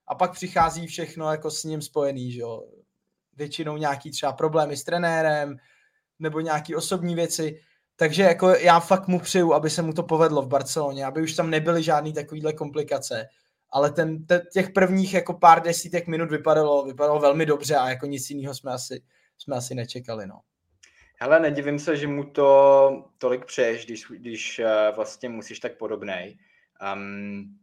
A 0.07 0.15
pak 0.15 0.31
přichází 0.31 0.87
všechno 0.87 1.31
jako 1.31 1.51
s 1.51 1.63
ním 1.63 1.81
spojený, 1.81 2.31
že 2.31 2.39
jo. 2.39 2.63
Většinou 3.35 3.77
nějaký 3.77 4.11
třeba 4.11 4.33
problémy 4.33 4.77
s 4.77 4.83
trenérem, 4.83 5.57
nebo 6.19 6.39
nějaký 6.39 6.75
osobní 6.75 7.15
věci. 7.15 7.59
Takže 7.95 8.23
jako 8.23 8.49
já 8.49 8.79
fakt 8.79 9.07
mu 9.07 9.19
přeju, 9.19 9.53
aby 9.53 9.69
se 9.69 9.81
mu 9.81 9.93
to 9.93 10.03
povedlo 10.03 10.41
v 10.41 10.47
Barceloně, 10.47 11.05
aby 11.05 11.21
už 11.21 11.33
tam 11.33 11.49
nebyly 11.49 11.83
žádný 11.83 12.13
takovýhle 12.13 12.53
komplikace. 12.53 13.27
Ale 13.71 13.91
ten, 13.91 14.25
te, 14.25 14.41
těch 14.53 14.69
prvních 14.69 15.13
jako 15.13 15.33
pár 15.33 15.61
desítek 15.61 16.07
minut 16.07 16.31
vypadalo, 16.31 16.85
vypadalo 16.85 17.19
velmi 17.19 17.45
dobře 17.45 17.75
a 17.75 17.89
jako 17.89 18.05
nic 18.05 18.29
jiného 18.29 18.53
jsme 18.55 18.71
asi, 18.71 19.01
jsme 19.37 19.55
asi 19.55 19.75
nečekali. 19.75 20.27
No. 20.27 20.39
Hele, 21.21 21.39
nedivím 21.39 21.79
se, 21.79 21.97
že 21.97 22.07
mu 22.07 22.23
to 22.23 23.03
tolik 23.17 23.45
přeješ, 23.45 23.85
když, 23.85 24.05
když 24.09 24.59
uh, 24.59 24.95
vlastně 24.95 25.29
musíš 25.29 25.59
tak 25.59 25.77
podobnej. 25.77 26.37
Um, 26.93 27.57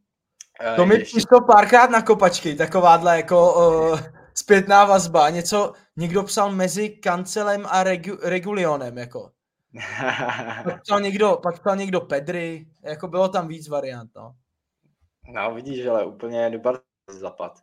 uh, 0.70 0.76
to 0.76 0.86
mi 0.86 0.94
ještě... 0.94 1.20
to 1.30 1.40
párkrát 1.40 1.90
na 1.90 2.02
kopačky, 2.02 2.54
takováhle 2.54 3.16
jako 3.16 3.68
uh, 3.68 4.00
zpětná 4.34 4.84
vazba. 4.84 5.30
Něco, 5.30 5.72
někdo 5.96 6.22
psal 6.22 6.52
mezi 6.52 6.88
kancelem 6.88 7.66
a 7.68 7.82
regu, 7.82 8.18
regulionem, 8.22 8.98
jako 8.98 9.30
pak 10.64 10.82
psal 10.82 11.00
někdo, 11.00 11.38
pak 11.42 11.60
psal 11.60 11.76
někdo 11.76 12.00
Pedry, 12.00 12.66
jako 12.82 13.08
bylo 13.08 13.28
tam 13.28 13.48
víc 13.48 13.68
variant, 13.68 14.10
no. 14.16 14.34
No, 15.28 15.54
vidíš, 15.54 15.86
ale 15.86 16.06
úplně 16.06 16.50
do 16.50 16.60
zapad. 17.08 17.58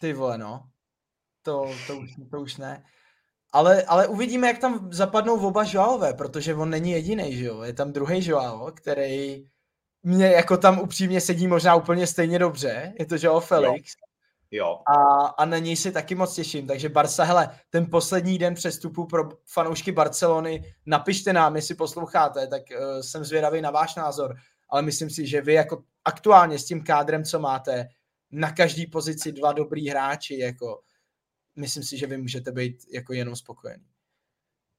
Ty 0.00 0.12
vole, 0.12 0.38
no. 0.38 0.62
To, 1.42 1.70
to, 1.86 1.96
už, 1.96 2.10
to 2.30 2.40
už 2.40 2.56
ne. 2.56 2.84
Ale, 3.52 3.82
ale 3.82 4.06
uvidíme, 4.06 4.46
jak 4.46 4.58
tam 4.58 4.92
zapadnou 4.92 5.46
oba 5.46 5.64
Joaové, 5.68 6.14
protože 6.14 6.54
on 6.54 6.70
není 6.70 6.90
jediný, 6.90 7.36
že 7.36 7.44
jo. 7.44 7.62
Je 7.62 7.72
tam 7.72 7.92
druhý 7.92 8.28
Joao, 8.28 8.72
který 8.72 9.46
mě 10.02 10.26
jako 10.26 10.56
tam 10.56 10.80
upřímně 10.80 11.20
sedí 11.20 11.46
možná 11.46 11.74
úplně 11.74 12.06
stejně 12.06 12.38
dobře. 12.38 12.94
Je 12.98 13.06
to 13.06 13.16
Joao 13.18 13.40
Felix. 13.40 13.94
Jo. 14.00 14.06
Jo. 14.50 14.78
A, 14.86 15.26
a 15.26 15.44
na 15.44 15.58
něj 15.58 15.76
si 15.76 15.92
taky 15.92 16.14
moc 16.14 16.34
těším. 16.34 16.66
Takže 16.66 16.88
Barca, 16.88 17.24
hele, 17.24 17.60
ten 17.70 17.86
poslední 17.90 18.38
den 18.38 18.54
přestupu 18.54 19.06
pro 19.06 19.28
fanoušky 19.46 19.92
Barcelony, 19.92 20.74
napište 20.86 21.32
nám, 21.32 21.56
jestli 21.56 21.74
posloucháte, 21.74 22.46
tak 22.46 22.62
uh, 22.70 23.00
jsem 23.00 23.24
zvědavý 23.24 23.60
na 23.60 23.70
váš 23.70 23.94
názor. 23.94 24.36
Ale 24.68 24.82
myslím 24.82 25.10
si, 25.10 25.26
že 25.26 25.40
vy 25.40 25.54
jako 25.54 25.82
aktuálně 26.06 26.58
s 26.58 26.66
tím 26.66 26.84
kádrem, 26.84 27.24
co 27.24 27.38
máte, 27.38 27.88
na 28.30 28.52
každý 28.52 28.86
pozici 28.86 29.32
dva 29.32 29.52
dobrý 29.52 29.88
hráči, 29.88 30.38
jako 30.38 30.82
myslím 31.56 31.82
si, 31.82 31.98
že 31.98 32.06
vy 32.06 32.16
můžete 32.16 32.52
být 32.52 32.76
jako 32.92 33.12
jenom 33.12 33.36
spokojení. 33.36 33.86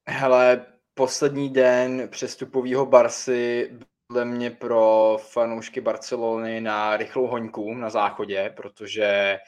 Hele, 0.10 0.66
poslední 0.94 1.50
den 1.50 2.10
přestupového 2.10 2.86
Barsy 2.86 3.72
podle 4.08 4.26
mě 4.26 4.52
pro 4.52 5.18
fanoušky 5.22 5.82
Barcelony 5.82 6.62
na 6.62 6.98
rychlou 6.98 7.28
hoňku 7.28 7.74
na 7.74 7.90
záchodě, 7.90 8.54
protože 8.56 9.40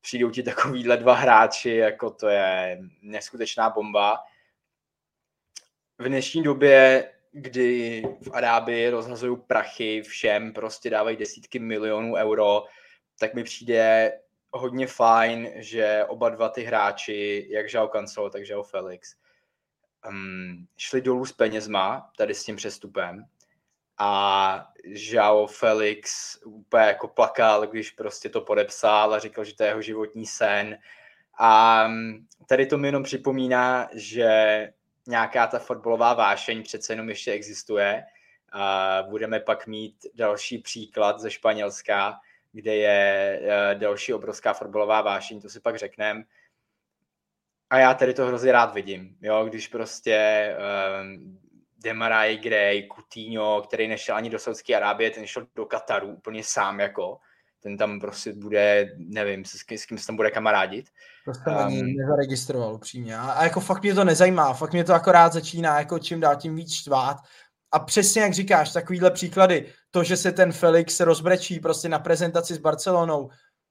přijdou 0.00 0.30
ti 0.30 0.42
takovýhle 0.42 0.96
dva 0.96 1.14
hráči, 1.14 1.70
jako 1.70 2.10
to 2.10 2.28
je 2.28 2.80
neskutečná 3.02 3.70
bomba. 3.70 4.18
V 5.98 6.04
dnešní 6.04 6.42
době, 6.42 7.10
kdy 7.38 8.02
v 8.22 8.30
Arábii 8.32 8.90
rozhazují 8.90 9.36
prachy 9.46 10.02
všem, 10.02 10.52
prostě 10.52 10.90
dávají 10.90 11.16
desítky 11.16 11.58
milionů 11.58 12.14
euro, 12.14 12.64
tak 13.18 13.34
mi 13.34 13.44
přijde 13.44 14.12
hodně 14.50 14.86
fajn, 14.86 15.50
že 15.56 16.04
oba 16.08 16.28
dva 16.28 16.48
ty 16.48 16.62
hráči, 16.62 17.46
jak 17.50 17.68
Žao 17.68 17.88
Cancelo, 17.88 18.30
tak 18.30 18.46
Žao 18.46 18.62
Felix, 18.62 19.14
um, 20.08 20.66
šli 20.76 21.00
dolů 21.00 21.26
s 21.26 21.32
penězma, 21.32 22.10
tady 22.16 22.34
s 22.34 22.44
tím 22.44 22.56
přestupem, 22.56 23.24
a 23.98 24.68
Joao 24.84 25.46
Felix 25.46 26.38
úplně 26.44 26.84
jako 26.84 27.08
plakal, 27.08 27.66
když 27.66 27.90
prostě 27.90 28.28
to 28.28 28.40
podepsal 28.40 29.14
a 29.14 29.18
říkal, 29.18 29.44
že 29.44 29.56
to 29.56 29.62
je 29.62 29.68
jeho 29.68 29.82
životní 29.82 30.26
sen. 30.26 30.78
A 31.38 31.86
mm, 31.88 32.26
tady 32.46 32.66
to 32.66 32.78
mi 32.78 32.88
jenom 32.88 33.02
připomíná, 33.02 33.88
že 33.92 34.72
nějaká 35.06 35.46
ta 35.46 35.58
fotbalová 35.58 36.14
vášeň 36.14 36.62
přece 36.62 36.92
jenom 36.92 37.08
ještě 37.08 37.32
existuje. 37.32 38.04
A 38.52 38.98
budeme 39.08 39.40
pak 39.40 39.66
mít 39.66 40.06
další 40.14 40.58
příklad 40.58 41.20
ze 41.20 41.30
Španělska, 41.30 42.20
kde 42.52 42.76
je 42.76 43.40
e, 43.42 43.74
další 43.74 44.14
obrovská 44.14 44.52
fotbalová 44.52 45.00
vášeň, 45.00 45.40
to 45.40 45.48
si 45.48 45.60
pak 45.60 45.76
řekneme. 45.78 46.22
A 47.70 47.78
já 47.78 47.94
tady 47.94 48.14
to 48.14 48.26
hrozně 48.26 48.52
rád 48.52 48.74
vidím, 48.74 49.16
jo, 49.20 49.44
když 49.44 49.68
prostě 49.68 50.50
um, 51.02 51.40
Demarai 51.78 52.36
Gray, 52.36 52.88
Coutinho, 52.94 53.62
který 53.62 53.88
nešel 53.88 54.16
ani 54.16 54.30
do 54.30 54.38
Saudské 54.38 54.76
Arábie, 54.76 55.10
ten 55.10 55.26
šel 55.26 55.46
do 55.54 55.66
Kataru 55.66 56.08
úplně 56.08 56.44
sám 56.44 56.80
jako. 56.80 57.18
Ten 57.66 57.76
tam 57.76 58.00
prostě 58.00 58.32
bude, 58.32 58.90
nevím, 58.98 59.44
s, 59.44 59.62
kým, 59.62 59.78
s 59.78 59.86
kým 59.86 59.98
se 59.98 60.06
tam 60.06 60.16
bude 60.16 60.30
kamarádit. 60.30 60.86
To 61.24 61.34
jsem 61.34 61.52
um, 61.52 61.58
ani 61.58 61.82
nezaregistroval 61.82 62.74
upřímně. 62.74 63.16
A, 63.16 63.30
a, 63.30 63.44
jako 63.44 63.60
fakt 63.60 63.82
mě 63.82 63.94
to 63.94 64.04
nezajímá, 64.04 64.52
fakt 64.52 64.72
mě 64.72 64.84
to 64.84 64.94
akorát 64.94 65.32
začíná 65.32 65.78
jako 65.78 65.98
čím 65.98 66.20
dál 66.20 66.36
tím 66.36 66.56
víc 66.56 66.72
štvát. 66.72 67.16
A 67.72 67.78
přesně 67.78 68.22
jak 68.22 68.34
říkáš, 68.34 68.72
takovýhle 68.72 69.10
příklady, 69.10 69.72
to, 69.90 70.04
že 70.04 70.16
se 70.16 70.32
ten 70.32 70.52
Felix 70.52 71.00
rozbrečí 71.00 71.60
prostě 71.60 71.88
na 71.88 71.98
prezentaci 71.98 72.54
s 72.54 72.58
Barcelonou, 72.58 73.30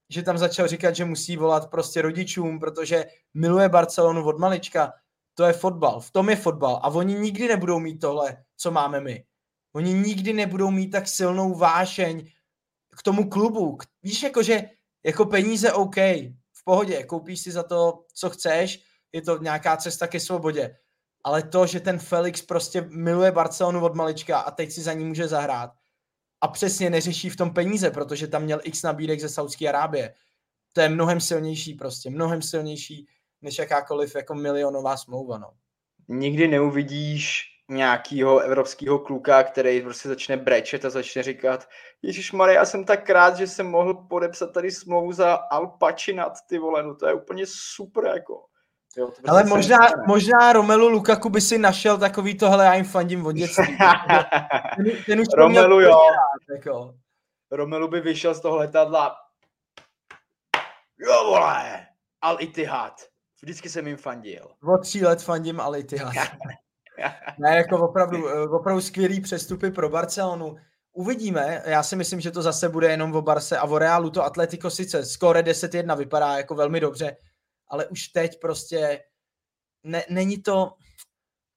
že 0.10 0.24
tam 0.24 0.38
začal 0.38 0.68
říkat, 0.68 0.96
že 0.96 1.06
musí 1.06 1.38
volat 1.38 1.70
prostě 1.70 2.02
rodičům, 2.02 2.60
protože 2.60 3.06
miluje 3.34 3.70
Barcelonu 3.70 4.26
od 4.26 4.40
malička, 4.40 4.94
to 5.34 5.44
je 5.44 5.54
fotbal, 5.54 6.00
v 6.00 6.12
tom 6.12 6.30
je 6.30 6.36
fotbal 6.36 6.80
a 6.84 6.88
oni 6.88 7.14
nikdy 7.14 7.48
nebudou 7.48 7.80
mít 7.80 8.00
tohle, 8.00 8.38
co 8.58 8.72
máme 8.72 9.02
my. 9.02 9.24
Oni 9.76 9.94
nikdy 9.94 10.34
nebudou 10.34 10.72
mít 10.72 10.90
tak 10.90 11.08
silnou 11.08 11.56
vášeň 11.56 12.30
k 12.98 13.04
tomu 13.04 13.30
klubu. 13.30 13.78
Víš, 14.04 14.24
jakože 14.24 14.64
jako 15.06 15.26
peníze 15.26 15.74
OK, 15.74 15.96
v 15.96 16.64
pohodě, 16.64 17.04
koupíš 17.04 17.40
si 17.40 17.52
za 17.52 17.64
to, 17.64 18.06
co 18.14 18.30
chceš, 18.30 18.84
je 19.12 19.22
to 19.22 19.38
nějaká 19.38 19.78
cesta 19.78 20.08
ke 20.08 20.20
svobodě. 20.20 20.78
Ale 21.24 21.44
to, 21.44 21.68
že 21.68 21.80
ten 21.80 22.00
Felix 22.00 22.42
prostě 22.42 22.82
miluje 22.82 23.32
Barcelonu 23.32 23.84
od 23.84 23.96
malička 23.96 24.40
a 24.40 24.52
teď 24.52 24.72
si 24.72 24.82
za 24.82 24.94
ní 24.94 25.06
může 25.06 25.28
zahrát 25.28 25.72
a 26.42 26.48
přesně 26.48 26.90
neřeší 26.90 27.30
v 27.30 27.36
tom 27.36 27.54
peníze, 27.54 27.92
protože 27.92 28.28
tam 28.28 28.44
měl 28.44 28.60
x 28.64 28.84
nabídek 28.84 29.20
ze 29.20 29.30
Saudské 29.30 29.70
Arábie. 29.70 30.14
To 30.74 30.82
je 30.82 30.90
mnohem 30.90 31.22
silnější 31.22 31.74
prostě, 31.74 32.10
mnohem 32.10 32.42
silnější 32.42 33.08
než 33.42 33.58
jakákoliv 33.58 34.16
jako 34.16 34.36
milionová 34.36 34.98
smlouva. 34.98 35.38
No. 35.38 35.52
Nikdy 36.08 36.48
neuvidíš 36.48 37.55
nějakého 37.70 38.40
evropského 38.40 39.00
kluka, 39.00 39.44
který 39.44 39.82
prostě 39.82 40.10
začne 40.10 40.38
brečet 40.38 40.86
a 40.86 40.90
začne 40.90 41.24
říkat 41.24 41.68
Ježíš 42.02 42.32
Maria, 42.32 42.60
já 42.60 42.66
jsem 42.66 42.86
tak 42.86 43.10
rád, 43.10 43.38
že 43.38 43.48
jsem 43.48 43.68
mohl 43.68 43.94
podepsat 43.94 44.54
tady 44.54 44.72
smlouvu 44.72 45.12
za 45.12 45.36
Al 45.36 45.68
Pacinat, 45.68 46.34
ty 46.50 46.58
vole, 46.58 46.84
no 46.84 46.96
to 46.96 47.08
je 47.08 47.14
úplně 47.14 47.44
super, 47.48 48.06
jako. 48.06 48.46
Jo, 48.98 49.08
to 49.08 49.30
Ale 49.32 49.44
možná, 49.44 49.78
možná 50.08 50.54
Romelu 50.54 50.90
Lukaku 50.90 51.30
by 51.30 51.42
si 51.42 51.58
našel 51.58 51.98
takový 51.98 52.38
tohle, 52.38 52.66
já 52.66 52.74
jim 52.74 52.86
fandím 52.86 53.26
od 53.26 53.32
dětství. 53.32 53.78
ten, 54.76 54.86
ten 55.06 55.20
už 55.20 55.28
Romelu, 55.38 55.82
jo. 55.82 55.90
Rád, 55.92 56.56
jako. 56.56 56.94
Romelu 57.52 57.88
by 57.88 58.02
vyšel 58.02 58.34
z 58.34 58.42
toho 58.42 58.56
letadla 58.56 59.16
jo 61.00 61.24
vole, 61.26 61.88
Al 62.22 62.38
Ittihad. 62.40 63.02
Vždycky 63.42 63.70
jsem 63.70 63.88
jim 63.88 63.98
fandil. 63.98 64.52
Od 64.64 64.78
tří 64.82 65.06
let 65.06 65.24
fandím 65.24 65.60
Al 65.60 65.76
Ittihad. 65.76 66.14
ne, 67.40 67.56
jako 67.56 67.90
opravdu, 67.90 68.30
eh, 68.30 68.50
opravdu 68.50 68.82
skvělý 68.82 69.22
přestupy 69.22 69.72
pro 69.72 69.90
Barcelonu. 69.90 70.56
Uvidíme, 70.94 71.64
já 71.66 71.84
si 71.84 71.96
myslím, 71.96 72.22
že 72.22 72.32
to 72.32 72.42
zase 72.42 72.70
bude 72.70 72.88
jenom 72.88 73.16
o 73.16 73.22
Barse 73.22 73.58
a 73.58 73.64
o 73.64 73.78
Realu 73.78 74.10
to 74.10 74.24
Atletico 74.24 74.70
sice 74.70 75.06
skóre 75.06 75.42
10-1 75.42 75.98
vypadá 75.98 76.38
jako 76.38 76.56
velmi 76.56 76.80
dobře, 76.80 77.18
ale 77.68 77.88
už 77.88 78.08
teď 78.08 78.40
prostě 78.40 79.04
ne, 79.84 80.04
není 80.10 80.42
to, 80.42 80.74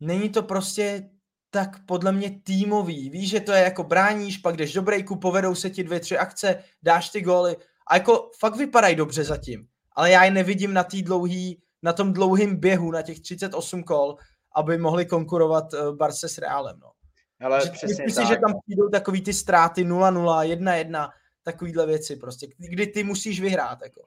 není 0.00 0.28
to 0.28 0.42
prostě 0.42 1.10
tak 1.50 1.86
podle 1.86 2.12
mě 2.12 2.40
týmový. 2.42 3.10
Víš, 3.10 3.30
že 3.30 3.40
to 3.40 3.52
je 3.52 3.62
jako 3.62 3.84
bráníš, 3.84 4.38
pak 4.38 4.56
jdeš 4.56 4.72
do 4.72 4.82
breaku, 4.82 5.16
povedou 5.16 5.54
se 5.54 5.70
ti 5.70 5.84
dvě, 5.84 6.00
tři 6.00 6.18
akce, 6.18 6.64
dáš 6.82 7.08
ty 7.08 7.20
góly 7.20 7.56
a 7.86 7.94
jako 7.94 8.30
fakt 8.38 8.56
vypadají 8.56 8.96
dobře 8.96 9.24
zatím. 9.24 9.66
Ale 9.92 10.10
já 10.10 10.24
je 10.24 10.30
nevidím 10.30 10.74
na 10.74 10.84
tý 10.84 11.02
dlouhý, 11.02 11.62
na 11.82 11.92
tom 11.92 12.12
dlouhým 12.12 12.56
běhu, 12.56 12.90
na 12.90 13.02
těch 13.02 13.20
38 13.20 13.82
kol, 13.82 14.16
aby 14.58 14.78
mohli 14.78 15.06
konkurovat 15.06 15.72
uh, 15.72 15.96
Barce 15.96 16.28
s 16.28 16.38
Realem. 16.38 16.80
No. 16.80 16.92
Ale 17.40 17.60
že, 17.64 17.70
přesně 17.70 18.04
myslím 18.04 18.26
si, 18.26 18.32
že 18.32 18.36
tam 18.36 18.60
přijdou 18.66 18.88
takový 18.88 19.22
ty 19.22 19.32
ztráty 19.32 19.84
0-0, 19.84 20.58
1-1, 20.58 21.12
takovýhle 21.42 21.86
věci 21.86 22.16
prostě, 22.16 22.46
kdy 22.58 22.86
ty 22.86 23.04
musíš 23.04 23.40
vyhrát. 23.40 23.82
Jako. 23.82 24.06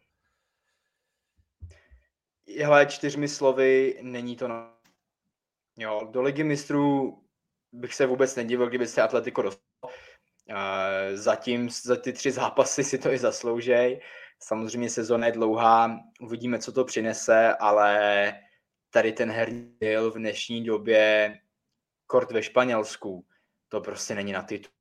Hele, 2.60 2.86
čtyřmi 2.86 3.28
slovy, 3.28 4.00
není 4.02 4.36
to 4.36 4.48
na... 4.48 4.78
Jo, 5.78 6.08
do 6.12 6.22
ligy 6.22 6.44
mistrů 6.44 7.18
bych 7.72 7.94
se 7.94 8.06
vůbec 8.06 8.36
nedivil, 8.36 8.70
kdyby 8.70 8.88
se 8.88 9.02
Atletico 9.02 9.42
dostal. 9.42 9.92
Zatím 11.14 11.70
za 11.70 11.96
ty 11.96 12.14
tři 12.14 12.32
zápasy 12.32 12.84
si 12.84 12.98
to 12.98 13.12
i 13.12 13.18
zasloužej. 13.18 14.02
Samozřejmě 14.40 14.90
sezóna 14.90 15.26
je 15.26 15.32
dlouhá, 15.32 16.00
uvidíme, 16.22 16.60
co 16.60 16.72
to 16.72 16.86
přinese, 16.86 17.56
ale 17.56 18.34
tady 18.92 19.14
ten 19.14 19.32
herní 19.32 19.78
v 20.10 20.18
dnešní 20.18 20.64
době 20.64 21.34
kort 22.08 22.32
ve 22.32 22.44
Španělsku, 22.44 23.26
to 23.70 23.82
prostě 23.82 24.16
není 24.16 24.32
na 24.32 24.42
titul. 24.42 24.72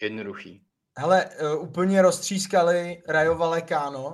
Jednoduchý. 0.00 0.64
Hele, 0.98 1.24
uh, 1.24 1.62
úplně 1.62 2.02
roztřískali 2.02 3.02
Rayo 3.08 3.34
Vallecano 3.34 4.08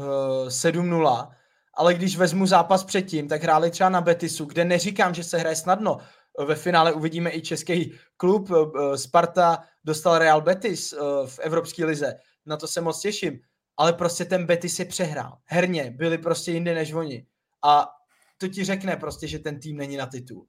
uh, 0.00 0.48
7-0, 0.48 1.34
ale 1.74 1.94
když 1.94 2.16
vezmu 2.16 2.46
zápas 2.46 2.84
předtím, 2.84 3.28
tak 3.28 3.42
hráli 3.42 3.70
třeba 3.70 3.90
na 3.90 4.00
Betisu, 4.00 4.44
kde 4.44 4.64
neříkám, 4.64 5.14
že 5.14 5.24
se 5.24 5.38
hraje 5.38 5.56
snadno. 5.56 5.98
Ve 6.46 6.54
finále 6.54 6.92
uvidíme 6.92 7.30
i 7.30 7.42
český 7.42 7.98
klub. 8.16 8.50
Uh, 8.50 8.94
Sparta 8.94 9.64
dostal 9.84 10.18
Real 10.18 10.40
Betis 10.40 10.94
v 11.26 11.38
Evropské 11.38 11.84
lize. 11.84 12.14
Na 12.46 12.56
to 12.56 12.68
se 12.68 12.80
moc 12.80 13.00
těším. 13.00 13.40
Ale 13.76 13.92
prostě 13.92 14.24
ten 14.24 14.46
Betis 14.46 14.78
je 14.78 14.84
přehrál. 14.84 15.38
Herně 15.44 15.90
byli 15.90 16.18
prostě 16.18 16.52
jinde 16.52 16.74
než 16.74 16.92
oni. 16.92 17.26
A 17.64 17.95
to 18.38 18.48
ti 18.48 18.64
řekne 18.64 18.96
prostě, 18.96 19.28
že 19.28 19.38
ten 19.38 19.60
tým 19.60 19.76
není 19.76 19.96
na 19.96 20.06
titul. 20.06 20.46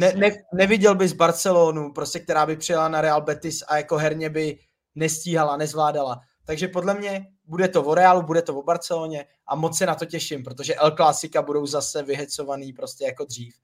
Ne, 0.00 0.12
ne, 0.12 0.30
neviděl 0.54 0.94
bys 0.94 1.12
Barcelonu, 1.12 1.92
prostě, 1.92 2.20
která 2.20 2.46
by 2.46 2.56
přijela 2.56 2.88
na 2.88 3.00
Real 3.00 3.20
Betis 3.20 3.62
a 3.68 3.76
jako 3.76 3.96
herně 3.96 4.30
by 4.30 4.58
nestíhala, 4.94 5.56
nezvládala. 5.56 6.20
Takže 6.44 6.68
podle 6.68 6.94
mě 6.94 7.26
bude 7.44 7.68
to 7.68 7.82
o 7.82 7.94
Realu, 7.94 8.22
bude 8.22 8.42
to 8.42 8.56
o 8.56 8.62
Barceloně 8.62 9.24
a 9.46 9.54
moc 9.54 9.78
se 9.78 9.86
na 9.86 9.94
to 9.94 10.06
těším, 10.06 10.42
protože 10.42 10.74
El 10.74 10.90
Clásica 10.90 11.42
budou 11.42 11.66
zase 11.66 12.02
vyhecovaný 12.02 12.72
prostě 12.72 13.04
jako 13.04 13.24
dřív. 13.24 13.54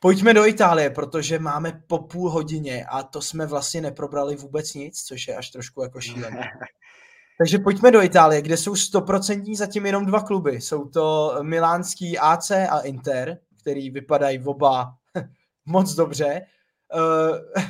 Pojďme 0.00 0.34
do 0.34 0.46
Itálie, 0.46 0.90
protože 0.90 1.38
máme 1.38 1.82
po 1.86 1.98
půl 1.98 2.30
hodině 2.30 2.84
a 2.84 3.02
to 3.02 3.22
jsme 3.22 3.46
vlastně 3.46 3.80
neprobrali 3.80 4.36
vůbec 4.36 4.74
nic, 4.74 5.02
což 5.02 5.28
je 5.28 5.36
až 5.36 5.50
trošku 5.50 5.82
jako 5.82 6.00
šílené. 6.00 6.50
Takže 7.42 7.58
pojďme 7.58 7.90
do 7.90 8.02
Itálie, 8.02 8.42
kde 8.42 8.56
jsou 8.56 8.76
stoprocentní 8.76 9.56
zatím 9.56 9.86
jenom 9.86 10.06
dva 10.06 10.20
kluby. 10.20 10.60
Jsou 10.60 10.88
to 10.88 11.36
milánský 11.42 12.18
AC 12.18 12.50
a 12.50 12.80
Inter, 12.80 13.38
který 13.60 13.90
vypadají 13.90 14.42
oba 14.44 14.94
moc 15.66 15.94
dobře. 15.94 16.46
Uh, 16.94 17.62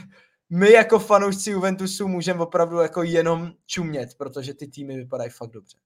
my 0.51 0.73
jako 0.73 0.99
fanoušci 0.99 1.51
Juventusu 1.51 2.09
můžeme 2.09 2.41
opravdu 2.41 2.79
jako 2.79 3.03
jenom 3.03 3.53
čumět, 3.67 4.15
protože 4.19 4.55
ty 4.55 4.69
týmy 4.69 4.97
vypadají 4.97 5.31
fakt 5.31 5.51
dobře. 5.51 5.79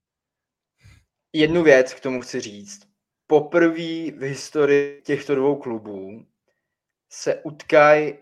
Jednu 1.33 1.63
věc 1.63 1.95
k 1.95 2.01
tomu 2.01 2.21
chci 2.21 2.41
říct. 2.41 2.81
Poprvé 3.27 4.11
v 4.11 4.23
historii 4.23 5.03
těchto 5.05 5.35
dvou 5.35 5.57
klubů 5.57 6.27
se 7.13 7.35
utkají 7.35 8.15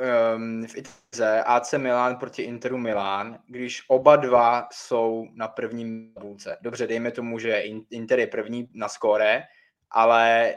um, 0.00 0.66
v 0.66 0.76
Italize 0.76 1.42
AC 1.42 1.72
Milan 1.72 2.16
proti 2.16 2.42
Interu 2.42 2.78
Milan, 2.78 3.38
když 3.46 3.84
oba 3.88 4.16
dva 4.16 4.68
jsou 4.72 5.26
na 5.34 5.48
prvním 5.48 6.14
tabulce. 6.14 6.58
Dobře, 6.60 6.86
dejme 6.86 7.10
tomu, 7.10 7.38
že 7.38 7.62
Inter 7.90 8.18
je 8.18 8.26
první 8.26 8.68
na 8.74 8.88
skóre, 8.88 9.42
ale 9.90 10.54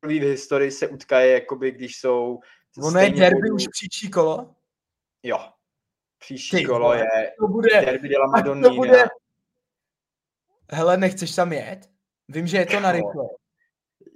první 0.00 0.20
v 0.20 0.22
historii 0.22 0.70
se 0.70 0.88
utkají, 0.88 1.32
jakoby 1.32 1.70
když 1.70 1.96
jsou... 1.96 2.40
Ono 2.82 3.00
je 3.00 3.10
derby 3.10 3.50
už 3.50 3.68
příští 3.68 4.10
kolo? 4.10 4.54
Jo. 5.22 5.52
Příští 6.18 6.56
Ty, 6.56 6.64
kolo 6.64 6.94
je 6.94 7.32
to 7.40 7.48
bude, 7.48 7.80
derby 7.80 8.08
de 8.08 8.18
la 8.18 8.26
Madonnina. 8.26 8.68
To 8.68 8.74
bude... 8.74 9.04
Hele, 10.72 10.96
nechceš 10.96 11.34
tam 11.34 11.52
jet? 11.52 11.90
Vím, 12.28 12.46
že 12.46 12.56
je 12.56 12.66
to 12.66 12.80
na 12.80 12.92
rychle. 12.92 13.24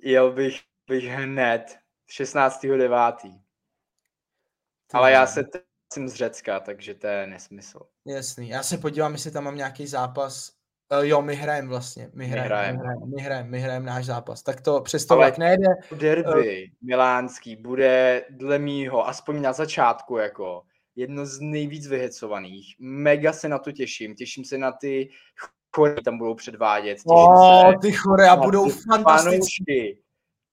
Jel 0.03 0.33
bych, 0.33 0.61
bych 0.87 1.05
hned 1.05 1.79
16.9. 2.11 3.41
Ale 4.93 5.13
já 5.13 5.27
se 5.27 5.45
jsem 5.93 6.09
z 6.09 6.15
Řecka, 6.15 6.61
takže 6.61 6.95
to 6.95 7.07
je 7.07 7.27
nesmysl. 7.27 7.81
Jasný. 8.07 8.49
Já 8.49 8.63
se 8.63 8.79
podívám, 8.79 9.13
jestli 9.13 9.31
tam 9.31 9.45
mám 9.45 9.57
nějaký 9.57 9.87
zápas. 9.87 10.53
Uh, 10.93 11.05
jo, 11.05 11.23
my 11.23 11.35
hrajeme 11.35 11.69
vlastně. 11.69 12.11
My 12.15 12.27
hrajeme, 12.27 12.73
my 12.73 12.79
hrajeme, 12.79 13.07
my 13.17 13.23
hrajeme, 13.23 13.49
my 13.51 13.61
hrajeme 13.61 13.87
náš 13.87 14.05
zápas. 14.05 14.43
Tak 14.43 14.61
to 14.61 14.81
přesto 14.81 15.19
tak 15.19 15.39
nejde. 15.39 15.67
Derby 15.93 16.65
uh, 16.65 16.89
milánský 16.89 17.57
bude 17.57 18.25
dle 18.31 18.59
mýho, 18.59 19.09
aspoň 19.09 19.43
na 19.43 19.53
začátku, 19.53 20.17
jako 20.17 20.63
jedno 20.97 21.27
z 21.27 21.41
nejvíc 21.41 21.87
vyhecovaných. 21.87 22.75
Mega 22.79 23.33
se 23.33 23.49
na 23.49 23.59
to 23.59 23.73
těším. 23.73 24.15
Těším 24.15 24.45
se 24.45 24.59
na 24.59 24.73
ty 24.73 25.11
chory, 25.77 26.03
tam 26.03 26.19
budou 26.19 26.35
předvádět. 26.35 26.95
Těším 26.95 27.11
oh, 27.11 27.71
se 27.71 27.79
ty 27.83 27.93
chory 27.93 28.25
a 28.25 28.37
budou 28.37 28.69
fantastické. 28.69 29.89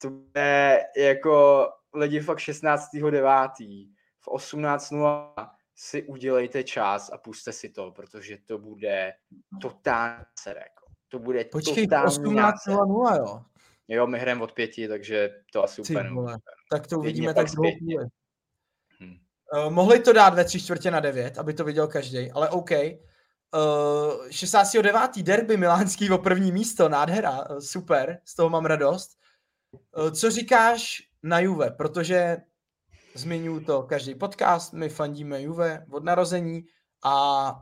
To 0.02 0.10
bude 0.10 0.80
jako 0.98 1.68
lidi 1.94 2.20
fakt 2.20 2.38
16.9. 2.38 3.97
v 4.28 4.30
18.0 4.30 5.50
si 5.76 6.04
udělejte 6.04 6.64
čas 6.64 7.10
a 7.14 7.18
puste 7.18 7.54
si 7.54 7.70
to, 7.70 7.92
protože 7.92 8.38
to 8.46 8.58
bude 8.58 9.14
totální 9.62 10.24
serek. 10.40 10.72
To 11.08 11.20
bude 11.20 11.46
Počkej, 11.46 11.88
totální 11.88 12.10
18.00, 12.10 13.18
jo? 13.18 13.42
Jo, 13.88 14.08
my 14.08 14.20
hrajeme 14.20 14.44
od 14.44 14.52
pěti, 14.52 14.88
takže 14.88 15.30
to 15.54 15.64
asi 15.64 15.82
Ty 15.82 15.94
úplně 15.94 16.10
vole. 16.10 16.38
Tak 16.72 16.88
to 16.88 17.00
uvidíme 17.00 17.34
tak 17.34 17.48
dlouho. 17.48 17.72
Hmm. 19.00 19.18
Uh, 19.54 19.74
mohli 19.74 20.00
to 20.00 20.14
dát 20.14 20.34
ve 20.34 20.46
tři 20.46 20.60
čtvrtě 20.60 20.92
na 20.92 21.00
devět, 21.00 21.38
aby 21.38 21.54
to 21.54 21.64
viděl 21.64 21.88
každý, 21.88 22.32
ale 22.32 22.50
OK. 22.50 22.72
Uh, 22.72 22.78
eh, 24.26 24.30
16.9. 24.30 25.24
derby 25.24 25.58
milánský 25.58 26.10
o 26.10 26.18
první 26.18 26.52
místo, 26.52 26.90
nádhera, 26.90 27.50
uh, 27.50 27.60
super, 27.60 28.20
z 28.26 28.36
toho 28.36 28.50
mám 28.50 28.66
radost. 28.66 29.10
Uh, 29.98 30.12
co 30.12 30.32
říkáš 30.32 31.02
na 31.24 31.40
Juve, 31.40 31.72
protože 31.72 32.38
zmiňuji 33.18 33.60
to 33.60 33.84
každý 33.84 34.16
podcast, 34.16 34.74
my 34.74 34.90
fandíme 34.90 35.42
Juve 35.42 35.86
od 35.92 36.04
narození 36.04 36.64
a 37.04 37.56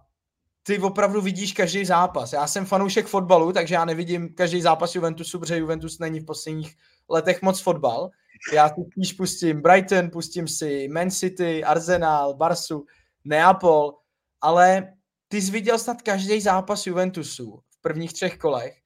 ty 0.63 0.79
opravdu 0.79 1.21
vidíš 1.21 1.53
každý 1.53 1.85
zápas. 1.85 2.33
Já 2.33 2.47
jsem 2.47 2.65
fanoušek 2.65 3.07
fotbalu, 3.07 3.53
takže 3.53 3.75
já 3.75 3.85
nevidím 3.85 4.33
každý 4.33 4.61
zápas 4.61 4.95
Juventusu, 4.95 5.39
protože 5.39 5.57
Juventus 5.57 5.99
není 5.99 6.19
v 6.19 6.25
posledních 6.25 6.75
letech 7.09 7.41
moc 7.41 7.61
fotbal. 7.61 8.09
Já 8.53 8.69
si 8.69 8.81
spíš 8.91 9.13
pustím 9.13 9.61
Brighton, 9.61 10.09
pustím 10.09 10.47
si 10.47 10.87
Man 10.87 11.11
City, 11.11 11.63
Arsenal, 11.63 12.33
Barsu, 12.33 12.85
Neapol, 13.23 13.93
ale 14.41 14.93
ty 15.27 15.41
jsi 15.41 15.51
viděl 15.51 15.79
snad 15.79 16.01
každý 16.01 16.41
zápas 16.41 16.87
Juventusu 16.87 17.59
v 17.69 17.81
prvních 17.81 18.13
třech 18.13 18.37
kolech. 18.37 18.77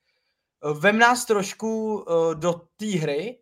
Vem 0.79 0.99
nás 0.99 1.25
trošku 1.25 2.03
eh, 2.07 2.35
do 2.35 2.61
té 2.77 2.85
hry, 2.85 3.39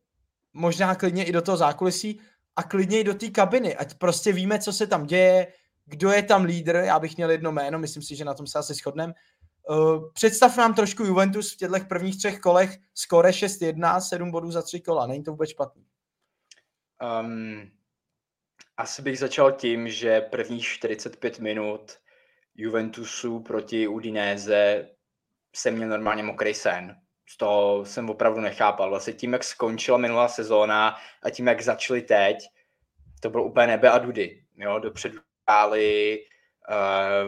možná 0.54 0.96
klidně 0.96 1.24
i 1.24 1.32
do 1.32 1.42
toho 1.42 1.58
zákulisí 1.58 2.20
a 2.58 2.64
klidně 2.64 3.04
do 3.04 3.14
té 3.14 3.30
kabiny, 3.30 3.76
ať 3.76 3.94
prostě 3.94 4.34
víme, 4.34 4.60
co 4.60 4.74
se 4.74 4.88
tam 4.88 5.06
děje, 5.06 5.54
kdo 5.86 6.12
je 6.12 6.24
tam 6.24 6.44
lídr, 6.44 6.76
já 6.76 7.00
bych 7.00 7.18
měl 7.18 7.32
jedno 7.32 7.52
jméno, 7.52 7.80
myslím 7.80 8.04
si, 8.04 8.16
že 8.16 8.26
na 8.26 8.34
tom 8.34 8.48
se 8.48 8.60
asi 8.60 8.74
shodneme. 8.74 9.14
Uh, 9.70 10.12
představ 10.14 10.58
nám 10.58 10.74
trošku 10.74 11.04
Juventus 11.04 11.54
v 11.54 11.58
těchto 11.58 11.80
prvních 11.90 12.18
třech 12.18 12.40
kolech, 12.40 12.78
skore 12.94 13.30
6-1, 13.30 14.00
7 14.00 14.32
bodů 14.32 14.52
za 14.52 14.62
tři 14.62 14.82
kola, 14.82 15.08
není 15.08 15.24
to 15.24 15.32
vůbec 15.32 15.50
špatný. 15.50 15.86
Um, 17.22 17.72
asi 18.78 19.02
bych 19.02 19.20
začal 19.20 19.52
tím, 19.52 19.90
že 19.90 20.22
prvních 20.22 20.66
45 20.66 21.40
minut 21.40 21.98
Juventusu 22.56 23.40
proti 23.40 23.88
Udinese 23.88 24.90
jsem 25.56 25.76
měl 25.76 25.90
normálně 25.90 26.24
mokrý 26.24 26.54
sen 26.54 26.96
toho 27.36 27.86
jsem 27.86 28.10
opravdu 28.10 28.42
nechápal. 28.42 28.90
Vlastně 28.90 29.14
tím, 29.14 29.34
jak 29.34 29.44
skončila 29.44 29.98
minulá 29.98 30.28
sezóna 30.28 30.96
a 31.24 31.30
tím, 31.30 31.48
jak 31.48 31.62
začali 31.62 32.02
teď, 32.02 32.38
to 33.20 33.30
bylo 33.30 33.44
úplně 33.44 33.68
nebe 33.68 33.90
a 33.90 33.98
dudy. 33.98 34.44
Jo? 34.56 34.80
Dopředu 34.80 35.20
hráli 35.48 36.20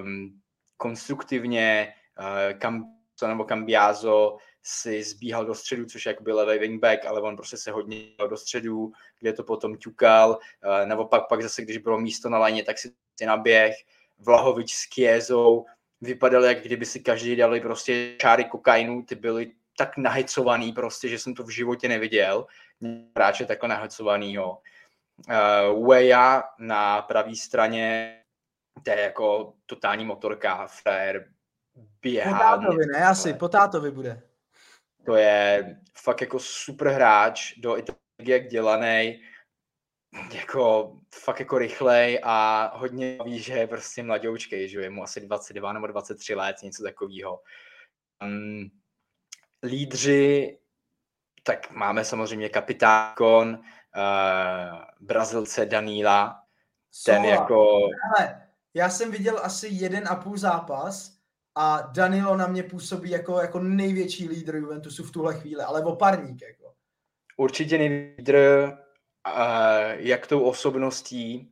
um, 0.02 0.42
konstruktivně, 0.78 1.94
uh, 2.20 2.60
kam 2.60 2.86
nebo 3.28 3.44
Cambiazo 3.44 4.38
si 4.64 5.04
zbíhal 5.04 5.46
do 5.46 5.56
středu, 5.56 5.86
což 5.86 6.06
jak 6.06 6.22
byl 6.22 6.36
levý 6.36 6.60
wingback, 6.60 7.06
ale 7.06 7.22
on 7.22 7.36
prostě 7.36 7.58
se 7.58 7.72
hodně 7.72 7.98
do 8.30 8.38
středu, 8.38 8.92
kde 9.20 9.34
to 9.34 9.44
potom 9.44 9.78
ťukal. 9.78 10.30
Uh, 10.30 10.88
nebo 10.88 11.06
pak, 11.06 11.42
zase, 11.42 11.62
když 11.62 11.78
bylo 11.78 12.00
místo 12.00 12.30
na 12.30 12.40
léně, 12.40 12.64
tak 12.64 12.78
si 12.78 12.92
naběh. 13.26 13.76
Vlahovič 14.20 14.74
s 14.74 14.86
Kiezou 14.86 15.66
vypadal, 16.02 16.44
jak 16.44 16.62
kdyby 16.62 16.86
si 16.86 17.00
každý 17.00 17.36
dali 17.36 17.62
prostě 17.62 18.16
čáry 18.22 18.44
kokainu, 18.46 19.04
ty 19.04 19.16
byly 19.16 19.52
tak 19.80 19.98
nahecovaný 19.98 20.74
prostě, 20.74 21.10
že 21.10 21.20
jsem 21.20 21.34
to 21.34 21.44
v 21.44 21.50
životě 21.50 21.88
neviděl. 21.88 22.46
Hráče 23.16 23.46
takhle 23.46 23.70
nahecovanýho. 23.70 24.62
Uh, 25.72 25.88
Weja 25.88 26.44
na 26.60 27.02
pravé 27.02 27.36
straně, 27.36 28.16
to 28.84 28.92
je 28.92 29.00
jako 29.00 29.54
totální 29.66 30.06
motorka, 30.06 30.68
frér, 30.68 31.30
běhá. 32.02 32.58
Potátovi, 32.58 32.86
ne, 32.86 33.06
asi, 33.06 33.34
Potátovi 33.34 33.92
bude. 33.92 34.22
To 35.06 35.16
je 35.16 35.76
fakt 35.98 36.22
jako 36.22 36.40
super 36.40 36.88
hráč, 36.88 37.54
do 37.58 37.78
Itálie 37.78 38.40
dělaný, 38.40 39.22
jako 40.34 40.96
fakt 41.16 41.40
jako 41.40 41.58
rychlej 41.58 42.20
a 42.24 42.72
hodně 42.78 43.18
ví, 43.26 43.40
že 43.40 43.54
je 43.54 43.68
prostě 43.68 44.04
mladoučkej, 44.04 44.70
že 44.70 44.82
je 44.82 44.90
mu 44.90 45.04
asi 45.04 45.22
22 45.22 45.74
nebo 45.74 45.88
23 45.88 46.36
let, 46.36 46.56
něco 46.64 46.84
takového. 46.84 47.42
Um, 48.24 48.72
lídři, 49.64 50.58
tak 51.44 51.72
máme 51.72 52.06
samozřejmě 52.06 52.50
kapitákon, 52.50 53.50
uh, 53.50 54.82
Brazilce 55.00 55.66
Daníla, 55.66 56.44
ten 57.06 57.22
Sola. 57.22 57.28
jako... 57.28 57.78
Ale 58.18 58.42
já 58.74 58.90
jsem 58.90 59.12
viděl 59.12 59.40
asi 59.44 59.68
jeden 59.72 60.08
a 60.08 60.16
půl 60.16 60.38
zápas 60.38 61.20
a 61.56 61.82
Danilo 61.82 62.38
na 62.38 62.48
mě 62.48 62.64
působí 62.64 63.10
jako, 63.10 63.40
jako 63.40 63.60
největší 63.60 64.30
lídr 64.30 64.56
Juventusu 64.56 65.04
v 65.04 65.12
tuhle 65.12 65.34
chvíli, 65.34 65.64
ale 65.64 65.84
oparník. 65.84 66.42
Jako. 66.42 66.74
Určitě 67.38 67.76
lídr 67.76 68.38
uh, 69.28 69.34
jak 69.96 70.28
tou 70.28 70.42
osobností, 70.42 71.52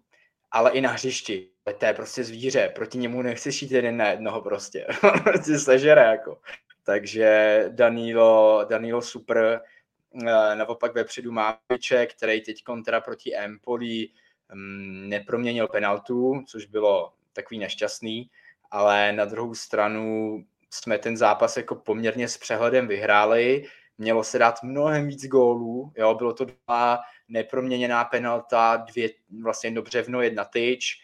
ale 0.51 0.72
i 0.72 0.82
na 0.82 0.91
hřišti. 0.91 1.49
To 1.80 1.86
je 1.86 1.93
prostě 1.93 2.24
zvíře, 2.24 2.72
proti 2.76 2.97
němu 2.97 3.22
nechceš 3.22 3.62
jít 3.62 3.72
jeden 3.72 3.97
na 3.97 4.08
jednoho 4.08 4.41
prostě. 4.41 4.88
prostě 5.24 5.60
sežere 5.60 6.01
jako. 6.01 6.39
Takže 6.88 7.66
Danilo, 7.70 8.66
Danilo 8.70 9.02
super. 9.02 9.62
Uh, 10.10 10.24
naopak 10.56 10.96
vepředu 10.96 11.32
má 11.32 11.60
Piče, 11.68 12.06
který 12.06 12.42
teď 12.42 12.64
kontra 12.64 13.02
proti 13.02 13.36
Empoli 13.36 14.10
um, 14.54 15.10
neproměnil 15.10 15.68
penaltu, 15.68 16.44
což 16.48 16.66
bylo 16.66 17.14
takový 17.34 17.60
nešťastný, 17.60 18.30
ale 18.72 19.14
na 19.14 19.26
druhou 19.26 19.56
stranu 19.56 20.38
jsme 20.70 20.98
ten 20.98 21.18
zápas 21.18 21.58
jako 21.58 21.76
poměrně 21.76 22.28
s 22.28 22.38
přehledem 22.38 22.88
vyhráli, 22.88 23.66
mělo 23.98 24.24
se 24.24 24.40
dát 24.40 24.64
mnohem 24.64 25.08
víc 25.08 25.28
gólů, 25.28 25.92
jo, 25.98 26.16
bylo 26.16 26.34
to 26.34 26.46
dva 26.46 27.00
neproměněná 27.28 28.04
penalta, 28.04 28.78
dvě 28.78 29.10
vlastně 29.44 29.68
jedno 29.68 29.82
břevno, 29.82 30.22
jedna 30.22 30.46
tyč, 30.46 31.02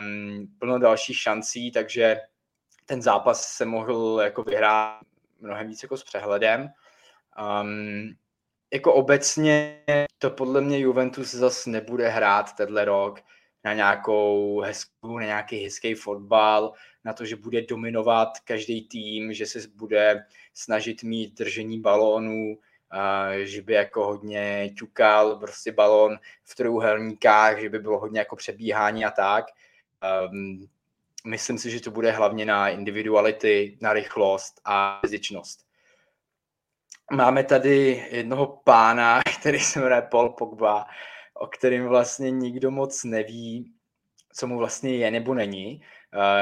um, 0.00 0.46
plno 0.58 0.78
dalších 0.78 1.18
šancí, 1.18 1.72
takže 1.72 2.16
ten 2.86 3.02
zápas 3.02 3.48
se 3.48 3.64
mohl 3.64 4.20
jako 4.22 4.42
vyhrát 4.42 5.09
mnohem 5.40 5.68
víc 5.68 5.82
jako 5.82 5.96
s 5.96 6.04
přehledem. 6.04 6.68
Um, 7.62 8.14
jako 8.72 8.94
obecně 8.94 9.84
to 10.18 10.30
podle 10.30 10.60
mě 10.60 10.78
Juventus 10.78 11.34
zase 11.34 11.70
nebude 11.70 12.08
hrát 12.08 12.56
tenhle 12.56 12.84
rok 12.84 13.20
na 13.64 13.74
nějakou 13.74 14.60
hezkou, 14.60 15.18
na 15.18 15.24
nějaký 15.24 15.64
hezký 15.64 15.94
fotbal, 15.94 16.72
na 17.04 17.12
to, 17.12 17.24
že 17.24 17.36
bude 17.36 17.62
dominovat 17.62 18.28
každý 18.44 18.88
tým, 18.88 19.32
že 19.32 19.46
se 19.46 19.58
bude 19.74 20.24
snažit 20.54 21.02
mít 21.02 21.38
držení 21.38 21.80
balónů, 21.80 22.58
že 23.42 23.62
by 23.62 23.72
jako 23.72 24.06
hodně 24.06 24.70
ťukal 24.76 25.36
prostě 25.36 25.72
balón 25.72 26.18
v 26.44 26.54
trojúhelníkách, 26.54 27.60
že 27.60 27.68
by 27.68 27.78
bylo 27.78 27.98
hodně 27.98 28.18
jako 28.18 28.36
přebíhání 28.36 29.04
a 29.04 29.10
tak. 29.10 29.44
Myslím 31.26 31.58
si, 31.58 31.70
že 31.70 31.80
to 31.80 31.90
bude 31.90 32.10
hlavně 32.10 32.44
na 32.44 32.68
individuality, 32.68 33.78
na 33.82 33.92
rychlost 33.92 34.60
a 34.64 35.00
fyzičnost. 35.06 35.70
Máme 37.12 37.44
tady 37.44 38.08
jednoho 38.10 38.46
pána, 38.46 39.20
který 39.40 39.60
se 39.60 39.80
jmenuje 39.80 40.02
Paul 40.02 40.28
Pogba, 40.28 40.86
o 41.34 41.46
kterým 41.46 41.86
vlastně 41.86 42.30
nikdo 42.30 42.70
moc 42.70 43.04
neví, 43.04 43.74
co 44.32 44.46
mu 44.46 44.58
vlastně 44.58 44.96
je 44.96 45.10
nebo 45.10 45.34
není. 45.34 45.82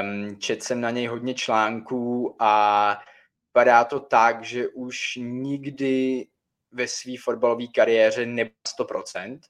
Um, 0.03 0.37
čet 0.37 0.63
jsem 0.63 0.81
na 0.81 0.91
něj 0.91 1.07
hodně 1.07 1.35
článků 1.35 2.37
a 2.39 3.03
vypadá 3.49 3.85
to 3.85 4.01
tak, 4.01 4.45
že 4.45 4.69
už 4.69 5.19
nikdy 5.23 6.27
ve 6.73 6.89
své 6.89 7.13
fotbalové 7.21 7.67
kariéře 7.67 8.27
nebyl 8.27 8.53
100%. 8.81 9.41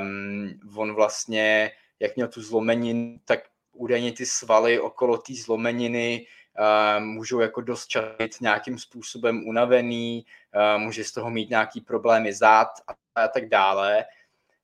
Um, 0.00 0.60
on 0.76 0.94
vlastně, 0.94 1.70
jak 2.00 2.16
měl 2.16 2.28
tu 2.28 2.42
zlomeninu, 2.42 3.18
tak 3.24 3.51
údajně 3.72 4.12
ty 4.12 4.26
svaly 4.26 4.80
okolo 4.80 5.18
té 5.18 5.34
zlomeniny 5.34 6.26
uh, 6.58 7.04
můžou 7.04 7.40
jako 7.40 7.60
dost 7.60 7.86
častit 7.86 8.40
nějakým 8.40 8.78
způsobem 8.78 9.46
unavený, 9.46 10.26
uh, 10.54 10.82
může 10.82 11.04
z 11.04 11.12
toho 11.12 11.30
mít 11.30 11.50
nějaký 11.50 11.80
problémy 11.80 12.32
zad 12.32 12.68
a, 12.88 13.22
a 13.22 13.28
tak 13.28 13.48
dále. 13.48 14.04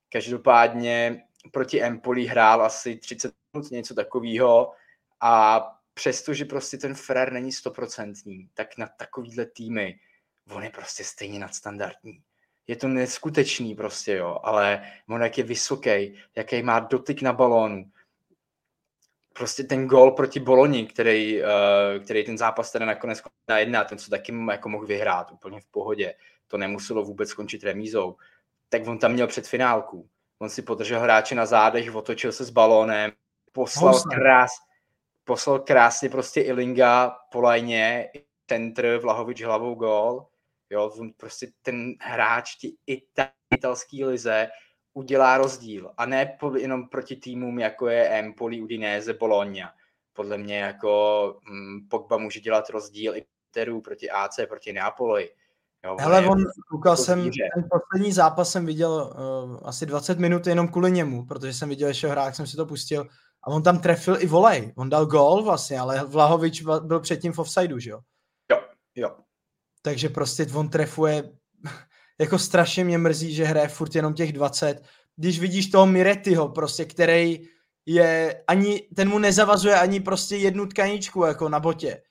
Každopádně 0.09 1.23
proti 1.51 1.81
Empoli 1.81 2.25
hrál 2.25 2.61
asi 2.61 2.95
30 2.95 3.33
minut, 3.53 3.71
něco 3.71 3.95
takového 3.95 4.71
a 5.21 5.61
přestože 5.93 6.45
prostě 6.45 6.77
ten 6.77 6.95
Ferrer 6.95 7.33
není 7.33 7.51
stoprocentní, 7.51 8.49
tak 8.53 8.77
na 8.77 8.87
takovýhle 8.87 9.45
týmy 9.45 9.99
on 10.51 10.63
je 10.63 10.69
prostě 10.69 11.03
stejně 11.03 11.39
nadstandardní. 11.39 12.21
Je 12.67 12.75
to 12.75 12.87
neskutečný 12.87 13.75
prostě, 13.75 14.13
jo, 14.13 14.39
ale 14.43 14.91
on 15.09 15.21
jak 15.21 15.37
je 15.37 15.43
vysoký, 15.43 16.15
jaký 16.35 16.63
má 16.63 16.79
dotyk 16.79 17.21
na 17.21 17.33
balónu, 17.33 17.91
prostě 19.39 19.63
ten 19.63 19.87
gol 19.87 20.11
proti 20.11 20.39
Boloni, 20.39 20.85
který, 20.85 21.41
uh, 21.41 22.03
který 22.03 22.25
ten 22.25 22.37
zápas 22.37 22.71
teda 22.71 22.85
nakonec 22.85 23.21
na 23.49 23.57
jedna, 23.57 23.83
ten 23.83 23.97
co 23.97 24.09
taky 24.09 24.33
jako 24.51 24.69
mohl 24.69 24.85
vyhrát 24.85 25.31
úplně 25.31 25.61
v 25.61 25.65
pohodě, 25.65 26.15
to 26.47 26.57
nemuselo 26.57 27.03
vůbec 27.03 27.29
skončit 27.29 27.63
remízou, 27.63 28.15
tak 28.69 28.87
on 28.87 28.99
tam 28.99 29.11
měl 29.11 29.27
před 29.27 29.47
finálku. 29.47 30.09
On 30.39 30.49
si 30.49 30.61
podržel 30.61 30.99
hráče 30.99 31.35
na 31.35 31.45
zádech, 31.45 31.95
otočil 31.95 32.31
se 32.31 32.43
s 32.45 32.49
balónem, 32.49 33.11
poslal, 33.51 34.01
krás, 34.13 34.51
poslal 35.23 35.59
krásně 35.59 36.09
prostě 36.09 36.41
Ilinga 36.41 37.17
po 37.31 37.41
lajně, 37.41 38.09
centr, 38.49 38.97
Vlahovič 38.97 39.43
hlavou 39.43 39.75
gol. 39.75 40.25
Jo, 40.69 40.91
on 40.99 41.11
prostě 41.17 41.47
ten 41.61 41.93
hráč 42.01 42.55
ti 42.55 42.75
italský 43.55 44.05
lize 44.05 44.47
udělá 44.99 45.37
rozdíl. 45.37 45.91
A 45.97 46.05
ne 46.05 46.37
jenom 46.57 46.89
proti 46.89 47.15
týmům, 47.15 47.59
jako 47.59 47.87
je 47.87 48.09
Empoli, 48.09 48.61
Udinese, 48.61 49.13
Bologna. 49.13 49.71
Podle 50.13 50.37
mě 50.37 50.59
jako 50.59 51.35
mm, 51.49 51.87
Pogba 51.89 52.17
může 52.17 52.39
dělat 52.39 52.69
rozdíl 52.69 53.15
i 53.15 53.25
Teru 53.51 53.81
proti 53.81 54.09
AC, 54.09 54.35
proti 54.49 54.73
Neapoli. 54.73 55.29
Jo, 55.85 55.97
Hele, 55.99 56.27
on, 56.27 56.37
koukal 56.71 56.97
jsem, 56.97 57.31
ten 57.55 57.69
poslední 57.71 58.11
zápas 58.11 58.51
jsem 58.51 58.65
viděl 58.65 58.91
uh, 58.91 59.59
asi 59.63 59.85
20 59.85 60.19
minut 60.19 60.47
jenom 60.47 60.67
kvůli 60.67 60.91
němu, 60.91 61.25
protože 61.25 61.53
jsem 61.53 61.69
viděl 61.69 61.87
ještě 61.87 62.07
hrák, 62.07 62.35
jsem 62.35 62.47
si 62.47 62.57
to 62.57 62.65
pustil 62.65 63.07
a 63.43 63.47
on 63.47 63.63
tam 63.63 63.79
trefil 63.79 64.17
i 64.19 64.27
volej. 64.27 64.73
On 64.75 64.89
dal 64.89 65.05
gól 65.05 65.43
vlastně, 65.43 65.79
ale 65.79 66.05
Vlahovič 66.05 66.61
byl 66.61 66.99
předtím 66.99 67.33
v 67.33 67.39
offsideu, 67.39 67.79
že 67.79 67.89
jo? 67.89 67.99
Jo, 68.51 68.61
jo. 68.95 69.15
Takže 69.81 70.09
prostě 70.09 70.45
on 70.55 70.69
trefuje 70.69 71.23
jako 72.19 72.39
strašně 72.39 72.83
mě 72.83 72.97
mrzí, 72.97 73.33
že 73.33 73.45
hraje 73.45 73.67
furt 73.67 73.95
jenom 73.95 74.13
těch 74.13 74.33
20. 74.33 74.83
Když 75.15 75.39
vidíš 75.39 75.67
toho 75.67 75.85
Miretyho, 75.85 76.49
prostě, 76.49 76.85
který 76.85 77.39
je, 77.85 78.43
ani, 78.47 78.81
ten 78.95 79.09
mu 79.09 79.19
nezavazuje 79.19 79.79
ani 79.79 79.99
prostě 79.99 80.35
jednu 80.35 80.65
tkaničku 80.65 81.23
jako 81.23 81.49
na 81.49 81.59
botě. 81.59 82.01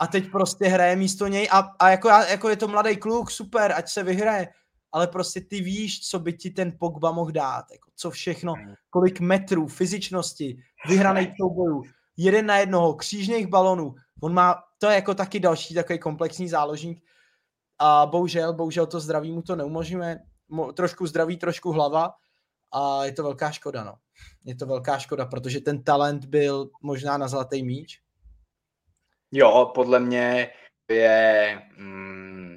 A 0.00 0.06
teď 0.06 0.30
prostě 0.30 0.68
hraje 0.68 0.96
místo 0.96 1.26
něj 1.26 1.48
a, 1.52 1.58
a 1.58 1.90
jako, 1.90 2.08
jako 2.08 2.48
je 2.48 2.56
to 2.56 2.68
mladý 2.68 2.96
kluk, 2.96 3.30
super, 3.30 3.72
ať 3.76 3.90
se 3.90 4.02
vyhraje. 4.02 4.48
Ale 4.92 5.06
prostě 5.06 5.40
ty 5.40 5.60
víš, 5.60 6.08
co 6.08 6.18
by 6.18 6.32
ti 6.32 6.50
ten 6.50 6.72
Pogba 6.78 7.12
mohl 7.12 7.32
dát. 7.32 7.64
Jako 7.72 7.90
co 7.96 8.10
všechno, 8.10 8.52
hmm. 8.52 8.74
kolik 8.90 9.20
metrů, 9.20 9.66
fyzičnosti, 9.66 10.58
vyhraných 10.88 11.28
soubojů, 11.40 11.82
jeden 12.16 12.46
na 12.46 12.58
jednoho, 12.58 12.94
křížných 12.94 13.46
balonů. 13.46 13.94
On 14.22 14.34
má, 14.34 14.62
to 14.78 14.86
je 14.86 14.94
jako 14.94 15.14
taky 15.14 15.40
další 15.40 15.74
takový 15.74 15.98
komplexní 15.98 16.48
záložník 16.48 17.02
a 17.78 18.06
bohužel, 18.06 18.52
bohužel 18.52 18.86
to 18.86 19.00
zdraví 19.00 19.32
mu 19.32 19.42
to 19.42 19.56
neumožňuje. 19.56 20.18
Trošku 20.74 21.06
zdraví, 21.06 21.36
trošku 21.36 21.72
hlava 21.72 22.14
a 22.72 23.04
je 23.04 23.12
to 23.12 23.22
velká 23.22 23.50
škoda, 23.50 23.84
no. 23.84 23.94
Je 24.44 24.54
to 24.54 24.66
velká 24.66 24.98
škoda, 24.98 25.26
protože 25.26 25.60
ten 25.60 25.84
talent 25.84 26.24
byl 26.24 26.70
možná 26.82 27.18
na 27.18 27.28
zlatý 27.28 27.62
míč. 27.62 28.00
Jo, 29.32 29.70
podle 29.74 30.00
mě 30.00 30.50
je 30.90 31.62
mm, 31.76 32.56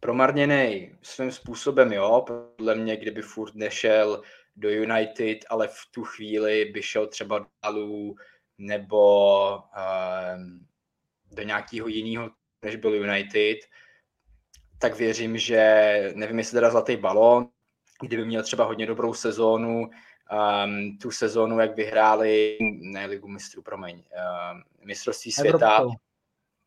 promarněný 0.00 0.92
svým 1.02 1.32
způsobem, 1.32 1.92
jo. 1.92 2.24
Podle 2.26 2.74
mě, 2.74 2.96
kdyby 2.96 3.22
furt 3.22 3.54
nešel 3.54 4.22
do 4.56 4.70
United, 4.70 5.38
ale 5.50 5.68
v 5.68 5.80
tu 5.90 6.04
chvíli 6.04 6.64
by 6.64 6.82
šel 6.82 7.06
třeba 7.06 7.38
do 7.38 7.46
Alu 7.62 8.14
nebo 8.58 9.48
um, 9.56 10.66
do 11.32 11.42
nějakého 11.42 11.88
jiného 11.88 12.30
než 12.64 12.76
byl 12.76 12.94
United, 12.94 13.58
tak 14.78 14.96
věřím, 14.96 15.38
že 15.38 16.12
nevím, 16.14 16.38
jestli 16.38 16.54
teda 16.54 16.70
zlatý 16.70 16.96
balón, 16.96 17.48
kdyby 18.00 18.24
měl 18.24 18.42
třeba 18.42 18.64
hodně 18.64 18.86
dobrou 18.86 19.14
sezónu, 19.14 19.90
um, 20.32 20.98
tu 20.98 21.10
sezónu, 21.10 21.60
jak 21.60 21.76
vyhráli, 21.76 22.58
ne 22.80 23.06
ligu 23.06 23.28
mistrů, 23.28 23.62
promiň, 23.62 23.96
um, 23.96 24.62
mistrovství 24.86 25.32
světa, 25.32 25.76
Evropskou. 25.76 26.00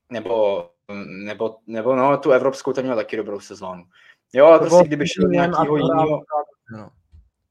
nebo, 0.09 0.69
nebo, 1.07 1.57
nebo 1.67 1.95
no, 1.95 2.17
tu 2.17 2.31
evropskou, 2.31 2.73
ten 2.73 2.85
měl 2.85 2.95
taky 2.95 3.17
dobrou 3.17 3.39
sezónu. 3.39 3.83
Jo, 4.33 4.45
ale 4.45 4.59
prostě 4.59 4.87
kdyby 4.87 5.07
šel 5.07 5.29
nějakého 5.29 5.77
jiného, 5.77 6.21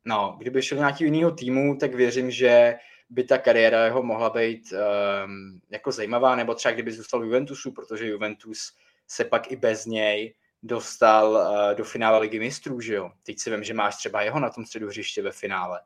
no, 0.04 0.36
kdyby 0.38 0.62
šel 0.62 0.78
nějaký 0.78 1.04
jiného 1.04 1.30
týmu, 1.30 1.76
tak 1.76 1.94
věřím, 1.94 2.30
že 2.30 2.74
by 3.10 3.24
ta 3.24 3.38
kariéra 3.38 3.84
jeho 3.84 4.02
mohla 4.02 4.30
být 4.30 4.72
um, 4.72 5.60
jako 5.70 5.92
zajímavá, 5.92 6.36
nebo 6.36 6.54
třeba 6.54 6.72
kdyby 6.72 6.92
zůstal 6.92 7.20
v 7.20 7.24
Juventusu, 7.24 7.72
protože 7.72 8.08
Juventus 8.08 8.76
se 9.06 9.24
pak 9.24 9.52
i 9.52 9.56
bez 9.56 9.86
něj 9.86 10.34
dostal 10.62 11.30
uh, 11.30 11.76
do 11.76 11.84
finále 11.84 12.18
ligy 12.18 12.38
mistrů, 12.38 12.80
že 12.80 12.94
jo. 12.94 13.10
Teď 13.22 13.38
si 13.38 13.50
vím, 13.50 13.64
že 13.64 13.74
máš 13.74 13.96
třeba 13.96 14.22
jeho 14.22 14.40
na 14.40 14.50
tom 14.50 14.66
středu 14.66 14.86
hřiště 14.86 15.22
ve 15.22 15.32
finále. 15.32 15.80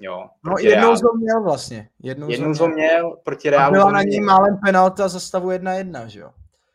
Jo, 0.00 0.28
no 0.44 0.54
jednou 0.58 0.96
zlo 0.96 1.14
měl 1.14 1.42
vlastně. 1.42 1.88
Jednou, 2.02 2.30
jednou 2.30 2.54
zlo 2.54 2.68
měl 2.68 3.16
proti 3.24 3.50
Realu. 3.50 3.66
A 3.66 3.70
byla 3.70 3.90
na 3.90 4.02
ní 4.02 4.20
málem 4.20 4.58
penalta 4.64 5.08
za 5.08 5.20
stavu 5.20 5.48
1-1, 5.48 6.06
že 6.06 6.20
jo. 6.20 6.30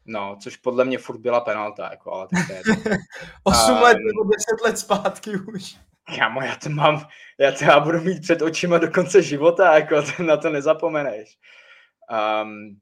No, 0.05 0.37
což 0.43 0.57
podle 0.57 0.85
mě 0.85 0.97
furt 0.97 1.17
byla 1.17 1.39
penalta, 1.39 1.87
jako, 1.91 2.13
ale 2.13 2.27
tak 2.27 2.47
to 2.47 2.53
je 2.53 2.97
8 3.43 3.75
um, 3.75 3.81
let 3.83 3.97
nebo 3.97 4.23
10 4.23 4.61
let 4.65 4.79
zpátky 4.79 5.31
už. 5.55 5.77
Kámo, 6.17 6.41
já 6.41 6.55
to 6.55 6.69
mám, 6.69 7.07
já 7.39 7.51
to 7.51 7.63
já 7.63 7.79
budu 7.79 8.01
mít 8.01 8.21
před 8.21 8.41
očima 8.41 8.77
do 8.77 8.91
konce 8.91 9.21
života, 9.21 9.75
jako 9.75 9.95
na 10.23 10.37
to 10.37 10.49
nezapomeneš. 10.49 11.37
Um, 12.43 12.79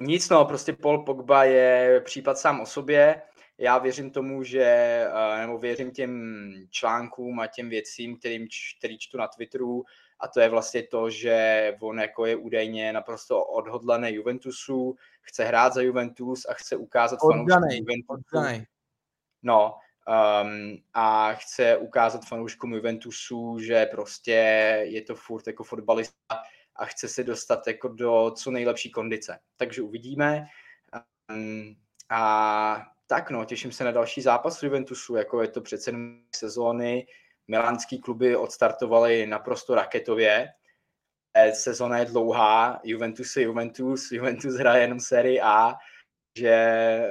nic 0.00 0.28
no, 0.28 0.44
prostě 0.44 0.72
Paul 0.72 1.04
Pogba 1.04 1.44
je 1.44 2.00
případ 2.04 2.38
sám 2.38 2.60
o 2.60 2.66
sobě. 2.66 3.22
Já 3.58 3.78
věřím 3.78 4.10
tomu, 4.10 4.42
že, 4.42 5.04
nebo 5.40 5.58
věřím 5.58 5.90
těm 5.90 6.52
článkům 6.70 7.40
a 7.40 7.46
těm 7.46 7.68
věcím, 7.68 8.16
kterým, 8.16 8.48
který 8.78 8.98
čtu 8.98 9.18
na 9.18 9.28
Twitteru, 9.28 9.84
a 10.20 10.28
to 10.28 10.40
je 10.40 10.48
vlastně 10.48 10.82
to, 10.82 11.10
že 11.10 11.74
on 11.80 12.00
jako 12.00 12.26
je 12.26 12.36
údajně 12.36 12.92
naprosto 12.92 13.44
odhodlaný 13.44 14.14
Juventusu, 14.14 14.96
chce 15.20 15.44
hrát 15.44 15.74
za 15.74 15.80
Juventus 15.80 16.46
a 16.48 16.54
chce 16.54 16.76
ukázat 16.76 17.20
fanouškům 17.20 17.70
Juventusu. 17.70 18.66
No, 19.42 19.74
um, 20.42 20.78
a 20.94 21.32
chce 21.32 21.76
ukázat 21.76 22.24
fanouškům 22.24 22.74
Juventusu, 22.74 23.58
že 23.58 23.86
prostě 23.86 24.32
je 24.82 25.02
to 25.02 25.14
furt 25.14 25.46
jako 25.46 25.64
fotbalista 25.64 26.42
a 26.76 26.84
chce 26.84 27.08
se 27.08 27.24
dostat 27.24 27.66
jako 27.66 27.88
do 27.88 28.30
co 28.36 28.50
nejlepší 28.50 28.90
kondice. 28.90 29.38
Takže 29.56 29.82
uvidíme. 29.82 30.46
Um, 31.30 31.76
a 32.10 32.86
tak 33.06 33.30
no, 33.30 33.44
těším 33.44 33.72
se 33.72 33.84
na 33.84 33.90
další 33.90 34.22
zápas 34.22 34.62
Juventusu, 34.62 35.16
jako 35.16 35.42
je 35.42 35.48
to 35.48 35.60
přece 35.60 35.92
sezóny. 36.36 37.06
Milánský 37.48 38.00
kluby 38.00 38.36
odstartovaly 38.36 39.26
naprosto 39.26 39.74
raketově. 39.74 40.48
E, 41.34 41.52
sezona 41.52 41.98
je 41.98 42.04
dlouhá, 42.04 42.80
Juventus 42.84 43.36
je 43.36 43.42
Juventus, 43.42 44.12
Juventus 44.12 44.54
hraje 44.54 44.82
jenom 44.82 45.00
sérii 45.00 45.40
A, 45.40 45.74
že 46.38 47.08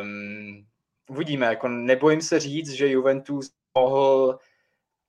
um, 0.00 0.66
uvidíme, 1.10 1.46
jako 1.46 1.68
nebojím 1.68 2.22
se 2.22 2.40
říct, 2.40 2.70
že 2.70 2.88
Juventus 2.88 3.50
mohl 3.78 4.38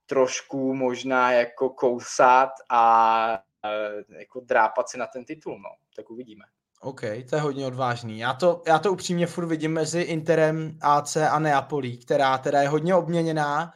trošku 0.05 0.73
možná 0.73 1.31
jako 1.31 1.69
kousat 1.69 2.49
a 2.69 3.43
uh, 3.65 4.17
jako 4.17 4.39
drápat 4.39 4.89
si 4.89 4.97
na 4.97 5.07
ten 5.07 5.25
titul, 5.25 5.59
no, 5.59 5.69
tak 5.95 6.09
uvidíme. 6.09 6.45
OK, 6.83 7.01
to 7.29 7.35
je 7.35 7.41
hodně 7.41 7.65
odvážný. 7.65 8.19
Já 8.19 8.33
to, 8.33 8.61
já 8.67 8.79
to 8.79 8.93
upřímně 8.93 9.27
furt 9.27 9.45
vidím 9.45 9.73
mezi 9.73 10.01
Interem, 10.01 10.77
AC 10.81 11.15
a 11.15 11.39
Neapolí, 11.39 11.97
která 11.97 12.37
teda 12.37 12.61
je 12.61 12.67
hodně 12.67 12.95
obměněná, 12.95 13.73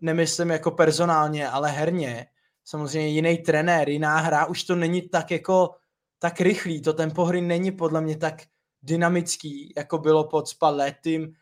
nemyslím 0.00 0.50
jako 0.50 0.70
personálně, 0.70 1.48
ale 1.48 1.70
herně. 1.70 2.26
Samozřejmě 2.64 3.08
jiný 3.08 3.38
trenér, 3.38 3.88
jiná 3.88 4.18
hra, 4.18 4.46
už 4.46 4.64
to 4.64 4.76
není 4.76 5.02
tak 5.02 5.30
jako 5.30 5.70
tak 6.18 6.40
rychlý, 6.40 6.82
to 6.82 6.92
tempo 6.92 7.24
hry 7.24 7.40
není 7.40 7.72
podle 7.72 8.00
mě 8.00 8.16
tak 8.16 8.42
dynamický, 8.82 9.72
jako 9.76 9.98
bylo 9.98 10.24
pod 10.24 10.48
Spallettym, 10.48 11.32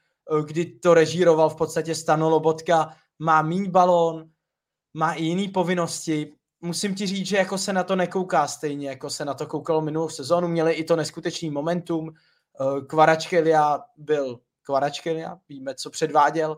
kdy 0.46 0.64
to 0.64 0.94
režíroval 0.94 1.50
v 1.50 1.56
podstatě 1.56 1.94
Stano 1.94 2.30
Lobotka, 2.30 2.96
má 3.18 3.42
míň 3.42 3.70
balón, 3.70 4.30
má 4.94 5.12
i 5.12 5.24
jiné 5.24 5.52
povinnosti. 5.52 6.32
Musím 6.66 6.94
ti 6.94 7.06
říct, 7.06 7.26
že 7.26 7.36
jako 7.36 7.58
se 7.58 7.72
na 7.72 7.84
to 7.84 7.96
nekouká 7.96 8.46
stejně, 8.46 8.88
jako 8.88 9.10
se 9.10 9.24
na 9.24 9.34
to 9.34 9.46
koukalo 9.46 9.80
minulou 9.80 10.08
sezónu. 10.08 10.48
Měli 10.48 10.72
i 10.72 10.84
to 10.84 10.96
neskutečný 10.96 11.50
momentum. 11.50 12.14
Kvaračkelia 12.86 13.80
byl 13.96 14.40
Kvaračkelia, 14.62 15.38
víme, 15.48 15.74
co 15.74 15.90
předváděl. 15.90 16.56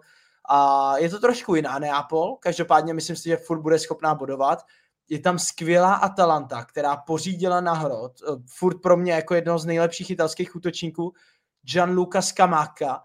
A 0.51 0.99
je 0.99 1.11
to 1.11 1.19
trošku 1.19 1.55
jiná 1.55 1.79
Neapol, 1.79 2.37
každopádně 2.41 2.95
myslím 2.95 3.17
si, 3.17 3.29
že 3.29 3.37
furt 3.37 3.61
bude 3.61 3.79
schopná 3.79 4.15
bodovat. 4.15 4.63
Je 5.09 5.19
tam 5.19 5.39
skvělá 5.39 5.95
Atalanta, 5.95 6.65
která 6.65 6.97
pořídila 6.97 7.61
na 7.61 7.73
hrot, 7.73 8.13
furt 8.47 8.83
pro 8.83 8.97
mě 8.97 9.13
jako 9.13 9.35
jednoho 9.35 9.59
z 9.59 9.67
nejlepších 9.67 10.11
italských 10.11 10.57
útočníků, 10.57 11.13
Gianluca 11.73 12.23
Scamacca, 12.23 13.03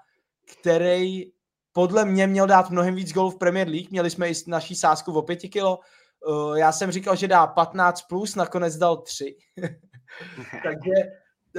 který 0.52 1.32
podle 1.72 2.06
mě 2.06 2.28
měl 2.28 2.48
dát 2.48 2.70
mnohem 2.70 2.96
víc 2.96 3.14
gólů 3.14 3.30
v 3.30 3.38
Premier 3.38 3.68
League. 3.68 3.92
Měli 3.92 4.10
jsme 4.10 4.30
i 4.30 4.34
naší 4.48 4.76
sázku 4.76 5.14
o 5.14 5.22
5 5.22 5.38
kilo. 5.38 5.80
Uh, 6.28 6.58
já 6.58 6.72
jsem 6.72 6.92
říkal, 6.92 7.16
že 7.16 7.28
dá 7.28 7.48
15 7.48 8.02
plus, 8.02 8.36
nakonec 8.36 8.78
dal 8.78 8.98
3. 8.98 9.36
Takže 10.64 10.92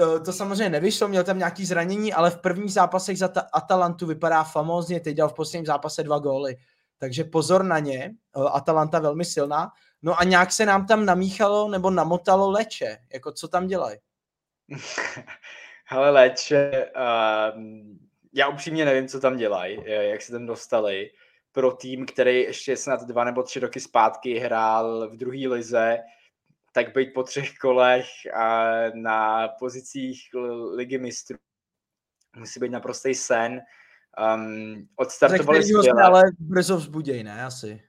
uh, 0.07 0.25
to 0.25 0.33
samozřejmě 0.33 0.71
nevyšlo, 0.71 1.09
měl 1.09 1.25
tam 1.25 1.39
nějaký 1.39 1.67
zranění, 1.67 2.13
ale 2.13 2.31
v 2.31 2.41
prvních 2.41 2.73
zápasech 2.73 3.19
za 3.19 3.29
ta 3.29 3.47
Atalantu 3.53 4.07
vypadá 4.07 4.45
famózně, 4.45 5.01
teď 5.01 5.17
dal 5.17 5.29
v 5.29 5.35
posledním 5.35 5.67
zápase 5.67 6.03
dva 6.03 6.19
góly. 6.19 6.57
Takže 6.99 7.25
pozor 7.25 7.65
na 7.65 7.79
ně, 7.79 8.15
uh, 8.37 8.57
Atalanta 8.57 8.99
velmi 8.99 9.25
silná. 9.25 9.71
No 10.03 10.21
a 10.21 10.25
nějak 10.25 10.53
se 10.53 10.67
nám 10.67 10.87
tam 10.87 11.05
namíchalo 11.05 11.69
nebo 11.69 11.91
namotalo 11.91 12.51
leče, 12.51 12.99
jako 13.13 13.33
co 13.33 13.49
tam 13.49 13.67
dělají? 13.67 13.99
Hele, 15.87 16.11
leče, 16.11 16.91
uh, 16.97 17.61
já 18.33 18.49
upřímně 18.49 18.85
nevím, 18.85 19.09
co 19.09 19.21
tam 19.21 19.37
dělají, 19.37 19.79
jak 19.87 20.23
se 20.23 20.33
tam 20.33 20.47
dostali. 20.47 21.11
Pro 21.55 21.73
tým, 21.73 22.07
který 22.07 22.41
ještě 22.41 22.77
snad 22.77 23.03
dva 23.03 23.25
nebo 23.25 23.43
tři 23.43 23.61
roky 23.61 23.81
zpátky 23.81 24.39
hrál 24.39 25.11
v 25.11 25.17
druhé 25.17 25.49
lize, 25.49 25.99
tak 26.73 26.95
být 26.95 27.15
po 27.15 27.23
třech 27.23 27.59
kolech 27.59 28.07
a 28.35 28.73
na 28.95 29.49
pozicích 29.49 30.29
ligy 30.75 30.99
mistrů 30.99 31.37
musí 32.37 32.61
být 32.61 32.73
naprostý 32.73 33.15
sen. 33.15 33.61
Um, 34.35 34.89
odstartovali 34.97 35.63
skvěle. 35.65 36.03
ale 36.03 36.23
brzo 36.39 36.77
vzbuděj, 36.77 37.23
ne? 37.23 37.45
Asi. 37.45 37.83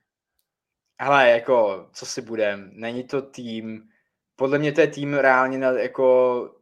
Hele, 1.00 1.30
jako, 1.30 1.88
co 1.92 2.06
si 2.06 2.22
budem, 2.22 2.70
není 2.72 3.04
to 3.04 3.22
tým, 3.22 3.88
podle 4.36 4.58
mě 4.58 4.72
to 4.72 4.80
je 4.80 4.86
tým 4.86 5.14
reálně 5.14 5.58
na, 5.58 5.70
jako 5.70 6.56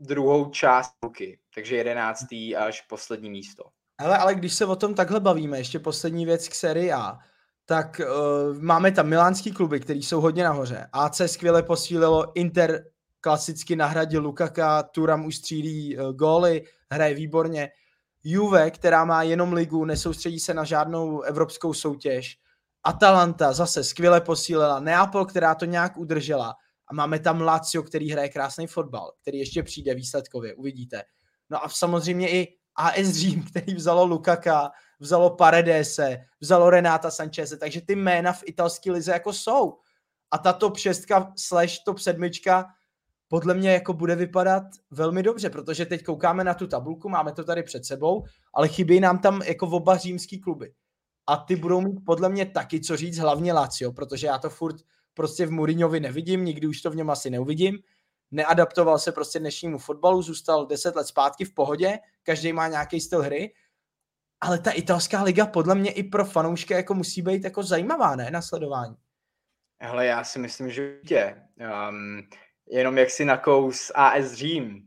druhou 0.00 0.50
část 0.50 0.94
ruky, 1.02 1.40
takže 1.54 1.76
jedenáctý 1.76 2.56
až 2.56 2.80
poslední 2.80 3.30
místo. 3.30 3.64
Hele, 4.00 4.18
ale 4.18 4.34
když 4.34 4.54
se 4.54 4.66
o 4.66 4.76
tom 4.76 4.94
takhle 4.94 5.20
bavíme, 5.20 5.58
ještě 5.58 5.78
poslední 5.78 6.26
věc 6.26 6.48
k 6.48 6.54
sérii 6.54 6.92
A, 6.92 7.18
tak 7.64 8.00
uh, 8.00 8.58
máme 8.62 8.92
tam 8.92 9.08
milánský 9.08 9.52
kluby, 9.52 9.80
které 9.80 9.98
jsou 9.98 10.20
hodně 10.20 10.44
nahoře. 10.44 10.88
AC 10.92 11.20
skvěle 11.26 11.62
posílilo, 11.62 12.32
Inter 12.38 12.84
klasicky 13.20 13.76
nahradil 13.76 14.22
Lukaka, 14.22 14.82
Turam 14.82 15.24
už 15.24 15.36
střílí 15.36 15.98
uh, 15.98 16.12
góly, 16.12 16.64
hraje 16.92 17.14
výborně. 17.14 17.70
Juve, 18.24 18.70
která 18.70 19.04
má 19.04 19.22
jenom 19.22 19.52
ligu, 19.52 19.84
nesoustředí 19.84 20.40
se 20.40 20.54
na 20.54 20.64
žádnou 20.64 21.20
evropskou 21.20 21.74
soutěž. 21.74 22.38
Atalanta 22.84 23.52
zase 23.52 23.84
skvěle 23.84 24.20
posílila. 24.20 24.80
Neapol, 24.80 25.24
která 25.24 25.54
to 25.54 25.64
nějak 25.64 25.96
udržela. 25.96 26.54
A 26.88 26.94
máme 26.94 27.18
tam 27.18 27.40
Lazio, 27.40 27.82
který 27.82 28.10
hraje 28.10 28.28
krásný 28.28 28.66
fotbal, 28.66 29.12
který 29.22 29.38
ještě 29.38 29.62
přijde 29.62 29.94
výsledkově, 29.94 30.54
uvidíte. 30.54 31.02
No 31.50 31.64
a 31.64 31.68
samozřejmě 31.68 32.30
i 32.30 32.56
AS 32.76 33.08
Řím, 33.08 33.44
který 33.50 33.74
vzalo 33.74 34.04
Lukaka, 34.04 34.70
vzalo 35.00 35.36
Paredese, 35.36 36.24
vzalo 36.40 36.70
Renáta 36.70 37.10
Sancheze, 37.10 37.56
takže 37.56 37.80
ty 37.80 37.96
jména 37.96 38.32
v 38.32 38.42
italské 38.46 38.92
lize 38.92 39.12
jako 39.12 39.32
jsou. 39.32 39.78
A 40.30 40.38
ta 40.38 40.52
top 40.52 40.76
6 40.76 41.04
slash 41.36 41.78
top 41.84 41.98
7 41.98 42.30
podle 43.28 43.54
mě 43.54 43.72
jako 43.72 43.92
bude 43.92 44.16
vypadat 44.16 44.62
velmi 44.90 45.22
dobře, 45.22 45.50
protože 45.50 45.86
teď 45.86 46.04
koukáme 46.04 46.44
na 46.44 46.54
tu 46.54 46.66
tabulku, 46.66 47.08
máme 47.08 47.32
to 47.32 47.44
tady 47.44 47.62
před 47.62 47.84
sebou, 47.84 48.24
ale 48.54 48.68
chybí 48.68 49.00
nám 49.00 49.18
tam 49.18 49.42
jako 49.42 49.66
oba 49.66 49.96
římský 49.96 50.40
kluby. 50.40 50.72
A 51.26 51.36
ty 51.36 51.56
budou 51.56 51.80
mít 51.80 52.00
podle 52.06 52.28
mě 52.28 52.46
taky 52.46 52.80
co 52.80 52.96
říct, 52.96 53.18
hlavně 53.18 53.52
Lazio, 53.52 53.92
protože 53.92 54.26
já 54.26 54.38
to 54.38 54.50
furt 54.50 54.76
prostě 55.14 55.46
v 55.46 55.50
Mourinhovi 55.50 56.00
nevidím, 56.00 56.44
nikdy 56.44 56.66
už 56.66 56.82
to 56.82 56.90
v 56.90 56.96
něm 56.96 57.10
asi 57.10 57.30
neuvidím. 57.30 57.78
Neadaptoval 58.30 58.98
se 58.98 59.12
prostě 59.12 59.38
dnešnímu 59.38 59.78
fotbalu, 59.78 60.22
zůstal 60.22 60.66
10 60.66 60.96
let 60.96 61.06
zpátky 61.06 61.44
v 61.44 61.54
pohodě, 61.54 61.98
každý 62.22 62.52
má 62.52 62.68
nějaký 62.68 63.00
styl 63.00 63.22
hry, 63.22 63.54
ale 64.40 64.58
ta 64.58 64.70
italská 64.70 65.22
liga 65.22 65.46
podle 65.46 65.74
mě 65.74 65.92
i 65.92 66.02
pro 66.02 66.24
fanoušky 66.24 66.74
jako 66.74 66.94
musí 66.94 67.22
být 67.22 67.44
jako 67.44 67.62
zajímavá, 67.62 68.16
ne, 68.16 68.30
na 68.30 68.42
sledování. 68.42 68.96
Hele, 69.80 70.06
já 70.06 70.24
si 70.24 70.38
myslím, 70.38 70.70
že 70.70 70.98
tě. 71.06 71.42
Um, 71.88 72.28
jenom 72.66 72.98
jak 72.98 73.10
si 73.10 73.24
nakous 73.24 73.92
AS 73.94 74.32
Řím, 74.32 74.84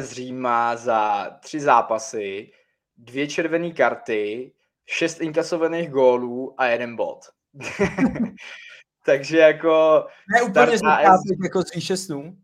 z 0.00 0.12
Říma 0.12 0.76
za 0.76 1.30
tři 1.40 1.60
zápasy, 1.60 2.52
dvě 2.96 3.28
červené 3.28 3.70
karty, 3.70 4.52
šest 4.86 5.20
inkasovaných 5.20 5.90
gólů 5.90 6.60
a 6.60 6.66
jeden 6.66 6.96
bod. 6.96 7.20
Takže 9.04 9.38
jako... 9.38 10.06
Ne 10.34 10.42
úplně 10.42 10.78
zápasy 10.78 11.36
jako 11.44 11.62
z 11.62 11.74
výše 11.74 11.96
snů. 11.96 12.38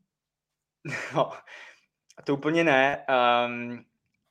No, 1.15 1.33
to 2.25 2.35
úplně 2.35 2.65
ne. 2.65 3.07
Um, 3.47 3.85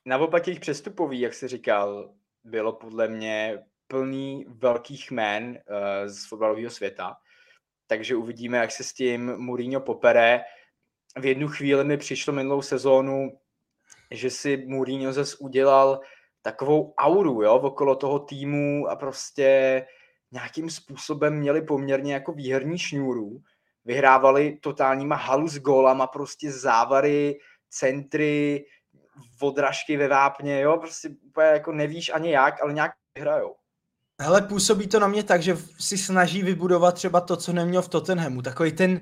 naopak 0.04 0.46
jejich 0.46 0.60
přestupový, 0.60 1.20
jak 1.20 1.34
jsi 1.34 1.48
říkal, 1.48 2.14
bylo 2.44 2.72
podle 2.72 3.08
mě 3.08 3.58
plný 3.86 4.44
velkých 4.48 5.10
jmén 5.10 5.48
uh, 5.50 6.08
z 6.08 6.28
fotbalového 6.28 6.70
světa. 6.70 7.16
Takže 7.86 8.16
uvidíme, 8.16 8.58
jak 8.58 8.70
se 8.70 8.84
s 8.84 8.92
tím 8.92 9.36
Mourinho 9.36 9.80
popere. 9.80 10.40
V 11.18 11.24
jednu 11.24 11.48
chvíli 11.48 11.84
mi 11.84 11.96
přišlo 11.96 12.32
minulou 12.32 12.62
sezónu, 12.62 13.38
že 14.10 14.30
si 14.30 14.64
Mourinho 14.66 15.12
zase 15.12 15.36
udělal 15.36 16.00
takovou 16.42 16.94
auru 16.98 17.42
jo, 17.42 17.54
okolo 17.54 17.96
toho 17.96 18.18
týmu 18.18 18.88
a 18.88 18.96
prostě 18.96 19.86
nějakým 20.32 20.70
způsobem 20.70 21.34
měli 21.34 21.62
poměrně 21.62 22.14
jako 22.14 22.32
výherní 22.32 22.78
šňůru. 22.78 23.42
Vyhrávali 23.84 24.58
totálníma 24.60 25.16
halu 25.16 25.48
s 25.48 25.58
gólama, 25.58 26.06
prostě 26.06 26.52
závary, 26.52 27.38
centry, 27.72 28.64
odražky 29.40 29.96
ve 29.96 30.08
vápně, 30.08 30.60
jo, 30.60 30.76
prostě 30.76 31.08
úplně 31.26 31.46
jako 31.46 31.72
nevíš 31.72 32.10
ani 32.14 32.30
jak, 32.30 32.62
ale 32.62 32.72
nějak 32.72 32.92
vyhrajou. 33.14 33.54
Hele, 34.20 34.42
působí 34.42 34.86
to 34.86 35.00
na 35.00 35.08
mě 35.08 35.22
tak, 35.22 35.42
že 35.42 35.56
si 35.78 35.98
snaží 35.98 36.42
vybudovat 36.42 36.94
třeba 36.94 37.20
to, 37.20 37.36
co 37.36 37.52
neměl 37.52 37.82
v 37.82 37.88
Tottenhamu. 37.88 38.42
Takový 38.42 38.72
ten, 38.72 39.00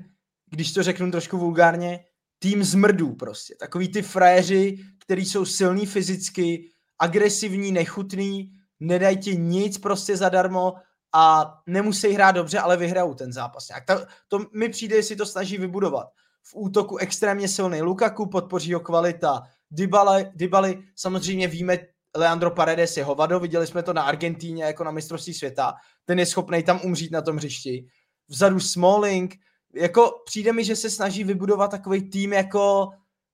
když 0.50 0.72
to 0.72 0.82
řeknu 0.82 1.10
trošku 1.10 1.38
vulgárně, 1.38 2.04
tým 2.38 2.64
zmrdů 2.64 3.14
prostě. 3.14 3.54
Takový 3.54 3.88
ty 3.88 4.02
frajeři, 4.02 4.78
který 4.98 5.24
jsou 5.24 5.44
silní 5.44 5.86
fyzicky, 5.86 6.70
agresivní, 6.98 7.72
nechutný, 7.72 8.52
nedají 8.80 9.18
ti 9.18 9.36
nic 9.36 9.78
prostě 9.78 10.16
zadarmo 10.16 10.74
a 11.12 11.54
nemusí 11.66 12.08
hrát 12.08 12.32
dobře, 12.32 12.58
ale 12.58 12.76
vyhrajou 12.76 13.14
ten 13.14 13.32
zápas. 13.32 13.68
Nějak 13.68 13.84
to, 13.86 14.06
to 14.28 14.46
mi 14.54 14.68
přijde, 14.68 14.96
jestli 14.96 15.16
to 15.16 15.26
snaží 15.26 15.58
vybudovat. 15.58 16.06
V 16.42 16.54
útoku 16.54 16.96
extrémně 16.96 17.48
silný 17.48 17.82
Lukaku, 17.82 18.26
podpoří 18.26 18.74
ho 18.74 18.80
kvalita. 18.80 19.42
Dybale, 19.70 20.32
Dybali, 20.34 20.82
samozřejmě 20.96 21.48
víme, 21.48 21.78
Leandro 22.16 22.50
Paredes 22.50 22.96
je 22.96 23.04
hovado, 23.04 23.40
viděli 23.40 23.66
jsme 23.66 23.82
to 23.82 23.92
na 23.92 24.02
Argentíně 24.02 24.64
jako 24.64 24.84
na 24.84 24.90
mistrovství 24.90 25.34
světa, 25.34 25.74
ten 26.04 26.18
je 26.18 26.26
schopný 26.26 26.62
tam 26.62 26.80
umřít 26.84 27.12
na 27.12 27.22
tom 27.22 27.36
hřišti. 27.36 27.86
Vzadu 28.28 28.60
Smalling, 28.60 29.34
jako 29.74 30.10
přijde 30.24 30.52
mi, 30.52 30.64
že 30.64 30.76
se 30.76 30.90
snaží 30.90 31.24
vybudovat 31.24 31.70
takový 31.70 32.10
tým 32.10 32.32
jako 32.32 32.90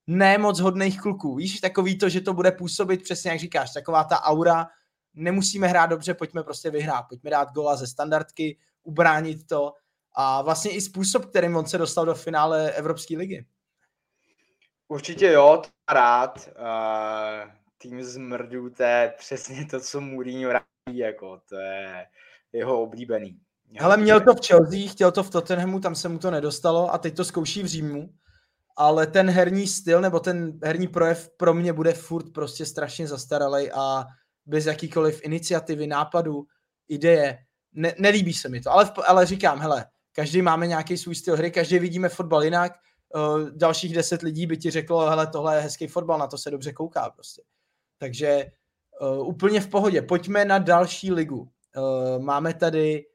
nemoc 0.06 0.60
hodných 0.60 1.00
kluků. 1.00 1.34
Víš, 1.34 1.60
takový 1.60 1.98
to, 1.98 2.08
že 2.08 2.20
to 2.20 2.32
bude 2.32 2.52
působit 2.52 3.02
přesně 3.02 3.30
jak 3.30 3.40
říkáš, 3.40 3.72
taková 3.72 4.04
ta 4.04 4.22
aura, 4.22 4.66
nemusíme 5.14 5.68
hrát 5.68 5.86
dobře, 5.86 6.14
pojďme 6.14 6.42
prostě 6.42 6.70
vyhrát, 6.70 7.04
pojďme 7.08 7.30
dát 7.30 7.52
gola 7.52 7.76
ze 7.76 7.86
standardky, 7.86 8.58
ubránit 8.82 9.46
to 9.46 9.72
a 10.16 10.42
vlastně 10.42 10.70
i 10.70 10.80
způsob, 10.80 11.24
kterým 11.26 11.56
on 11.56 11.66
se 11.66 11.78
dostal 11.78 12.06
do 12.06 12.14
finále 12.14 12.70
Evropské 12.70 13.16
ligy. 13.16 13.46
Určitě 14.88 15.26
jo, 15.26 15.62
to 15.64 15.94
rád. 15.94 16.48
Uh, 16.58 17.50
tým 17.78 18.04
zmrdů, 18.04 18.70
to 18.70 18.82
je 18.82 19.14
přesně 19.18 19.66
to, 19.66 19.80
co 19.80 20.00
Mourinho 20.00 20.52
rádi, 20.52 21.00
jako, 21.00 21.40
to 21.48 21.56
je 21.56 22.06
jeho 22.52 22.82
oblíbený. 22.82 23.40
Ale 23.80 23.96
měl 23.96 24.20
to 24.20 24.34
v 24.34 24.46
Chelsea, 24.46 24.90
chtěl 24.90 25.12
to 25.12 25.22
v 25.22 25.30
Tottenhamu, 25.30 25.80
tam 25.80 25.94
se 25.94 26.08
mu 26.08 26.18
to 26.18 26.30
nedostalo 26.30 26.94
a 26.94 26.98
teď 26.98 27.16
to 27.16 27.24
zkouší 27.24 27.62
v 27.62 27.66
Římu. 27.66 28.08
Ale 28.76 29.06
ten 29.06 29.30
herní 29.30 29.66
styl 29.66 30.00
nebo 30.00 30.20
ten 30.20 30.58
herní 30.64 30.88
projev 30.88 31.30
pro 31.36 31.54
mě 31.54 31.72
bude 31.72 31.92
furt 31.92 32.32
prostě 32.32 32.66
strašně 32.66 33.06
zastaralý 33.06 33.72
a 33.72 34.04
bez 34.46 34.66
jakýkoliv 34.66 35.20
iniciativy, 35.24 35.86
nápadu, 35.86 36.46
ideje. 36.88 37.38
Ne, 37.72 37.94
nelíbí 37.98 38.32
se 38.32 38.48
mi 38.48 38.60
to, 38.60 38.70
ale, 38.70 38.92
ale 39.06 39.26
říkám, 39.26 39.60
hele, 39.60 39.86
každý 40.16 40.42
máme 40.42 40.66
nějaký 40.66 40.96
svůj 40.96 41.14
styl 41.14 41.36
hry, 41.36 41.50
každý 41.50 41.78
vidíme 41.78 42.08
fotbal 42.08 42.44
jinak, 42.44 42.72
uh, 43.14 43.50
dalších 43.50 43.94
deset 43.94 44.22
lidí 44.22 44.46
by 44.46 44.56
ti 44.56 44.70
řeklo, 44.70 45.08
hele, 45.10 45.26
tohle 45.26 45.56
je 45.56 45.60
hezký 45.60 45.86
fotbal, 45.86 46.18
na 46.18 46.26
to 46.26 46.38
se 46.38 46.50
dobře 46.50 46.72
kouká 46.72 47.10
prostě. 47.10 47.42
Takže 47.98 48.52
uh, 49.00 49.28
úplně 49.28 49.60
v 49.60 49.68
pohodě. 49.68 50.02
Pojďme 50.02 50.44
na 50.44 50.58
další 50.58 51.12
ligu. 51.12 51.40
Uh, 51.76 52.22
máme 52.22 52.54
tady 52.54 53.06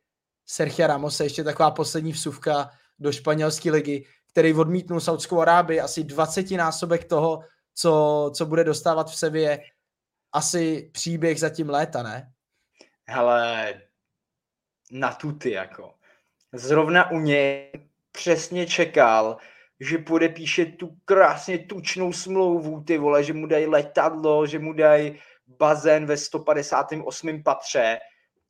Sergio 0.45 0.87
Ramos, 0.87 1.19
ještě 1.19 1.43
taková 1.43 1.71
poslední 1.71 2.11
vsuvka 2.11 2.69
do 2.99 3.11
španělské 3.11 3.71
ligy, 3.71 4.05
který 4.31 4.53
odmítnul 4.53 4.99
Saudskou 4.99 5.39
Arábii 5.39 5.81
asi 5.81 6.03
20 6.03 6.51
násobek 6.51 7.05
toho, 7.05 7.43
co, 7.73 8.31
co 8.35 8.45
bude 8.45 8.63
dostávat 8.63 9.09
v 9.09 9.15
Sevě. 9.15 9.63
Asi 10.31 10.89
příběh 10.93 11.39
zatím 11.39 11.69
léta, 11.69 12.03
ne? 12.03 12.31
Hele, 13.07 13.73
na 14.91 15.13
tuty 15.13 15.51
jako. 15.51 16.00
Zrovna 16.53 17.11
u 17.11 17.19
něj 17.19 17.71
přesně 18.11 18.65
čekal, 18.65 19.37
že 19.79 19.97
podepíše 19.97 20.65
tu 20.65 20.95
krásně 21.05 21.59
tučnou 21.59 22.13
smlouvu, 22.13 22.83
ty 22.83 22.97
vole, 22.97 23.23
že 23.23 23.33
mu 23.33 23.45
dají 23.47 23.67
letadlo, 23.67 24.47
že 24.47 24.59
mu 24.59 24.73
dají 24.73 25.19
bazén 25.47 26.05
ve 26.05 26.17
158. 26.17 27.43
patře. 27.43 27.99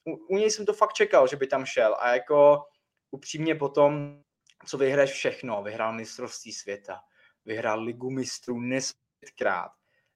U, 0.05 0.35
u 0.35 0.37
něj 0.37 0.51
jsem 0.51 0.65
to 0.65 0.73
fakt 0.73 0.93
čekal, 0.93 1.27
že 1.27 1.35
by 1.35 1.47
tam 1.47 1.65
šel 1.65 1.95
a 1.99 2.13
jako 2.13 2.63
upřímně 3.11 3.55
potom, 3.55 4.21
co 4.65 4.77
vyhraješ 4.77 5.11
všechno, 5.11 5.63
vyhrál 5.63 5.93
mistrovství 5.93 6.53
světa, 6.53 6.99
vyhrál 7.45 7.83
ligu 7.83 8.09
mistrů 8.09 8.59
nesmítkrát, 8.59 9.71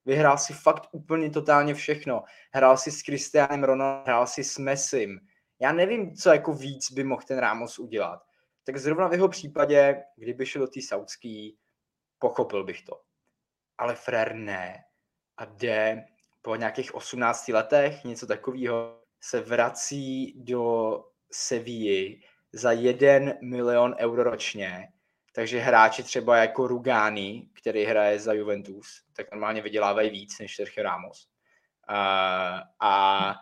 vyhrál 0.06 0.38
si 0.38 0.54
fakt 0.54 0.84
úplně 0.92 1.30
totálně 1.30 1.74
všechno, 1.74 2.24
hrál 2.54 2.78
si 2.78 2.92
s 2.92 3.02
Cristianem 3.02 3.64
Ronaldem, 3.64 4.04
hrál 4.06 4.28
si 4.28 4.44
s 4.44 4.58
Messim, 4.58 5.20
já 5.60 5.72
nevím, 5.72 6.16
co 6.16 6.30
jako 6.30 6.54
víc 6.54 6.92
by 6.92 7.04
mohl 7.04 7.22
ten 7.28 7.38
Ramos 7.38 7.80
udělat 7.80 8.22
tak 8.66 8.78
zrovna 8.78 9.08
v 9.08 9.14
jeho 9.14 9.30
případě, 9.30 10.04
kdyby 10.16 10.46
šel 10.46 10.62
do 10.62 10.68
té 10.68 10.82
saudský, 10.82 11.58
pochopil 12.20 12.64
bych 12.64 12.82
to. 12.82 13.02
Ale 13.78 13.96
Frér 13.96 14.36
ne. 14.36 14.84
A 15.38 15.46
jde 15.46 16.06
po 16.42 16.56
nějakých 16.56 16.96
18 16.96 17.48
letech, 17.48 18.04
něco 18.04 18.28
takového, 18.28 19.02
se 19.22 19.42
vrací 19.42 20.34
do 20.38 21.04
Sevilly 21.32 22.20
za 22.54 22.72
1 22.72 23.34
milion 23.42 23.96
euro 24.00 24.24
ročně, 24.24 24.88
takže 25.36 25.60
hráči 25.60 26.04
třeba 26.04 26.38
jako 26.38 26.68
Rugani, 26.68 27.50
který 27.60 27.84
hraje 27.84 28.20
za 28.20 28.34
Juventus, 28.34 29.04
tak 29.14 29.32
normálně 29.32 29.62
vydělávají 29.62 30.10
víc 30.10 30.40
než 30.40 30.56
Sergio 30.56 30.84
Ramos. 30.84 31.28
Uh, 31.90 32.60
a 32.80 33.36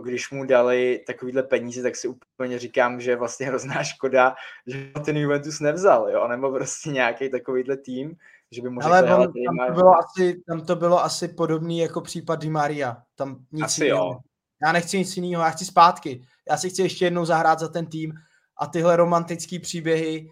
když 0.00 0.30
mu 0.30 0.44
dali 0.44 1.04
takovýhle 1.06 1.42
peníze, 1.42 1.82
tak 1.82 1.96
si 1.96 2.08
úplně 2.08 2.58
říkám, 2.58 3.00
že 3.00 3.10
je 3.10 3.16
vlastně 3.16 3.46
hrozná 3.46 3.82
škoda, 3.84 4.34
že 4.66 4.90
ten 5.04 5.16
Juventus 5.16 5.60
nevzal, 5.60 6.10
jo, 6.10 6.28
nebo 6.28 6.52
prostě 6.52 6.90
nějaký 6.90 7.30
takovýhle 7.30 7.76
tým, 7.76 8.16
že 8.50 8.62
by 8.62 8.70
mu 8.70 8.84
Ale 8.84 9.02
on, 9.02 9.08
tam, 9.08 9.66
to 9.66 9.72
bylo 9.74 9.94
asi, 9.98 10.42
tam 10.48 10.60
to 10.60 10.76
bylo 10.76 11.04
asi 11.04 11.28
podobný 11.28 11.78
jako 11.78 12.00
případ 12.00 12.40
Di 12.40 12.50
Maria. 12.50 12.96
Tam 13.14 13.44
nic 13.52 13.64
asi 13.64 13.84
jiného. 13.84 14.06
Jo. 14.06 14.18
Já 14.66 14.72
nechci 14.72 14.98
nic 14.98 15.16
jiného, 15.16 15.42
já 15.42 15.50
chci 15.50 15.64
zpátky. 15.64 16.22
Já 16.50 16.56
si 16.56 16.70
chci 16.70 16.82
ještě 16.82 17.04
jednou 17.04 17.24
zahrát 17.24 17.58
za 17.58 17.68
ten 17.68 17.86
tým 17.86 18.12
a 18.56 18.66
tyhle 18.66 18.96
romantické 18.96 19.58
příběhy, 19.58 20.30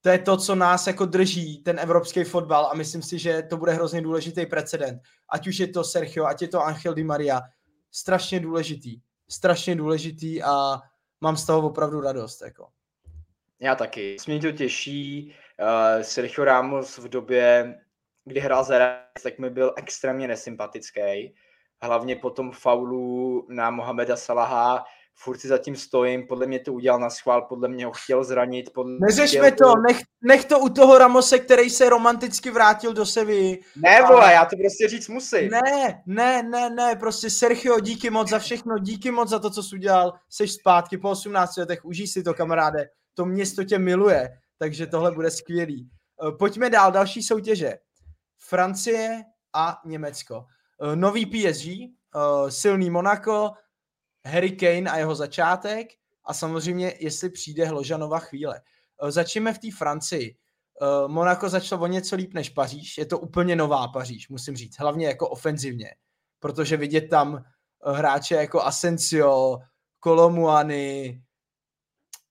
to 0.00 0.08
je 0.08 0.18
to, 0.18 0.36
co 0.36 0.54
nás 0.54 0.86
jako 0.86 1.06
drží, 1.06 1.62
ten 1.62 1.78
evropský 1.78 2.24
fotbal 2.24 2.68
a 2.72 2.74
myslím 2.74 3.02
si, 3.02 3.18
že 3.18 3.42
to 3.42 3.56
bude 3.56 3.72
hrozně 3.72 4.02
důležitý 4.02 4.46
precedent. 4.46 5.02
Ať 5.32 5.46
už 5.46 5.58
je 5.58 5.66
to 5.66 5.84
Sergio, 5.84 6.26
ať 6.26 6.42
je 6.42 6.48
to 6.48 6.62
Angel 6.62 6.94
Di 6.94 7.04
Maria, 7.04 7.42
strašně 7.90 8.40
důležitý 8.40 9.00
strašně 9.30 9.76
důležitý 9.76 10.42
a 10.42 10.80
mám 11.20 11.36
z 11.36 11.46
toho 11.46 11.68
opravdu 11.68 12.00
radost. 12.00 12.42
Jako. 12.42 12.68
Já 13.60 13.74
taky. 13.74 14.16
Mě 14.26 14.40
to 14.40 14.52
těší. 14.52 15.34
Uh, 15.60 16.02
Sergio 16.02 16.44
Ramos 16.44 16.98
v 16.98 17.08
době, 17.08 17.74
kdy 18.24 18.40
hrál 18.40 18.64
za 18.64 18.78
Real, 18.78 19.00
tak 19.22 19.38
mi 19.38 19.50
byl 19.50 19.74
extrémně 19.76 20.28
nesympatický. 20.28 21.34
Hlavně 21.82 22.16
po 22.16 22.30
tom 22.30 22.52
faulu 22.52 23.46
na 23.50 23.70
Mohameda 23.70 24.16
Salaha 24.16 24.84
furt 25.18 25.40
si 25.40 25.48
zatím 25.48 25.76
stojím, 25.76 26.26
podle 26.26 26.46
mě 26.46 26.60
to 26.60 26.72
udělal 26.72 27.00
na 27.00 27.10
schvál, 27.10 27.42
podle 27.42 27.68
mě 27.68 27.86
ho 27.86 27.92
chtěl 27.92 28.24
zranit. 28.24 28.72
Podle 28.72 28.98
Neřešme 29.00 29.52
to, 29.52 29.64
to, 29.64 29.72
nech, 29.88 30.00
nech 30.22 30.44
to 30.44 30.58
u 30.58 30.68
toho 30.68 30.98
Ramose, 30.98 31.38
který 31.38 31.70
se 31.70 31.88
romanticky 31.88 32.50
vrátil 32.50 32.92
do 32.92 33.06
Sevy. 33.06 33.58
Ne, 33.76 33.98
a... 33.98 34.12
vole, 34.12 34.32
já 34.32 34.44
to 34.44 34.56
prostě 34.56 34.88
říct 34.88 35.08
musím. 35.08 35.50
Ne, 35.50 36.02
ne, 36.06 36.42
ne, 36.42 36.70
ne, 36.70 36.96
prostě 36.96 37.30
Sergio, 37.30 37.80
díky 37.80 38.10
moc 38.10 38.28
za 38.28 38.38
všechno, 38.38 38.78
díky 38.78 39.10
moc 39.10 39.28
za 39.28 39.38
to, 39.38 39.50
co 39.50 39.62
jsi 39.62 39.76
udělal, 39.76 40.12
seš 40.30 40.52
zpátky 40.52 40.98
po 40.98 41.10
18 41.10 41.56
letech, 41.56 41.84
užij 41.84 42.06
si 42.06 42.22
to, 42.22 42.34
kamaráde, 42.34 42.88
to 43.14 43.26
město 43.26 43.64
tě 43.64 43.78
miluje, 43.78 44.28
takže 44.58 44.86
tohle 44.86 45.12
bude 45.12 45.30
skvělý. 45.30 45.90
Eh, 46.28 46.32
pojďme 46.32 46.70
dál, 46.70 46.92
další 46.92 47.22
soutěže. 47.22 47.74
Francie 48.38 49.24
a 49.52 49.80
Německo. 49.84 50.44
Eh, 50.82 50.96
nový 50.96 51.26
PSG, 51.26 51.66
eh, 51.66 52.50
silný 52.50 52.90
Monaco, 52.90 53.52
Harry 54.26 54.52
Kane 54.52 54.90
a 54.90 54.96
jeho 54.96 55.14
začátek 55.14 55.88
a 56.24 56.34
samozřejmě, 56.34 56.94
jestli 57.00 57.30
přijde 57.30 57.64
Hložanova 57.64 58.18
chvíle. 58.18 58.60
Eh, 59.02 59.10
začneme 59.10 59.52
v 59.52 59.58
té 59.58 59.68
Francii. 59.78 60.36
Uh, 60.80 61.08
Monako 61.08 61.48
začalo 61.48 61.82
o 61.82 61.86
něco 61.86 62.16
líp 62.16 62.34
než 62.34 62.50
Paříž, 62.50 62.98
je 62.98 63.06
to 63.06 63.18
úplně 63.18 63.56
nová 63.56 63.88
Paříž, 63.88 64.28
musím 64.28 64.56
říct, 64.56 64.78
hlavně 64.78 65.06
jako 65.06 65.28
ofenzivně, 65.28 65.94
protože 66.38 66.76
vidět 66.76 67.08
tam 67.08 67.44
hráče 67.84 68.34
jako 68.34 68.62
Asensio, 68.62 69.58
Kolomuany, 70.00 71.22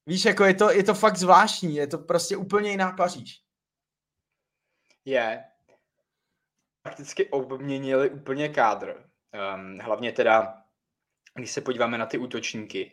víš, 0.06 0.26
jako 0.26 0.44
je 0.44 0.54
to, 0.54 0.72
je 0.72 0.84
to 0.84 0.94
fakt 0.94 1.18
zvláštní, 1.18 1.76
je 1.76 1.88
to 1.88 1.98
prostě 1.98 2.38
úplně 2.38 2.72
jiná 2.72 2.92
Paříž. 2.92 3.42
Je. 5.06 5.44
Prakticky 6.82 7.30
obměnili 7.30 8.10
úplně 8.10 8.50
kádr. 8.50 9.10
Um, 9.56 9.80
hlavně 9.80 10.12
teda, 10.12 10.65
když 11.36 11.52
se 11.52 11.62
podíváme 11.62 11.98
na 11.98 12.06
ty 12.06 12.18
útočníky, 12.18 12.92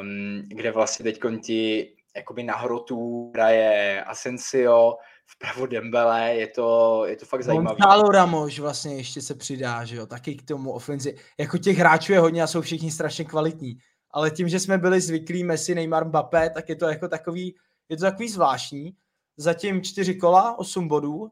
um, 0.00 0.42
kde 0.48 0.72
vlastně 0.72 1.02
teď 1.02 1.20
ti 1.42 1.92
jakoby 2.16 2.42
na 2.42 2.56
hrotu 2.56 3.30
hraje 3.34 4.04
Asensio, 4.04 4.96
vpravo 5.26 5.66
Dembele, 5.66 6.34
je 6.34 6.46
to, 6.46 7.02
je 7.06 7.16
to 7.16 7.26
fakt 7.26 7.42
zajímavé. 7.42 7.76
Gonzalo 7.80 8.10
Ramos 8.10 8.58
vlastně 8.58 8.96
ještě 8.96 9.22
se 9.22 9.34
přidá, 9.34 9.84
že 9.84 9.96
jo, 9.96 10.06
taky 10.06 10.34
k 10.34 10.42
tomu 10.42 10.72
ofenzi. 10.72 11.16
Jako 11.38 11.58
těch 11.58 11.78
hráčů 11.78 12.12
je 12.12 12.18
hodně 12.18 12.42
a 12.42 12.46
jsou 12.46 12.60
všichni 12.60 12.90
strašně 12.90 13.24
kvalitní, 13.24 13.78
ale 14.10 14.30
tím, 14.30 14.48
že 14.48 14.60
jsme 14.60 14.78
byli 14.78 15.00
zvyklí 15.00 15.44
Messi, 15.44 15.74
Neymar, 15.74 16.06
Mbappé, 16.06 16.50
tak 16.50 16.68
je 16.68 16.76
to 16.76 16.86
jako 16.86 17.08
takový, 17.08 17.54
je 17.88 17.96
to 17.96 18.04
takový 18.04 18.28
zvláštní. 18.28 18.96
Zatím 19.36 19.82
čtyři 19.82 20.14
kola, 20.14 20.58
osm 20.58 20.88
bodů, 20.88 21.30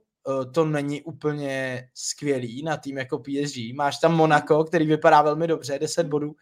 to 0.55 0.64
není 0.64 1.03
úplně 1.03 1.89
skvělý 1.95 2.62
na 2.62 2.77
tým 2.77 2.99
jako 2.99 3.18
PSG. 3.18 3.75
Máš 3.75 3.99
tam 3.99 4.14
Monaco, 4.14 4.64
který 4.64 4.87
vypadá 4.87 5.23
velmi 5.23 5.47
dobře, 5.47 5.79
10 5.79 6.07
bodů, 6.07 6.35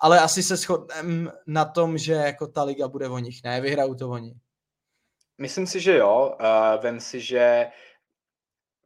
ale 0.00 0.20
asi 0.20 0.42
se 0.42 0.56
shodneme 0.56 1.32
na 1.46 1.64
tom, 1.64 1.98
že 1.98 2.12
jako 2.12 2.46
ta 2.46 2.62
liga 2.62 2.88
bude 2.88 3.08
o 3.08 3.18
nich, 3.18 3.44
ne, 3.44 3.60
vyhrajou 3.60 3.94
to 3.94 4.10
oni. 4.10 4.34
Myslím 5.38 5.66
si, 5.66 5.80
že 5.80 5.96
jo. 5.96 6.36
Uh, 6.40 6.82
vem 6.82 7.00
si, 7.00 7.20
že 7.20 7.66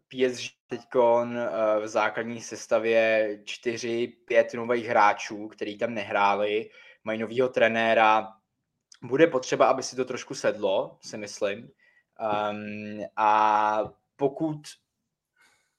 PSG 0.08 0.56
teď 0.66 0.80
uh, 0.94 1.34
v 1.82 1.88
základní 1.88 2.40
sestavě 2.40 3.28
čtyři, 3.44 4.08
pět 4.08 4.54
nových 4.54 4.86
hráčů, 4.86 5.48
který 5.48 5.78
tam 5.78 5.94
nehráli, 5.94 6.70
mají 7.04 7.18
novýho 7.18 7.48
trenéra. 7.48 8.28
Bude 9.02 9.26
potřeba, 9.26 9.66
aby 9.66 9.82
si 9.82 9.96
to 9.96 10.04
trošku 10.04 10.34
sedlo, 10.34 10.98
si 11.02 11.16
myslím. 11.16 11.70
Um, 12.20 13.04
a 13.16 13.82
pokud 14.16 14.60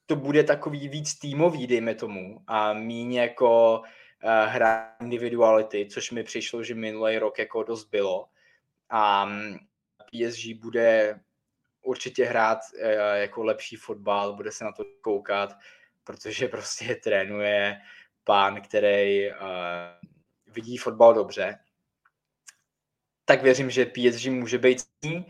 to 0.06 0.16
bude 0.16 0.44
takový 0.44 0.88
víc 0.88 1.14
týmový, 1.14 1.66
dejme 1.66 1.94
tomu, 1.94 2.42
a 2.46 2.72
míň 2.72 3.14
jako 3.14 3.78
uh, 3.78 4.30
hra 4.46 4.96
individuality, 5.00 5.86
což 5.86 6.10
mi 6.10 6.22
přišlo, 6.22 6.62
že 6.62 6.74
minulý 6.74 7.18
rok 7.18 7.38
jako 7.38 7.62
dost 7.62 7.84
bylo. 7.84 8.28
A 8.90 9.28
PSG 9.98 10.54
bude 10.60 11.20
určitě 11.82 12.24
hrát 12.24 12.58
uh, 12.74 12.90
jako 13.14 13.44
lepší 13.44 13.76
fotbal, 13.76 14.36
bude 14.36 14.52
se 14.52 14.64
na 14.64 14.72
to 14.72 14.84
koukat, 15.00 15.56
protože 16.04 16.48
prostě 16.48 16.94
trénuje 16.94 17.80
pán, 18.24 18.60
který 18.60 19.30
uh, 19.30 19.36
vidí 20.46 20.76
fotbal 20.76 21.14
dobře. 21.14 21.58
Tak 23.24 23.42
věřím, 23.42 23.70
že 23.70 23.86
PSG 23.86 24.26
může 24.26 24.58
být 24.58 24.78
Uh, 25.04 25.22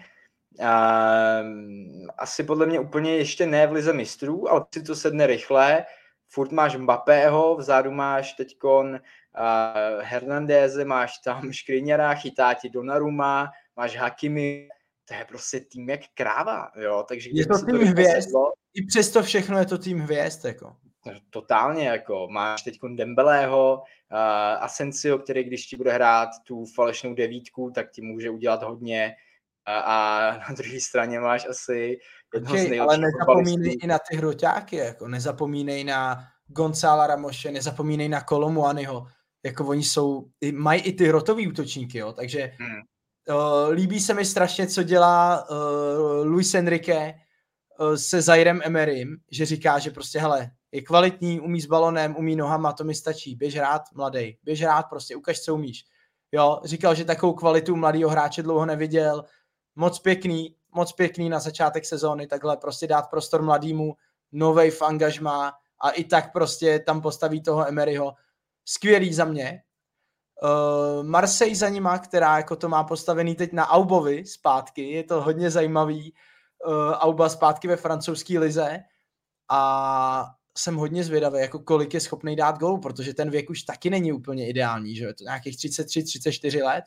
asi 2.19 2.45
podle 2.45 2.67
mě 2.67 2.81
úplně 2.81 3.17
ještě 3.17 3.47
ne 3.47 3.67
v 3.67 3.73
lize 3.73 3.93
mistrů, 3.93 4.51
ale 4.51 4.67
si 4.75 4.83
to 4.83 4.95
sedne 4.95 5.27
rychle. 5.27 5.85
Furt 6.29 6.53
máš 6.53 6.77
Mbappého, 6.77 7.57
vzadu 7.57 7.91
máš 7.91 8.33
teďkon 8.33 8.91
uh, 8.91 10.03
Hernandéze, 10.03 10.85
máš 10.85 11.19
tam 11.19 11.53
Škriněra, 11.53 12.15
chytá 12.15 12.55
ti 12.55 12.71
Donnarumma, 12.71 13.51
máš 13.77 13.97
Hakimi, 13.97 14.69
to 15.05 15.15
je 15.15 15.25
prostě 15.29 15.61
tým 15.61 15.91
jak 15.91 16.01
kráva, 16.15 16.71
jo, 16.77 17.05
takže 17.09 17.31
je 17.33 17.47
to 17.47 17.67
tým 17.67 17.77
hvězd, 17.77 18.23
sedlo, 18.23 18.53
i 18.75 18.87
přesto 18.87 19.23
všechno 19.23 19.59
je 19.59 19.67
to 19.67 19.79
tým 19.79 19.99
hvězd, 19.99 20.45
jako. 20.45 20.77
Totálně, 21.31 21.89
jako 21.89 22.29
máš 22.31 22.63
teď 22.63 22.79
Dembelého, 22.95 23.83
uh, 24.13 24.19
Asensio, 24.65 25.19
který 25.19 25.45
když 25.45 25.67
ti 25.67 25.77
bude 25.77 25.93
hrát 25.93 26.29
tu 26.45 26.65
falešnou 26.75 27.15
devítku, 27.15 27.71
tak 27.71 27.91
ti 27.91 28.03
může 28.03 28.31
udělat 28.31 28.63
hodně, 28.63 29.17
a, 29.69 29.79
a 29.79 30.31
na 30.49 30.55
druhé 30.55 30.81
straně 30.81 31.21
máš 31.21 31.47
asi 31.51 31.99
jedno 32.35 32.51
okay, 32.51 32.67
z 32.67 32.69
nejlepších 32.69 32.81
Ale 32.81 32.99
nezapomínej 32.99 33.77
i 33.83 33.87
na 33.87 33.99
ty 33.99 34.17
hroťáky, 34.17 34.77
jako 34.77 35.09
nezapomínej 35.09 35.85
na 35.85 36.25
Gonzala 36.47 37.07
Ramoše, 37.07 37.53
nezapomínej 37.53 38.09
na 38.09 38.21
Kolomuanyho, 38.21 39.07
jako 39.45 39.67
oni 39.67 39.85
jsou, 39.85 40.25
mají 40.53 40.81
i 40.83 40.93
ty 40.93 41.09
hrotový 41.09 41.49
útočníky, 41.49 41.99
jo, 41.99 42.13
takže 42.13 42.53
hmm. 42.59 42.81
uh, 43.29 43.73
líbí 43.73 44.01
se 44.01 44.15
mi 44.15 44.25
strašně, 44.25 44.67
co 44.67 44.83
dělá 44.83 45.51
uh, 45.51 46.27
Luis 46.27 46.55
Enrique 46.55 47.15
uh, 47.81 47.95
se 47.95 48.23
Zairem 48.23 48.61
Emerym, 48.65 49.17
že 49.33 49.47
říká, 49.47 49.79
že 49.79 49.91
prostě, 49.91 50.19
hele, 50.19 50.51
je 50.73 50.83
kvalitní, 50.83 51.41
umí 51.41 51.61
s 51.61 51.67
balonem, 51.67 52.17
umí 52.17 52.37
nohama, 52.37 52.73
to 52.73 52.85
mi 52.85 52.95
stačí, 52.95 53.37
běž 53.37 53.57
rád, 53.57 53.83
mladý, 53.95 54.39
běž 54.43 54.63
rád, 54.63 54.83
prostě 54.83 55.17
ukaž, 55.17 55.41
co 55.41 55.55
umíš. 55.55 55.85
Jo, 56.33 56.61
říkal, 56.65 56.95
že 56.95 57.05
takovou 57.05 57.33
kvalitu 57.33 57.77
mladého 57.77 58.11
hráče 58.11 58.43
dlouho 58.43 58.67
neviděl, 58.67 59.25
moc 59.79 59.99
pěkný, 59.99 60.55
moc 60.73 60.93
pěkný 60.93 61.29
na 61.29 61.41
začátek 61.41 61.85
sezóny, 61.85 62.27
takhle 62.27 62.57
prostě 62.57 62.87
dát 62.87 63.11
prostor 63.11 63.43
mladýmu, 63.43 63.97
novej 64.33 64.71
v 64.71 64.83
angažmá 64.83 65.53
a 65.81 65.91
i 65.91 66.05
tak 66.05 66.33
prostě 66.33 66.79
tam 66.79 67.01
postaví 67.01 67.43
toho 67.43 67.69
Emeryho. 67.69 68.15
Skvělý 68.65 69.15
za 69.15 69.25
mě. 69.25 69.63
Uh, 70.43 71.07
Marseille 71.07 71.57
za 71.57 71.69
nima, 71.69 71.99
která 71.99 72.37
jako 72.37 72.57
to 72.57 72.69
má 72.69 72.85
postavený 72.85 73.35
teď 73.35 73.53
na 73.53 73.71
Aubovi 73.71 74.27
zpátky, 74.27 74.91
je 74.91 75.05
to 75.05 75.23
hodně 75.23 75.51
zajímavý. 75.51 76.15
Uh, 76.67 76.93
Auba 76.93 77.29
zpátky 77.29 77.69
ve 77.69 77.77
francouzské 77.77 78.39
lize 78.39 78.79
a 79.49 80.35
jsem 80.59 80.77
hodně 80.77 81.05
zvědavý, 81.05 81.41
jako 81.41 81.59
kolik 81.59 81.95
je 81.95 82.01
schopný 82.01 82.37
dát 82.37 82.59
gol, 82.59 82.79
protože 82.79 83.15
ten 83.15 83.31
věk 83.31 83.51
už 83.51 83.63
taky 83.63 83.91
není 83.91 84.13
úplně 84.13 84.49
ideální, 84.49 84.97
že 84.97 85.05
je 85.05 85.15
to 85.15 85.25
nějakých 85.25 85.57
33-34 85.57 86.65
let. 86.65 86.85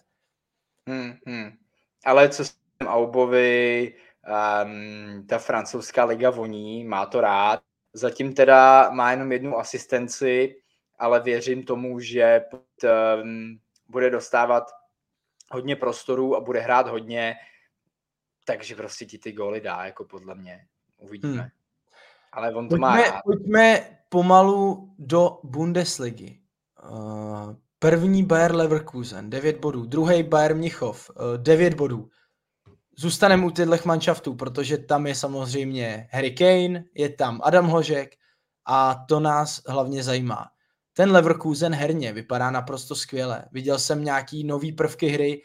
Hmm, 0.88 1.14
hmm. 1.28 1.52
Ale 2.06 2.30
co 2.30 2.61
Aubovi 2.88 3.94
um, 4.28 5.28
ta 5.28 5.38
francouzská 5.38 6.06
liga 6.06 6.30
voní, 6.30 6.84
má 6.84 7.06
to 7.06 7.22
rád. 7.22 7.62
Zatím 7.94 8.34
teda 8.34 8.90
má 8.90 9.12
jenom 9.12 9.32
jednu 9.32 9.58
asistenci, 9.58 10.56
ale 11.00 11.20
věřím 11.20 11.64
tomu, 11.64 12.00
že 12.00 12.42
um, 13.24 13.60
bude 13.88 14.10
dostávat 14.10 14.64
hodně 15.52 15.76
prostoru 15.76 16.36
a 16.36 16.40
bude 16.40 16.60
hrát 16.60 16.88
hodně, 16.88 17.36
takže 18.46 18.76
prostě 18.76 19.06
ti 19.06 19.18
ty 19.18 19.32
góly 19.32 19.62
dá, 19.62 19.86
jako 19.86 20.06
podle 20.06 20.36
mě. 20.36 20.66
Uvidíme. 20.98 21.42
Hmm. 21.42 21.50
Ale 22.32 22.54
on 22.56 22.66
to 22.66 22.70
pojďme, 22.70 22.88
má 22.88 22.98
rád. 22.98 23.22
Pojďme 23.26 23.98
pomalu 24.10 24.94
do 25.00 25.40
Bundesligy. 25.44 26.40
Uh, 26.90 27.56
první 27.80 28.24
Bayer 28.24 28.56
Leverkusen, 28.56 29.30
9 29.30 29.58
bodů. 29.58 29.86
Druhý 29.86 30.24
Bayer 30.24 30.56
Mnichov, 30.56 31.10
uh, 31.10 31.38
9 31.38 31.74
bodů 31.74 32.10
zůstaneme 32.98 33.46
u 33.46 33.50
těchto 33.50 33.78
manšaftů, 33.86 34.36
protože 34.36 34.78
tam 34.78 35.08
je 35.08 35.16
samozřejmě 35.16 36.08
Harry 36.12 36.32
Kane, 36.32 36.84
je 36.96 37.10
tam 37.10 37.42
Adam 37.44 37.68
Hožek 37.68 38.12
a 38.66 38.96
to 39.08 39.20
nás 39.20 39.62
hlavně 39.68 40.04
zajímá. 40.04 40.48
Ten 40.94 41.12
Leverkusen 41.12 41.76
herně 41.76 42.14
vypadá 42.14 42.52
naprosto 42.52 42.96
skvěle. 42.96 43.46
Viděl 43.52 43.80
jsem 43.80 44.04
nějaký 44.04 44.44
nový 44.44 44.72
prvky 44.72 45.08
hry 45.08 45.42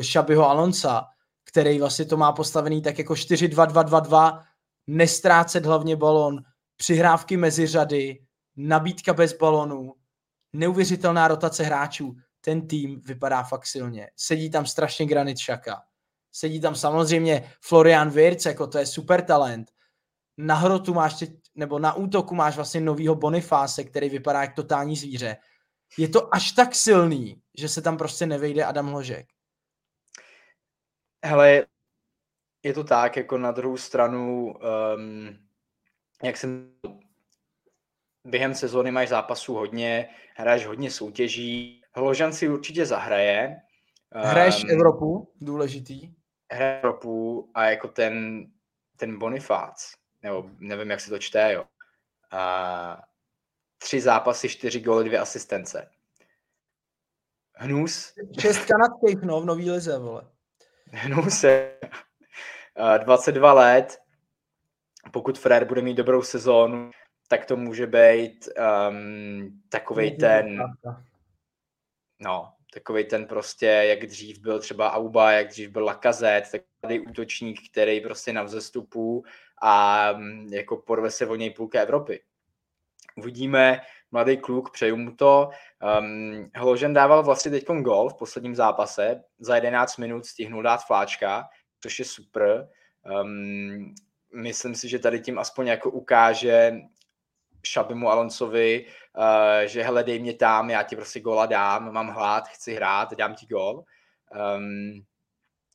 Šabiho 0.00 0.44
eh, 0.44 0.48
Alonsa, 0.48 1.04
který 1.44 1.78
vlastně 1.78 2.04
to 2.04 2.16
má 2.16 2.32
postavený 2.32 2.82
tak 2.82 2.98
jako 2.98 3.14
4-2-2-2-2, 3.14 4.42
nestrácet 4.86 5.66
hlavně 5.66 5.96
balon, 5.96 6.42
přihrávky 6.76 7.36
mezi 7.36 7.66
řady, 7.66 8.18
nabídka 8.56 9.12
bez 9.12 9.32
balonů, 9.32 9.94
neuvěřitelná 10.52 11.28
rotace 11.28 11.62
hráčů. 11.62 12.16
Ten 12.40 12.68
tým 12.68 13.00
vypadá 13.00 13.42
fakt 13.42 13.66
silně. 13.66 14.10
Sedí 14.16 14.50
tam 14.50 14.66
strašně 14.66 15.06
Granit 15.06 15.38
Šaka 15.38 15.82
Sedí 16.32 16.60
tam 16.60 16.74
samozřejmě 16.74 17.52
Florian 17.60 18.10
Wirtz, 18.10 18.46
jako 18.46 18.66
to 18.66 18.78
je 18.78 18.86
super 18.86 19.24
talent. 19.24 19.70
Na 20.38 20.54
hrotu 20.54 20.94
máš, 20.94 21.18
teď, 21.18 21.30
nebo 21.54 21.78
na 21.78 21.94
útoku 21.94 22.34
máš 22.34 22.56
vlastně 22.56 22.80
novýho 22.80 23.14
Bonifáse, 23.14 23.84
který 23.84 24.08
vypadá 24.08 24.40
jak 24.40 24.54
totální 24.54 24.96
zvíře. 24.96 25.36
Je 25.98 26.08
to 26.08 26.34
až 26.34 26.52
tak 26.52 26.74
silný, 26.74 27.42
že 27.58 27.68
se 27.68 27.82
tam 27.82 27.98
prostě 27.98 28.26
nevejde 28.26 28.64
Adam 28.64 28.86
Hložek. 28.86 29.26
Hele, 31.24 31.66
je 32.62 32.72
to 32.72 32.84
tak, 32.84 33.16
jako 33.16 33.38
na 33.38 33.52
druhou 33.52 33.76
stranu, 33.76 34.54
um, 34.54 35.38
jak 36.22 36.36
jsem 36.36 36.74
během 38.24 38.54
sezóny 38.54 38.90
máš 38.90 39.08
zápasů 39.08 39.54
hodně, 39.54 40.08
hraješ 40.36 40.66
hodně 40.66 40.90
soutěží, 40.90 41.82
Hložan 41.94 42.32
si 42.32 42.48
určitě 42.48 42.86
zahraje. 42.86 43.56
Hraješ 44.12 44.64
um, 44.64 44.70
Evropu, 44.70 45.32
důležitý. 45.40 46.14
Evropu 46.52 47.50
a 47.54 47.64
jako 47.64 47.88
ten, 47.88 48.46
ten 48.96 49.18
Bonifác, 49.18 49.92
nebo 50.22 50.50
nevím, 50.58 50.90
jak 50.90 51.00
se 51.00 51.10
to 51.10 51.18
čte, 51.18 51.52
jo. 51.52 51.64
A 52.30 53.02
tři 53.78 54.00
zápasy, 54.00 54.48
čtyři 54.48 54.80
góly, 54.80 55.04
dvě 55.04 55.18
asistence. 55.18 55.90
Hnus. 57.54 58.14
Šest 58.40 58.64
kanadských, 58.66 59.22
no, 59.22 59.40
v 59.40 59.44
nový 59.44 59.70
lize, 59.70 59.98
vole. 59.98 60.22
Hnus 60.92 61.44
je, 61.44 61.78
22 62.98 63.52
let, 63.52 63.98
pokud 65.12 65.38
Frér 65.38 65.64
bude 65.64 65.82
mít 65.82 65.94
dobrou 65.94 66.22
sezónu, 66.22 66.90
tak 67.28 67.46
to 67.46 67.56
může 67.56 67.86
být 67.86 68.48
um, 68.88 69.62
takovej 69.68 70.16
ten, 70.16 70.62
no, 72.20 72.52
takový 72.74 73.04
ten 73.04 73.26
prostě, 73.26 73.66
jak 73.66 74.06
dřív 74.06 74.38
byl 74.38 74.60
třeba 74.60 74.92
Auba, 74.92 75.32
jak 75.32 75.48
dřív 75.48 75.70
byl 75.70 75.84
Lakazet, 75.84 76.44
takový 76.80 77.00
útočník, 77.00 77.60
který 77.70 78.00
prostě 78.00 78.32
na 78.32 78.42
vzestupu 78.42 79.24
a 79.62 80.12
mm, 80.12 80.48
jako 80.52 80.76
porve 80.76 81.10
se 81.10 81.26
o 81.26 81.36
něj 81.36 81.50
půlka 81.50 81.80
Evropy. 81.80 82.22
Uvidíme, 83.16 83.80
mladý 84.10 84.36
kluk, 84.36 84.70
přeju 84.70 84.96
mu 84.96 85.16
to. 85.16 85.50
Um, 86.00 86.50
Hložen 86.54 86.94
dával 86.94 87.22
vlastně 87.22 87.50
teď 87.50 87.66
gol 87.66 88.08
v 88.08 88.14
posledním 88.14 88.54
zápase, 88.54 89.22
za 89.38 89.54
11 89.54 89.96
minut 89.96 90.26
stihnul 90.26 90.62
dát 90.62 90.86
fláčka, 90.86 91.44
což 91.80 91.98
je 91.98 92.04
super. 92.04 92.68
Um, 93.22 93.94
myslím 94.34 94.74
si, 94.74 94.88
že 94.88 94.98
tady 94.98 95.20
tím 95.20 95.38
aspoň 95.38 95.66
jako 95.66 95.90
ukáže 95.90 96.72
Šabimu 97.66 98.08
Alonsovi, 98.08 98.86
uh, 99.18 99.66
že 99.66 99.82
hele, 99.82 100.04
dej 100.04 100.18
mě 100.18 100.34
tam, 100.34 100.70
já 100.70 100.82
ti 100.82 100.96
prostě 100.96 101.20
gola 101.20 101.46
dám, 101.46 101.92
mám 101.92 102.08
hlad, 102.08 102.48
chci 102.48 102.74
hrát, 102.74 103.14
dám 103.14 103.34
ti 103.34 103.46
gol. 103.46 103.84
Um, 104.56 105.04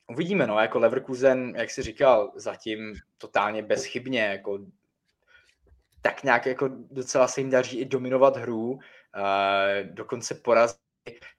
uvidíme, 0.07 0.47
no, 0.47 0.59
jako 0.59 0.79
Leverkusen, 0.79 1.53
jak 1.55 1.69
jsi 1.69 1.81
říkal, 1.81 2.31
zatím 2.35 2.93
totálně 3.17 3.63
bezchybně, 3.63 4.21
jako 4.21 4.59
tak 6.01 6.23
nějak 6.23 6.45
jako 6.45 6.69
docela 6.91 7.27
se 7.27 7.41
jim 7.41 7.49
daří 7.49 7.79
i 7.79 7.85
dominovat 7.85 8.37
hru, 8.37 8.71
uh, 8.71 8.79
dokonce 9.83 10.35
porazit 10.35 10.79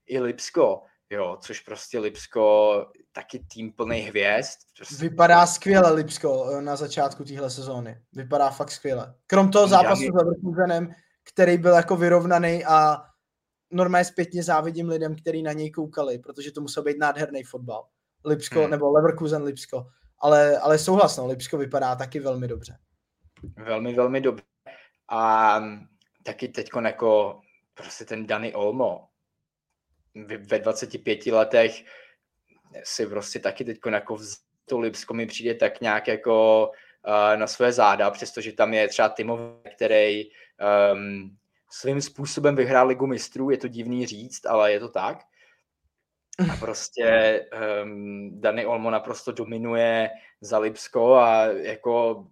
i 0.07 0.21
Lipsko, 0.21 0.83
jo, 1.11 1.39
což 1.41 1.61
prostě 1.61 1.99
Lipsko 1.99 2.87
taky 3.19 3.39
tým 3.39 3.73
plný 3.73 4.01
hvězd. 4.01 4.59
Prostě... 4.77 4.95
Vypadá 4.97 5.47
skvěle 5.47 5.93
Lipsko 5.93 6.51
eh, 6.51 6.63
na 6.63 6.77
začátku 6.77 7.25
téhle 7.25 7.51
sezóny. 7.51 8.03
Vypadá 8.13 8.51
fakt 8.51 8.71
skvěle. 8.71 9.15
Krom 9.27 9.51
toho 9.51 9.69
zápasu 9.69 10.03
s 10.03 10.15
Leverkusenem, 10.15 10.95
který 11.33 11.59
byl 11.59 11.75
jako 11.75 11.97
vyrovnaný 11.97 12.65
a 12.65 12.97
normálně 13.71 14.05
zpětně 14.05 14.43
závidím 14.43 14.89
lidem, 14.89 15.17
kteří 15.17 15.43
na 15.43 15.53
něj 15.53 15.71
koukali, 15.71 16.19
protože 16.19 16.53
to 16.53 16.61
musel 16.61 16.83
být 16.83 16.99
nádherný 16.99 17.45
fotbal. 17.45 17.87
Lipsko, 18.25 18.61
hmm. 18.61 18.71
nebo 18.71 18.93
Leverkusen 18.93 19.43
Lipsko. 19.43 19.87
Ale, 20.19 20.59
ale 20.59 20.79
souhlasno, 20.79 21.27
Lipsko 21.27 21.59
vypadá 21.59 21.97
taky 21.97 22.21
velmi 22.21 22.49
dobře. 22.49 22.79
Velmi, 23.57 23.95
velmi 23.95 24.21
dobře. 24.21 24.45
A 25.11 25.61
taky 26.23 26.49
teď 26.49 26.71
jako 26.85 27.41
prostě 27.75 28.05
ten 28.05 28.27
Dani 28.27 28.55
Olmo 28.55 29.09
ve 30.49 30.59
25 30.59 31.27
letech 31.27 31.85
si 32.85 33.07
prostě 33.07 33.39
taky 33.39 33.65
teď 33.65 33.79
jako 33.93 34.19
to 34.65 34.79
Lipsko 34.79 35.15
mi 35.15 35.27
přijde 35.27 35.55
tak 35.55 35.81
nějak 35.81 36.09
jako 36.09 36.67
uh, 37.07 37.41
na 37.41 37.47
své 37.47 37.73
záda, 37.73 38.11
přestože 38.11 38.53
tam 38.53 38.75
je 38.75 38.89
třeba 38.89 39.09
Timov, 39.09 39.41
který 39.75 40.25
um, 40.93 41.37
svým 41.71 42.01
způsobem 42.01 42.57
vyhrál 42.57 42.87
ligu 42.87 43.07
mistrů, 43.07 43.51
je 43.51 43.59
to 43.59 43.69
divný 43.69 44.07
říct, 44.07 44.47
ale 44.47 44.73
je 44.73 44.81
to 44.81 44.89
tak. 44.89 45.19
A 46.53 46.57
prostě 46.61 47.41
um, 47.83 48.41
Dani 48.41 48.67
Olmo 48.67 48.91
naprosto 48.91 49.33
dominuje 49.33 50.11
za 50.41 50.59
Lipsko 50.59 51.15
a 51.15 51.45
jako 51.45 52.27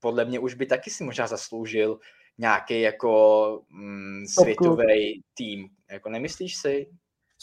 podle 0.00 0.24
mě 0.24 0.38
už 0.38 0.54
by 0.54 0.66
taky 0.66 0.90
si 0.90 1.04
možná 1.04 1.26
zasloužil 1.26 1.98
nějaký 2.38 2.80
jako 2.80 3.62
mm, 3.68 4.26
světový 4.26 5.22
tým. 5.34 5.68
Jako 5.90 6.10
nemyslíš 6.10 6.56
si? 6.56 6.86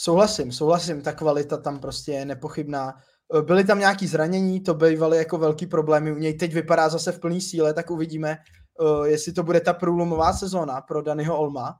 Souhlasím, 0.02 0.52
souhlasím, 0.52 1.02
ta 1.02 1.14
kvalita 1.14 1.58
tam 1.58 1.80
prostě 1.80 2.12
je 2.12 2.26
nepochybná. 2.26 2.94
E, 3.40 3.42
byly 3.42 3.64
tam 3.64 3.80
nějaký 3.80 4.08
zranění, 4.08 4.64
to 4.64 4.74
bývaly 4.74 5.18
jako 5.18 5.38
velký 5.38 5.66
problémy. 5.66 6.12
U 6.12 6.16
něj 6.16 6.34
teď 6.34 6.54
vypadá 6.54 6.90
zase 6.90 7.12
v 7.12 7.20
plný 7.20 7.42
síle, 7.42 7.74
tak 7.74 7.92
uvidíme, 7.92 8.38
uh, 8.80 9.06
jestli 9.06 9.34
to 9.34 9.44
bude 9.44 9.62
ta 9.62 9.74
průlomová 9.74 10.34
sezóna 10.34 10.82
pro 10.82 11.02
Danyho 11.02 11.38
Olma. 11.38 11.80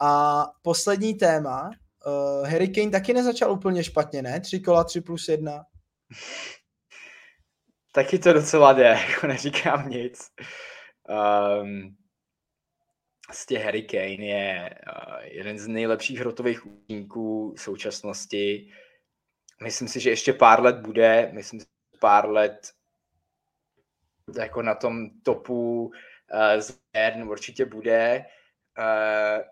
A 0.00 0.44
poslední 0.62 1.14
téma, 1.14 1.70
uh, 2.06 2.48
Harry 2.48 2.68
Kane 2.68 2.90
taky 2.90 3.12
nezačal 3.12 3.52
úplně 3.52 3.84
špatně, 3.84 4.22
ne? 4.22 4.40
Tři 4.40 4.60
kola, 4.60 4.84
tři 4.84 5.00
plus 5.00 5.28
jedna. 5.28 5.64
Taky 7.92 8.18
to 8.18 8.32
docela 8.32 8.72
jde, 8.72 8.98
jako 9.10 9.26
neříkám 9.26 9.88
nic. 9.88 10.26
Um, 11.62 11.96
prostě 13.32 13.58
Harry 13.58 13.82
Kane 13.82 14.26
je 14.26 14.70
uh, 14.86 15.20
jeden 15.22 15.58
z 15.58 15.68
nejlepších 15.68 16.18
hrotových 16.18 16.66
útočníků 16.66 17.54
současnosti. 17.56 18.72
Myslím 19.62 19.88
si, 19.88 20.00
že 20.00 20.10
ještě 20.10 20.32
pár 20.32 20.62
let 20.62 20.76
bude, 20.76 21.30
myslím 21.32 21.60
si, 21.60 21.66
že 21.66 21.98
pár 22.00 22.30
let 22.30 22.72
jako 24.38 24.62
na 24.62 24.74
tom 24.74 25.10
topu 25.22 25.84
uh, 25.84 26.60
z 26.60 26.78
určitě 27.26 27.64
bude. 27.64 28.24
Uh, 28.78 29.42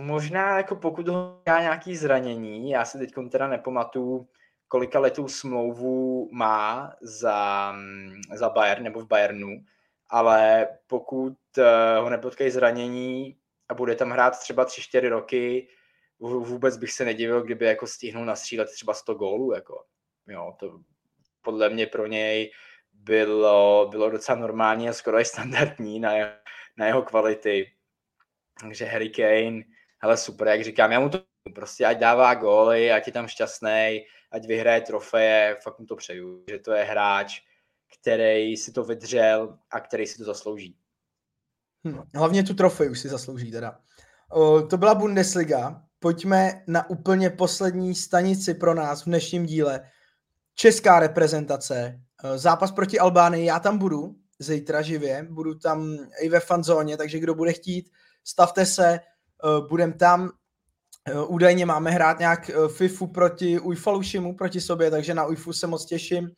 možná 0.00 0.56
jako 0.56 0.76
pokud 0.76 1.08
ho 1.08 1.42
má 1.46 1.60
nějaký 1.60 1.96
zranění, 1.96 2.70
já 2.70 2.84
si 2.84 2.98
teď 2.98 3.14
teda 3.30 3.48
nepamatuju, 3.48 4.28
kolika 4.68 4.98
letů 4.98 5.28
smlouvu 5.28 6.28
má 6.32 6.94
za, 7.02 7.74
za 8.34 8.48
Bayern 8.48 8.82
nebo 8.82 9.00
v 9.00 9.06
Bayernu, 9.06 9.64
ale 10.08 10.68
pokud 10.86 11.38
eh, 11.58 11.98
ho 11.98 12.10
nepotkají 12.10 12.50
zranění 12.50 13.36
a 13.68 13.74
bude 13.74 13.94
tam 13.94 14.10
hrát 14.10 14.38
třeba 14.38 14.66
3-4 14.66 15.08
roky, 15.08 15.68
vůbec 16.18 16.76
bych 16.76 16.92
se 16.92 17.04
nedivil, 17.04 17.42
kdyby 17.42 17.66
jako 17.66 17.86
stihnul 17.86 18.24
nastřílet 18.24 18.68
třeba 18.74 18.94
100 18.94 19.14
gólů. 19.14 19.52
Jako. 19.52 19.84
Jo, 20.28 20.54
to 20.60 20.80
podle 21.42 21.70
mě 21.70 21.86
pro 21.86 22.06
něj 22.06 22.52
bylo, 22.92 23.88
bylo 23.90 24.10
docela 24.10 24.38
normální 24.38 24.88
a 24.88 24.92
skoro 24.92 25.20
i 25.20 25.24
standardní 25.24 26.00
na, 26.00 26.12
jeho, 26.12 26.30
na 26.76 26.86
jeho 26.86 27.02
kvality. 27.02 27.72
Takže 28.60 28.84
Harry 28.84 29.10
Kane, 29.10 29.62
hele 29.98 30.16
super, 30.16 30.48
jak 30.48 30.64
říkám, 30.64 30.92
já 30.92 31.00
mu 31.00 31.08
to 31.08 31.22
prostě 31.54 31.86
ať 31.86 31.98
dává 31.98 32.34
góly, 32.34 32.92
ať 32.92 33.06
je 33.06 33.12
tam 33.12 33.28
šťastný, 33.28 34.04
ať 34.32 34.46
vyhraje 34.46 34.80
trofeje, 34.80 35.56
fakt 35.62 35.78
mu 35.78 35.86
to 35.86 35.96
přeju, 35.96 36.44
že 36.50 36.58
to 36.58 36.72
je 36.72 36.84
hráč, 36.84 37.40
který 38.00 38.56
si 38.56 38.72
to 38.72 38.84
vydřel 38.84 39.58
a 39.70 39.80
který 39.80 40.06
si 40.06 40.18
to 40.18 40.24
zaslouží. 40.24 40.76
Hm, 41.86 42.02
hlavně 42.14 42.42
tu 42.42 42.54
trofej 42.54 42.90
už 42.90 43.00
si 43.00 43.08
zaslouží 43.08 43.50
teda. 43.50 43.78
O, 44.30 44.62
to 44.62 44.76
byla 44.76 44.94
Bundesliga. 44.94 45.82
Pojďme 45.98 46.64
na 46.66 46.90
úplně 46.90 47.30
poslední 47.30 47.94
stanici 47.94 48.54
pro 48.54 48.74
nás 48.74 49.02
v 49.02 49.06
dnešním 49.06 49.46
díle. 49.46 49.90
Česká 50.54 51.00
reprezentace. 51.00 52.00
Zápas 52.36 52.72
proti 52.72 52.98
Albánii, 52.98 53.44
já 53.44 53.60
tam 53.60 53.78
budu 53.78 54.16
zítra 54.38 54.82
živě, 54.82 55.26
budu 55.30 55.54
tam 55.54 55.98
i 56.20 56.28
ve 56.28 56.40
fanzóně, 56.40 56.96
takže 56.96 57.18
kdo 57.18 57.34
bude 57.34 57.52
chtít, 57.52 57.90
stavte 58.24 58.66
se, 58.66 59.00
budem 59.68 59.92
tam. 59.92 60.30
Údajně 61.26 61.66
máme 61.66 61.90
hrát 61.90 62.18
nějak 62.18 62.50
FIFU 62.76 63.06
proti 63.06 63.60
Ujfalušimu, 63.60 64.36
proti 64.36 64.60
sobě, 64.60 64.90
takže 64.90 65.14
na 65.14 65.26
UIFu 65.26 65.52
se 65.52 65.66
moc 65.66 65.84
těším. 65.84 66.30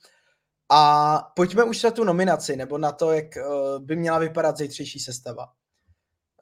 A 0.70 1.18
pojďme 1.36 1.64
už 1.64 1.82
na 1.82 1.90
tu 1.90 2.04
nominaci, 2.04 2.56
nebo 2.56 2.78
na 2.78 2.92
to, 2.92 3.12
jak 3.12 3.26
uh, 3.36 3.84
by 3.84 3.96
měla 3.96 4.18
vypadat 4.18 4.56
zítřejší 4.56 4.98
sestava. 5.00 5.46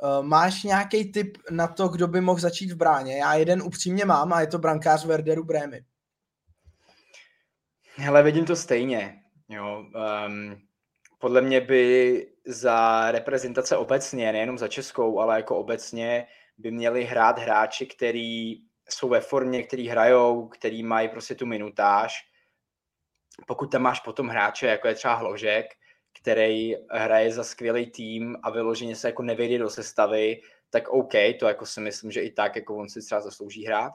Uh, 0.02 0.26
máš 0.26 0.62
nějaký 0.62 1.12
tip 1.12 1.38
na 1.50 1.66
to, 1.66 1.88
kdo 1.88 2.08
by 2.08 2.20
mohl 2.20 2.40
začít 2.40 2.70
v 2.70 2.76
bráně? 2.76 3.16
Já 3.16 3.34
jeden 3.34 3.62
upřímně 3.62 4.04
mám 4.04 4.32
a 4.32 4.40
je 4.40 4.46
to 4.46 4.58
brankář 4.58 5.04
Werderu 5.04 5.44
Brémy. 5.44 5.84
Hele, 7.94 8.22
vidím 8.22 8.44
to 8.44 8.56
stejně. 8.56 9.22
Jo, 9.48 9.86
um, 10.26 10.56
podle 11.18 11.40
mě 11.40 11.60
by 11.60 12.26
za 12.46 13.10
reprezentace 13.10 13.76
obecně, 13.76 14.32
nejenom 14.32 14.58
za 14.58 14.68
Českou, 14.68 15.20
ale 15.20 15.36
jako 15.36 15.56
obecně, 15.56 16.26
by 16.58 16.70
měli 16.70 17.04
hrát 17.04 17.38
hráči, 17.38 17.86
který 17.86 18.54
jsou 18.88 19.08
ve 19.08 19.20
formě, 19.20 19.62
který 19.62 19.88
hrajou, 19.88 20.48
který 20.48 20.82
mají 20.82 21.08
prostě 21.08 21.34
tu 21.34 21.46
minutáž 21.46 22.24
pokud 23.46 23.66
tam 23.72 23.82
máš 23.82 24.00
potom 24.00 24.28
hráče, 24.28 24.66
jako 24.66 24.88
je 24.88 24.94
třeba 24.94 25.14
Hložek, 25.14 25.66
který 26.20 26.74
hraje 26.90 27.32
za 27.32 27.44
skvělý 27.44 27.90
tým 27.90 28.36
a 28.42 28.50
vyloženě 28.50 28.96
se 28.96 29.08
jako 29.08 29.22
nevejde 29.22 29.58
do 29.58 29.70
sestavy, 29.70 30.40
tak 30.70 30.88
OK, 30.88 31.12
to 31.40 31.46
jako 31.46 31.66
si 31.66 31.80
myslím, 31.80 32.10
že 32.10 32.20
i 32.20 32.30
tak 32.30 32.56
jako 32.56 32.76
on 32.76 32.88
si 32.88 33.00
třeba 33.00 33.20
zaslouží 33.20 33.66
hrát. 33.66 33.92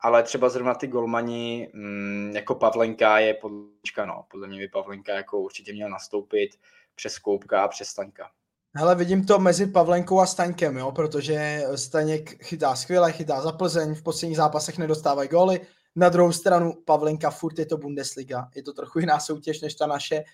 Ale 0.00 0.22
třeba 0.22 0.48
zrovna 0.48 0.74
ty 0.74 0.86
golmani, 0.86 1.70
mm, 1.74 2.32
jako 2.34 2.54
Pavlenka 2.54 3.18
je 3.18 3.34
podlička, 3.34 4.06
no. 4.06 4.24
Podle 4.30 4.48
mě 4.48 4.58
by 4.58 4.68
Pavlenka 4.68 5.14
jako 5.14 5.40
určitě 5.40 5.72
měl 5.72 5.90
nastoupit 5.90 6.50
přes 6.94 7.18
Koupka 7.18 7.62
a 7.62 7.68
přes 7.68 7.88
Staňka. 7.88 8.30
Hele, 8.76 8.94
vidím 8.94 9.26
to 9.26 9.38
mezi 9.38 9.66
Pavlenkou 9.66 10.20
a 10.20 10.26
Staňkem, 10.26 10.76
jo, 10.76 10.92
protože 10.92 11.62
Staněk 11.74 12.44
chytá 12.44 12.76
skvěle, 12.76 13.12
chytá 13.12 13.40
za 13.40 13.52
Plzeň, 13.52 13.94
v 13.94 14.02
posledních 14.02 14.36
zápasech 14.36 14.78
nedostávají 14.78 15.28
góly, 15.28 15.60
na 15.98 16.08
druhou 16.08 16.32
stranu 16.32 16.72
Pavlenka 16.84 17.30
furt 17.30 17.58
je 17.58 17.66
to 17.66 17.76
Bundesliga, 17.76 18.48
je 18.54 18.62
to 18.62 18.72
trochu 18.72 18.98
jiná 18.98 19.20
soutěž 19.20 19.60
než 19.60 19.74
ta 19.74 19.86
naše, 19.86 20.24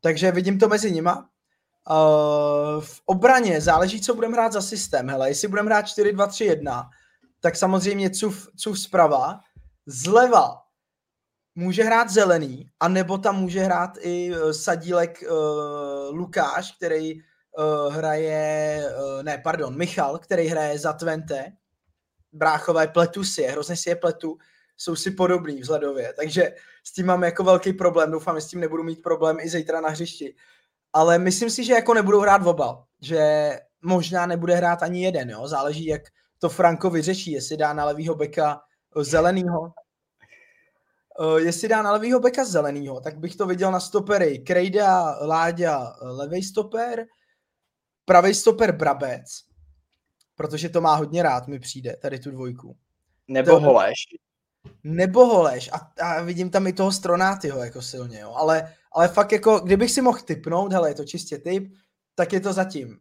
takže 0.00 0.32
vidím 0.32 0.58
to 0.58 0.68
mezi 0.68 0.92
nima. 0.92 1.28
Uh, 1.90 2.80
v 2.80 3.00
obraně 3.04 3.60
záleží, 3.60 4.00
co 4.00 4.14
budeme 4.14 4.34
hrát 4.34 4.52
za 4.52 4.62
systém. 4.62 5.08
Hele, 5.08 5.30
jestli 5.30 5.48
budeme 5.48 5.66
hrát 5.66 5.86
4-2-3-1, 5.86 6.88
tak 7.40 7.56
samozřejmě 7.56 8.10
cuf, 8.10 8.48
cuf 8.56 8.78
zprava. 8.78 9.40
Zleva 9.86 10.62
může 11.54 11.82
hrát 11.82 12.10
zelený, 12.10 12.70
anebo 12.80 13.18
tam 13.18 13.40
může 13.40 13.60
hrát 13.60 13.98
i 14.00 14.30
uh, 14.30 14.50
sadílek 14.50 15.22
uh, 15.22 16.16
Lukáš, 16.16 16.76
který 16.76 17.14
uh, 17.14 17.94
hraje, 17.94 18.84
uh, 18.86 19.22
ne, 19.22 19.38
pardon, 19.38 19.76
Michal, 19.76 20.18
který 20.18 20.46
hraje 20.46 20.78
za 20.78 20.92
Twente. 20.92 21.52
Bráchové 22.32 22.88
pletu 22.88 23.24
si 23.24 23.42
je, 23.42 23.50
hrozně 23.50 23.76
si 23.76 23.88
je 23.88 23.96
pletu, 23.96 24.38
jsou 24.76 24.96
si 24.96 25.10
podobný 25.10 25.60
vzhledově, 25.60 26.12
takže 26.16 26.54
s 26.84 26.92
tím 26.92 27.06
mám 27.06 27.22
jako 27.22 27.44
velký 27.44 27.72
problém, 27.72 28.10
doufám, 28.10 28.36
že 28.36 28.40
s 28.40 28.48
tím 28.48 28.60
nebudu 28.60 28.82
mít 28.82 29.02
problém 29.02 29.36
i 29.40 29.48
zítra 29.48 29.80
na 29.80 29.88
hřišti. 29.88 30.34
Ale 30.92 31.18
myslím 31.18 31.50
si, 31.50 31.64
že 31.64 31.72
jako 31.72 31.94
nebudou 31.94 32.20
hrát 32.20 32.46
oba, 32.46 32.84
že 33.00 33.50
možná 33.82 34.26
nebude 34.26 34.54
hrát 34.54 34.82
ani 34.82 35.04
jeden, 35.04 35.30
jo? 35.30 35.48
záleží, 35.48 35.86
jak 35.86 36.02
to 36.38 36.48
Franko 36.48 36.90
vyřeší, 36.90 37.32
jestli 37.32 37.56
dá 37.56 37.72
na 37.72 37.84
levýho 37.84 38.14
beka 38.14 38.60
zelenýho, 38.96 39.72
Uh, 41.20 41.36
jestli 41.36 41.68
dá 41.68 41.82
na 41.82 41.92
levýho 41.92 42.20
beka 42.20 42.44
zelenýho, 42.44 43.00
tak 43.00 43.18
bych 43.18 43.36
to 43.36 43.46
viděl 43.46 43.72
na 43.72 43.80
stopery 43.80 44.38
Krejda, 44.38 45.18
Láďa, 45.26 45.96
levý 46.00 46.42
stoper, 46.42 47.06
pravý 48.04 48.34
stoper 48.34 48.72
Brabec, 48.72 49.22
protože 50.34 50.68
to 50.68 50.80
má 50.80 50.94
hodně 50.94 51.22
rád, 51.22 51.46
mi 51.46 51.58
přijde, 51.58 51.96
tady 51.96 52.18
tu 52.18 52.30
dvojku. 52.30 52.76
Nebo 53.28 53.50
to, 53.50 53.60
Holeš. 53.60 53.94
Nebo 54.84 55.26
Holeš. 55.26 55.70
A, 55.72 55.92
a, 56.02 56.22
vidím 56.22 56.50
tam 56.50 56.66
i 56.66 56.72
toho 56.72 56.92
Stronátyho 56.92 57.64
jako 57.64 57.82
silně, 57.82 58.20
jo. 58.20 58.34
Ale, 58.36 58.74
ale 58.92 59.08
fakt 59.08 59.32
jako, 59.32 59.58
kdybych 59.60 59.90
si 59.90 60.02
mohl 60.02 60.18
typnout, 60.18 60.72
hele, 60.72 60.90
je 60.90 60.94
to 60.94 61.04
čistě 61.04 61.38
typ, 61.38 61.72
tak 62.14 62.32
je 62.32 62.40
to 62.40 62.52
zatím 62.52 62.98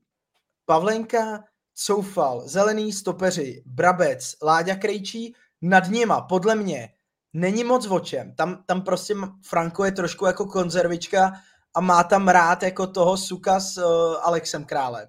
Pavlenka, 0.66 1.44
Coufal, 1.76 2.48
Zelený 2.48 2.94
stopeři, 2.94 3.64
Brabec, 3.66 4.36
Láďa 4.44 4.76
Krejčí, 4.76 5.36
nad 5.62 5.88
nima, 5.88 6.22
podle 6.22 6.56
mě, 6.56 6.90
není 7.34 7.64
moc 7.64 7.88
o 7.88 8.00
čem. 8.00 8.36
Tam, 8.36 8.64
tam 8.66 8.82
prostě 8.82 9.16
Franko 9.42 9.86
je 9.86 9.92
trošku 9.92 10.26
jako 10.26 10.46
konzervička 10.46 11.34
a 11.74 11.82
má 11.82 12.04
tam 12.04 12.28
rád 12.28 12.64
jako 12.64 12.88
toho 12.88 13.18
suka 13.18 13.60
s 13.60 13.78
uh, 13.78 14.16
Alexem 14.22 14.66
Králem. 14.66 15.08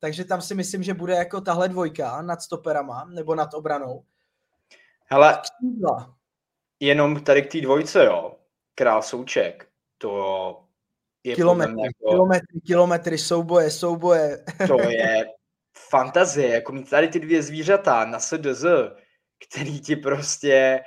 Takže 0.00 0.24
tam 0.24 0.42
si 0.42 0.54
myslím, 0.54 0.82
že 0.82 0.94
bude 0.94 1.14
jako 1.14 1.40
tahle 1.40 1.68
dvojka 1.68 2.22
nad 2.22 2.42
stoperama 2.42 3.04
nebo 3.04 3.34
nad 3.34 3.54
obranou. 3.54 4.04
Hele, 5.10 5.42
jenom 6.80 7.20
tady 7.20 7.42
k 7.42 7.52
té 7.52 7.60
dvojce, 7.60 8.04
jo. 8.04 8.36
Král 8.74 9.02
Souček, 9.02 9.68
to 9.98 10.64
je 11.24 11.34
kilometry, 11.34 11.82
jako, 11.82 12.10
kilometry, 12.10 12.60
kilometry, 12.66 13.18
souboje, 13.18 13.70
souboje. 13.70 14.44
to 14.66 14.80
je 14.80 15.26
fantazie, 15.90 16.48
jako 16.48 16.72
mít 16.72 16.90
tady 16.90 17.08
ty 17.08 17.20
dvě 17.20 17.42
zvířata 17.42 18.04
na 18.04 18.18
SDZ, 18.18 18.64
který 19.48 19.80
ti 19.80 19.96
prostě 19.96 20.80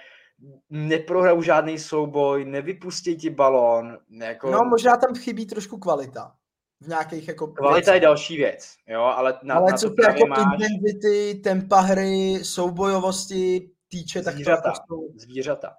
neprohrajou 0.70 1.42
žádný 1.42 1.80
souboj, 1.80 2.46
nevypustí 2.46 3.18
ti 3.18 3.30
balón. 3.30 3.98
Jako... 4.22 4.52
No 4.52 4.66
možná 4.66 4.98
tam 4.98 5.16
chybí 5.16 5.46
trošku 5.46 5.78
kvalita. 5.78 6.36
V 6.82 6.88
nějakých 6.88 7.28
jako... 7.28 7.48
Kvalita 7.48 7.94
je 7.94 8.00
další 8.00 8.38
věc, 8.38 8.76
jo, 8.88 9.02
ale 9.02 9.40
na, 9.44 9.56
ale 9.56 9.72
na 9.72 9.78
co 9.78 9.90
to 9.90 10.02
jako 10.02 10.28
máš... 10.28 10.40
intenzity, 10.40 11.42
tempa 11.44 11.80
hry, 11.80 12.40
soubojovosti 12.44 13.72
týče, 13.88 14.22
tak 14.22 14.34
zvířata, 14.34 14.62
to 14.62 14.68
jako 14.68 14.86
jsou... 14.88 15.14
Zvířata. 15.16 15.76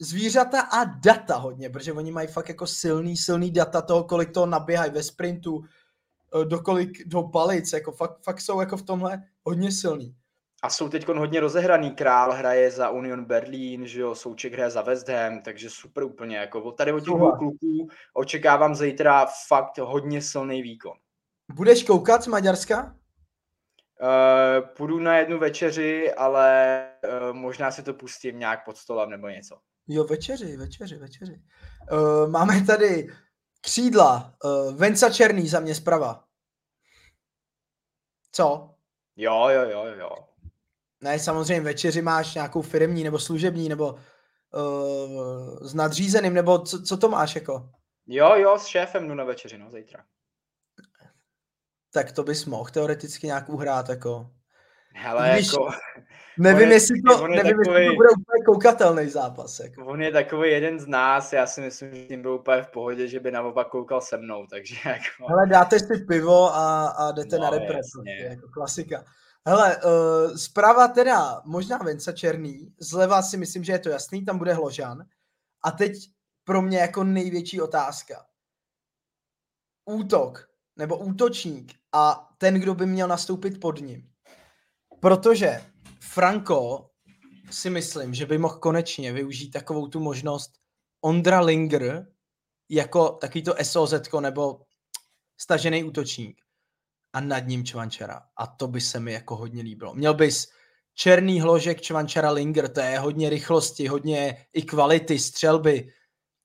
Zvířata 0.00 0.60
a 0.60 0.84
data 0.84 1.36
hodně, 1.36 1.70
protože 1.70 1.92
oni 1.92 2.10
mají 2.10 2.28
fakt 2.28 2.48
jako 2.48 2.66
silný, 2.66 3.16
silný 3.16 3.50
data 3.50 3.82
toho, 3.82 4.04
kolik 4.04 4.30
toho 4.30 4.46
naběhají 4.46 4.90
ve 4.90 5.02
sprintu, 5.02 5.64
eh, 6.40 6.44
do 6.44 6.60
kolik 6.60 7.08
do 7.08 7.22
palic, 7.22 7.72
jako 7.72 7.92
fakt, 7.92 8.22
fakt 8.22 8.40
jsou 8.40 8.60
jako 8.60 8.76
v 8.76 8.82
tomhle 8.82 9.22
hodně 9.44 9.72
silný 9.72 10.16
a 10.64 10.70
jsou 10.70 10.88
teď 10.88 11.08
hodně 11.08 11.40
rozehraný. 11.40 11.90
Král 11.90 12.32
hraje 12.32 12.70
za 12.70 12.90
Union 12.90 13.24
Berlin, 13.24 13.86
že 13.86 14.00
jo, 14.00 14.14
Souček 14.14 14.52
hraje 14.52 14.70
za 14.70 14.82
West 14.82 15.08
Ham, 15.08 15.42
takže 15.42 15.70
super 15.70 16.04
úplně. 16.04 16.36
Jako 16.36 16.72
tady 16.72 16.92
od 16.92 17.00
těch 17.00 17.14
kluků 17.38 17.88
očekávám 18.14 18.74
zítra 18.74 19.26
fakt 19.48 19.78
hodně 19.78 20.22
silný 20.22 20.62
výkon. 20.62 20.92
Budeš 21.54 21.82
koukat 21.82 22.22
z 22.22 22.26
Maďarska? 22.26 22.96
Uh, 24.00 24.68
půjdu 24.68 24.98
na 24.98 25.18
jednu 25.18 25.38
večeři, 25.38 26.14
ale 26.14 26.86
uh, 27.04 27.36
možná 27.36 27.70
si 27.70 27.82
to 27.82 27.94
pustím 27.94 28.38
nějak 28.38 28.64
pod 28.64 28.76
stolem 28.76 29.10
nebo 29.10 29.28
něco. 29.28 29.58
Jo, 29.88 30.04
večeři, 30.04 30.56
večeři, 30.56 30.96
večeři. 30.96 31.42
Uh, 31.92 32.30
máme 32.30 32.64
tady 32.64 33.08
křídla. 33.60 34.34
Uh, 34.44 34.76
Venca 34.76 35.10
Černý 35.10 35.48
za 35.48 35.60
mě 35.60 35.74
zprava. 35.74 36.24
Co? 38.32 38.74
Jo, 39.16 39.48
jo, 39.48 39.70
jo, 39.70 39.84
jo. 39.98 40.10
Ne, 41.00 41.18
samozřejmě 41.18 41.60
večeři 41.60 42.02
máš 42.02 42.34
nějakou 42.34 42.62
firmní 42.62 43.04
nebo 43.04 43.18
služební 43.18 43.68
nebo 43.68 43.92
uh, 43.92 45.58
s 45.60 45.74
nadřízeným, 45.74 46.34
nebo 46.34 46.58
co, 46.58 46.82
co 46.82 46.96
to 46.96 47.08
máš 47.08 47.34
jako? 47.34 47.70
Jo, 48.06 48.34
jo, 48.36 48.58
s 48.58 48.66
šéfem 48.66 49.08
jdu 49.08 49.14
na 49.14 49.24
večeři, 49.24 49.58
no, 49.58 49.70
zítra. 49.70 50.04
Tak 51.94 52.12
to 52.12 52.22
bys 52.22 52.46
mohl 52.46 52.70
teoreticky 52.70 53.26
nějak 53.26 53.48
uhrát, 53.48 53.88
jako. 53.88 54.30
Hele, 54.94 55.30
Když... 55.34 55.46
jako... 55.46 55.70
Nevím, 56.38 56.68
je, 56.68 56.74
jestli 56.74 57.02
to, 57.02 57.26
nevím 57.28 57.42
takový, 57.42 57.68
jestli 57.68 57.86
to 57.86 57.94
bude 57.94 58.08
úplně 58.08 58.44
koukatelný 58.46 59.08
zápas. 59.08 59.60
Jako. 59.60 59.86
On 59.86 60.02
je 60.02 60.12
takový 60.12 60.50
jeden 60.50 60.80
z 60.80 60.86
nás, 60.86 61.32
já 61.32 61.46
si 61.46 61.60
myslím, 61.60 61.94
že 61.94 62.06
tím 62.06 62.22
byl 62.22 62.34
úplně 62.34 62.62
v 62.62 62.70
pohodě, 62.70 63.08
že 63.08 63.20
by 63.20 63.30
naopak 63.30 63.68
koukal 63.68 64.00
se 64.00 64.16
mnou, 64.16 64.46
takže 64.46 64.74
jako... 64.84 65.32
Ale 65.32 65.46
dáte 65.46 65.78
si 65.78 66.04
pivo 66.08 66.54
a, 66.54 66.86
a 66.86 67.12
jdete 67.12 67.38
no, 67.38 67.42
na 67.42 67.50
repres, 67.50 67.86
jako 68.20 68.48
klasika. 68.48 69.04
Hele, 69.46 69.76
uh, 69.76 70.36
zprava 70.36 70.88
teda 70.88 71.42
možná 71.44 71.78
Venca 71.78 72.12
Černý, 72.12 72.74
zleva 72.78 73.22
si 73.22 73.36
myslím, 73.36 73.64
že 73.64 73.72
je 73.72 73.78
to 73.78 73.88
jasný, 73.88 74.24
tam 74.24 74.38
bude 74.38 74.52
Hložan. 74.52 75.04
A 75.64 75.70
teď 75.70 75.92
pro 76.44 76.62
mě 76.62 76.78
jako 76.78 77.04
největší 77.04 77.60
otázka. 77.60 78.26
Útok, 79.84 80.53
nebo 80.76 80.98
útočník 80.98 81.72
a 81.92 82.30
ten, 82.38 82.54
kdo 82.54 82.74
by 82.74 82.86
měl 82.86 83.08
nastoupit 83.08 83.60
pod 83.60 83.80
ním. 83.80 84.10
Protože 85.00 85.64
Franco 86.00 86.90
si 87.50 87.70
myslím, 87.70 88.14
že 88.14 88.26
by 88.26 88.38
mohl 88.38 88.58
konečně 88.58 89.12
využít 89.12 89.50
takovou 89.50 89.88
tu 89.88 90.00
možnost 90.00 90.52
Ondra 91.00 91.40
Linger 91.40 92.06
jako 92.68 93.08
takový 93.08 93.44
to 93.44 93.54
SOZ 93.62 93.94
nebo 94.20 94.60
stažený 95.38 95.84
útočník 95.84 96.40
a 97.12 97.20
nad 97.20 97.38
ním 97.38 97.64
Čvančara. 97.64 98.22
A 98.36 98.46
to 98.46 98.68
by 98.68 98.80
se 98.80 99.00
mi 99.00 99.12
jako 99.12 99.36
hodně 99.36 99.62
líbilo. 99.62 99.94
Měl 99.94 100.14
bys 100.14 100.48
černý 100.94 101.40
hložek 101.40 101.80
Čvančara 101.80 102.30
Linger, 102.30 102.68
to 102.68 102.80
je 102.80 102.98
hodně 102.98 103.30
rychlosti, 103.30 103.86
hodně 103.86 104.46
i 104.52 104.62
kvality, 104.62 105.18
střelby. 105.18 105.92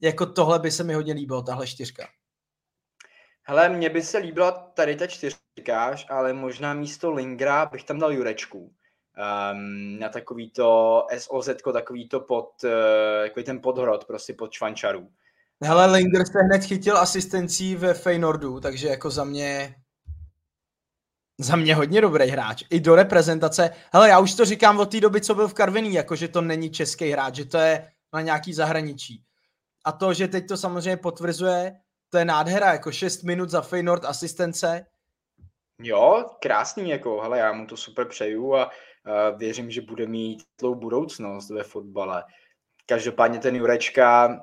Jako 0.01 0.25
tohle 0.25 0.59
by 0.59 0.71
se 0.71 0.83
mi 0.83 0.93
hodně 0.93 1.13
líbilo, 1.13 1.41
tahle 1.41 1.67
čtyřka. 1.67 2.07
Hele, 3.49 3.69
mně 3.69 3.89
by 3.89 4.01
se 4.01 4.17
líbila 4.17 4.51
tady 4.51 4.95
ta 4.95 5.07
čtyřka, 5.07 5.95
ale 6.09 6.33
možná 6.33 6.73
místo 6.73 7.11
Lingra 7.11 7.65
bych 7.65 7.83
tam 7.83 7.99
dal 7.99 8.13
Jurečku. 8.13 8.59
Um, 8.59 9.99
na 9.99 10.09
takový 10.09 10.51
to 10.51 11.07
SOZ, 11.17 11.49
takový 11.73 12.09
to 12.09 12.19
pod, 12.19 12.49
uh, 12.63 12.69
jako 13.23 13.43
ten 13.43 13.61
podhrod, 13.61 14.05
prostě 14.05 14.33
pod 14.33 14.51
Čvančarů. 14.51 15.09
Hele, 15.63 15.85
Linger 15.85 16.25
se 16.25 16.39
hned 16.39 16.63
chytil 16.63 16.97
asistencí 16.97 17.75
ve 17.75 17.93
Feynordu, 17.93 18.59
takže 18.59 18.87
jako 18.87 19.09
za 19.09 19.23
mě 19.23 19.75
za 21.39 21.55
mě 21.55 21.75
hodně 21.75 22.01
dobrý 22.01 22.27
hráč. 22.29 22.63
I 22.69 22.79
do 22.79 22.95
reprezentace. 22.95 23.69
Hele, 23.93 24.09
já 24.09 24.19
už 24.19 24.33
to 24.33 24.45
říkám 24.45 24.79
od 24.79 24.91
té 24.91 24.99
doby, 24.99 25.21
co 25.21 25.35
byl 25.35 25.47
v 25.47 25.53
Karviní, 25.53 25.93
jako 25.93 26.15
že 26.15 26.27
to 26.27 26.41
není 26.41 26.69
český 26.69 27.11
hráč, 27.11 27.35
že 27.35 27.45
to 27.45 27.57
je 27.57 27.91
na 28.13 28.21
nějaký 28.21 28.53
zahraničí. 28.53 29.23
A 29.85 29.91
to, 29.91 30.13
že 30.13 30.27
teď 30.27 30.47
to 30.47 30.57
samozřejmě 30.57 30.97
potvrzuje, 30.97 31.75
to 32.09 32.17
je 32.17 32.25
nádhera, 32.25 32.71
jako 32.71 32.91
6 32.91 33.23
minut 33.23 33.49
za 33.49 33.61
Feynord 33.61 34.05
asistence. 34.05 34.85
Jo, 35.81 36.25
krásný, 36.41 36.89
jako, 36.89 37.21
hele, 37.21 37.39
já 37.39 37.51
mu 37.51 37.67
to 37.67 37.77
super 37.77 38.07
přeju 38.07 38.55
a 38.55 38.65
uh, 38.65 39.39
věřím, 39.39 39.71
že 39.71 39.81
bude 39.81 40.07
mít 40.07 40.43
tlou 40.55 40.75
budoucnost 40.75 41.49
ve 41.49 41.63
fotbale. 41.63 42.23
Každopádně 42.85 43.39
ten 43.39 43.55
Jurečka 43.55 44.39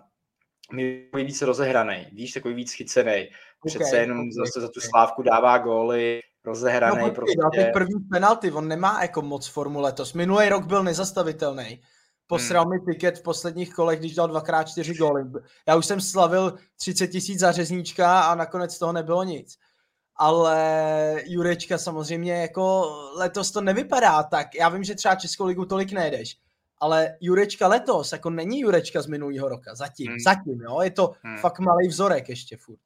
mi 0.72 1.08
víc 1.14 1.42
rozehraný, 1.42 2.06
víš, 2.12 2.32
takový 2.32 2.54
víc 2.54 2.72
chycený. 2.72 3.28
Přece 3.66 3.84
okay, 3.84 4.00
jenom 4.00 4.18
okay, 4.18 4.30
zase 4.32 4.60
za 4.60 4.68
tu 4.68 4.80
slávku 4.80 5.22
dává 5.22 5.58
góly, 5.58 6.20
rozehraný. 6.44 7.02
No, 7.02 7.10
prostě. 7.10 7.38
dal 7.40 7.50
teď 7.50 7.72
první 7.72 8.00
penalty, 8.12 8.52
on 8.52 8.68
nemá 8.68 9.02
jako 9.02 9.22
moc 9.22 9.48
formu 9.48 9.80
letos. 9.80 10.12
Minulý 10.12 10.48
rok 10.48 10.66
byl 10.66 10.82
nezastavitelný. 10.82 11.80
Posral 12.27 12.64
hmm. 12.64 12.72
mi 12.72 12.93
tiket 12.93 13.18
v 13.18 13.22
posledních 13.22 13.74
kolech, 13.74 13.99
když 13.99 14.14
dal 14.14 14.29
dvakrát 14.29 14.68
čtyři 14.68 14.95
góly. 14.95 15.24
Já 15.68 15.77
už 15.77 15.87
jsem 15.87 16.01
slavil 16.01 16.55
30 16.77 17.09
tisíc 17.09 17.41
za 17.41 17.53
řezníčka 17.53 18.20
a 18.20 18.35
nakonec 18.35 18.79
toho 18.79 18.93
nebylo 18.93 19.24
nic. 19.24 19.59
Ale 20.16 21.22
Jurečka 21.27 21.79
samozřejmě 21.79 22.33
jako 22.33 22.93
letos 23.16 23.51
to 23.51 23.61
nevypadá 23.61 24.22
tak. 24.22 24.55
Já 24.55 24.68
vím, 24.68 24.85
že 24.85 24.95
třeba 24.95 25.14
Českou 25.14 25.45
ligu 25.45 25.64
tolik 25.64 25.93
nejdeš, 25.93 26.37
ale 26.79 27.16
Jurečka 27.20 27.68
letos 27.68 28.12
jako 28.12 28.31
není 28.31 28.61
Jurečka 28.61 29.03
z 29.03 29.07
minulého 29.07 29.49
roka. 29.49 29.74
Zatím, 29.74 30.07
hmm. 30.07 30.20
zatím, 30.20 30.61
jo. 30.61 30.81
Je 30.81 30.91
to 30.91 31.12
hmm. 31.22 31.39
fakt 31.39 31.59
malý 31.59 31.89
vzorek 31.89 32.29
ještě 32.29 32.57
furt. 32.57 32.79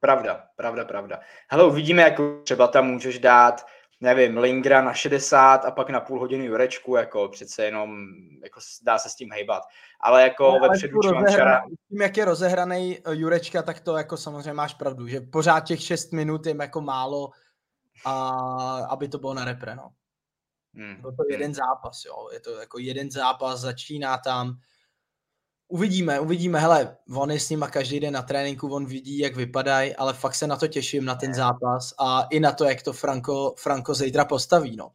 Pravda, 0.00 0.44
pravda, 0.56 0.84
pravda. 0.84 1.20
Hele, 1.48 1.66
uvidíme, 1.66 2.02
jak 2.02 2.14
třeba 2.44 2.68
tam 2.68 2.86
můžeš 2.86 3.18
dát 3.18 3.66
nevím, 4.00 4.38
Lingra 4.38 4.82
na 4.82 4.92
60 4.92 5.64
a 5.64 5.70
pak 5.70 5.90
na 5.90 6.00
půl 6.00 6.20
hodinu 6.20 6.44
Jurečku, 6.44 6.96
jako 6.96 7.28
přece 7.28 7.64
jenom 7.64 8.06
jako 8.42 8.60
dá 8.82 8.98
se 8.98 9.08
s 9.08 9.14
tím 9.14 9.32
hejbat. 9.32 9.62
Ale 10.00 10.22
jako 10.22 10.50
no, 10.52 10.68
vepředu 10.68 11.00
Čvančara... 11.02 11.62
Tím, 11.88 12.02
jak 12.02 12.16
je 12.16 12.24
rozehraný 12.24 12.98
eh, 12.98 13.14
Jurečka, 13.14 13.62
tak 13.62 13.80
to 13.80 13.96
jako 13.96 14.16
samozřejmě 14.16 14.52
máš 14.52 14.74
pravdu, 14.74 15.06
že 15.06 15.20
pořád 15.20 15.60
těch 15.60 15.82
6 15.82 16.12
minut 16.12 16.46
je 16.46 16.56
jako 16.60 16.80
málo, 16.80 17.30
a 18.04 18.28
aby 18.90 19.08
to 19.08 19.18
bylo 19.18 19.34
na 19.34 19.44
repre, 19.44 19.76
no. 19.76 19.88
Hmm. 20.74 21.00
Byl 21.00 21.12
to 21.12 21.24
jeden 21.30 21.46
hmm. 21.46 21.54
zápas, 21.54 22.04
jo. 22.04 22.28
Je 22.32 22.40
to 22.40 22.50
jako 22.60 22.78
jeden 22.78 23.10
zápas, 23.10 23.60
začíná 23.60 24.18
tam, 24.18 24.58
Uvidíme, 25.68 26.20
uvidíme, 26.20 26.60
hele, 26.60 26.96
on 27.16 27.30
je 27.30 27.40
s 27.40 27.50
nima 27.50 27.68
každý 27.68 28.00
den 28.00 28.14
na 28.14 28.22
tréninku, 28.22 28.74
on 28.74 28.86
vidí, 28.86 29.18
jak 29.18 29.36
vypadají, 29.36 29.96
ale 29.96 30.12
fakt 30.12 30.34
se 30.34 30.46
na 30.46 30.56
to 30.56 30.68
těším, 30.68 31.04
na 31.04 31.14
ten 31.14 31.34
zápas 31.34 31.94
a 31.98 32.26
i 32.30 32.40
na 32.40 32.52
to, 32.52 32.64
jak 32.64 32.82
to 32.82 32.92
Franko, 32.92 33.54
Franko 33.58 33.94
zítra 33.94 34.24
postaví, 34.24 34.76
no. 34.76 34.92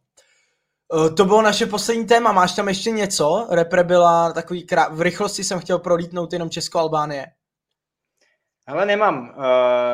E, 0.93 1.09
to 1.09 1.26
bylo 1.26 1.41
naše 1.41 1.65
poslední 1.65 2.07
téma, 2.07 2.32
máš 2.32 2.55
tam 2.55 2.67
ještě 2.67 2.91
něco? 2.91 3.47
Repre 3.49 3.84
byla 3.84 4.34
takový, 4.34 4.63
krá... 4.63 4.88
v 4.89 5.01
rychlosti 5.01 5.43
jsem 5.43 5.59
chtěl 5.59 5.80
prolítnout 5.80 6.34
jenom 6.34 6.49
Česko-Albánie. 6.49 7.26
Ale 8.67 8.86
nemám. 8.86 9.36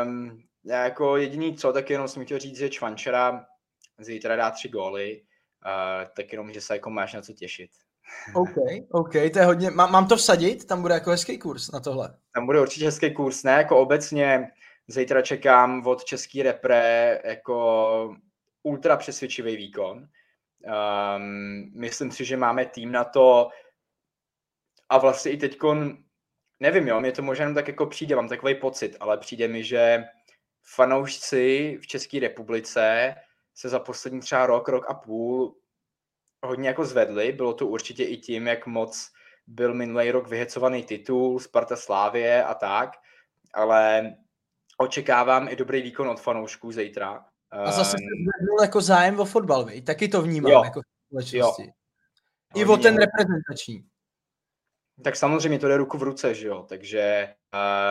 Um, 0.05 0.43
já 0.65 0.83
jako 0.83 1.17
jediný 1.17 1.57
co, 1.57 1.73
tak 1.73 1.89
jenom 1.89 2.07
jsem 2.07 2.25
chtěl 2.25 2.39
říct, 2.39 2.57
že 2.57 2.69
Čvančera 2.69 3.45
zítra 3.99 4.35
dá 4.35 4.51
tři 4.51 4.69
góly, 4.69 5.21
uh, 5.65 6.09
tak 6.15 6.31
jenom, 6.31 6.53
že 6.53 6.61
se 6.61 6.73
jako 6.73 6.89
máš 6.89 7.13
na 7.13 7.21
co 7.21 7.33
těšit. 7.33 7.69
OK, 8.33 8.55
OK, 8.91 9.11
to 9.11 9.39
je 9.39 9.45
hodně, 9.45 9.71
mám, 9.71 9.91
mám 9.91 10.07
to 10.07 10.17
vsadit? 10.17 10.65
Tam 10.65 10.81
bude 10.81 10.93
jako 10.93 11.09
hezký 11.09 11.37
kurz 11.37 11.71
na 11.71 11.79
tohle. 11.79 12.17
Tam 12.33 12.45
bude 12.45 12.61
určitě 12.61 12.85
hezký 12.85 13.13
kurz, 13.13 13.43
ne 13.43 13.51
jako 13.51 13.77
obecně, 13.77 14.51
zítra 14.87 15.21
čekám 15.21 15.87
od 15.87 16.03
český 16.03 16.43
repre 16.43 17.19
jako 17.25 18.15
ultra 18.63 18.97
přesvědčivý 18.97 19.55
výkon. 19.55 20.07
Um, 21.17 21.71
myslím 21.75 22.11
si, 22.11 22.25
že 22.25 22.37
máme 22.37 22.65
tým 22.65 22.91
na 22.91 23.03
to 23.03 23.49
a 24.89 24.97
vlastně 24.97 25.31
i 25.31 25.37
teď 25.37 25.57
nevím, 26.59 26.87
jo, 26.87 27.01
mě 27.01 27.11
to 27.11 27.21
možná 27.21 27.53
tak 27.53 27.67
jako 27.67 27.85
přijde, 27.85 28.15
mám 28.15 28.27
takový 28.27 28.55
pocit, 28.55 28.97
ale 28.99 29.17
přijde 29.17 29.47
mi, 29.47 29.63
že 29.63 30.03
fanoušci 30.63 31.77
v 31.81 31.87
České 31.87 32.19
republice 32.19 33.15
se 33.55 33.69
za 33.69 33.79
poslední 33.79 34.19
třeba 34.19 34.45
rok, 34.45 34.69
rok 34.69 34.85
a 34.89 34.93
půl 34.93 35.55
hodně 36.47 36.67
jako 36.67 36.85
zvedli. 36.85 37.31
Bylo 37.31 37.53
to 37.53 37.67
určitě 37.67 38.03
i 38.03 38.17
tím, 38.17 38.47
jak 38.47 38.67
moc 38.67 39.11
byl 39.47 39.73
minulý 39.73 40.11
rok 40.11 40.27
vyhecovaný 40.27 40.83
titul, 40.83 41.39
Sparta 41.39 41.75
Slávě 41.75 42.43
a 42.43 42.53
tak, 42.53 42.89
ale 43.53 44.13
očekávám 44.77 45.47
i 45.47 45.55
dobrý 45.55 45.81
výkon 45.81 46.09
od 46.09 46.21
fanoušků 46.21 46.71
zítra. 46.71 47.25
A 47.51 47.71
zase 47.71 47.91
se 47.91 47.97
zvednul 47.97 48.61
jako 48.61 48.81
zájem 48.81 49.19
o 49.19 49.25
fotbal, 49.25 49.65
vej? 49.65 49.81
taky 49.81 50.07
to 50.07 50.21
vnímám 50.21 50.51
jo. 50.51 50.61
jako 50.63 50.81
společnosti. 51.07 51.63
Jo. 51.63 51.71
I 52.55 52.65
o 52.65 52.77
ten 52.77 52.97
reprezentační. 52.97 53.83
Tak 55.03 55.15
samozřejmě 55.15 55.59
to 55.59 55.67
jde 55.67 55.77
ruku 55.77 55.97
v 55.97 56.03
ruce, 56.03 56.33
že 56.33 56.47
jo, 56.47 56.65
takže 56.69 57.33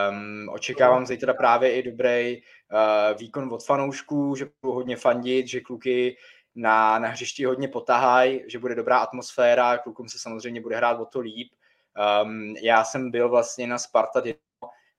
um, 0.09 0.49
očekávám 0.49 1.05
zítra 1.05 1.33
právě 1.33 1.71
i 1.73 1.91
dobrý 1.91 2.37
uh, 2.37 3.19
výkon 3.19 3.53
od 3.53 3.65
fanoušků, 3.65 4.35
že 4.35 4.47
budou 4.61 4.73
hodně 4.73 4.97
fandit, 4.97 5.47
že 5.47 5.61
kluky 5.61 6.17
na, 6.57 6.99
na 6.99 7.09
hřišti 7.09 7.45
hodně 7.45 7.67
potahaj, 7.67 8.43
že 8.47 8.59
bude 8.59 8.75
dobrá 8.75 8.97
atmosféra, 8.97 9.77
klukům 9.77 10.09
se 10.09 10.19
samozřejmě 10.19 10.61
bude 10.61 10.77
hrát 10.77 10.99
o 10.99 11.05
to 11.05 11.19
líp. 11.19 11.51
Um, 12.23 12.55
já 12.61 12.83
jsem 12.83 13.11
byl 13.11 13.29
vlastně 13.29 13.67
na 13.67 13.77
Sparta 13.77 14.21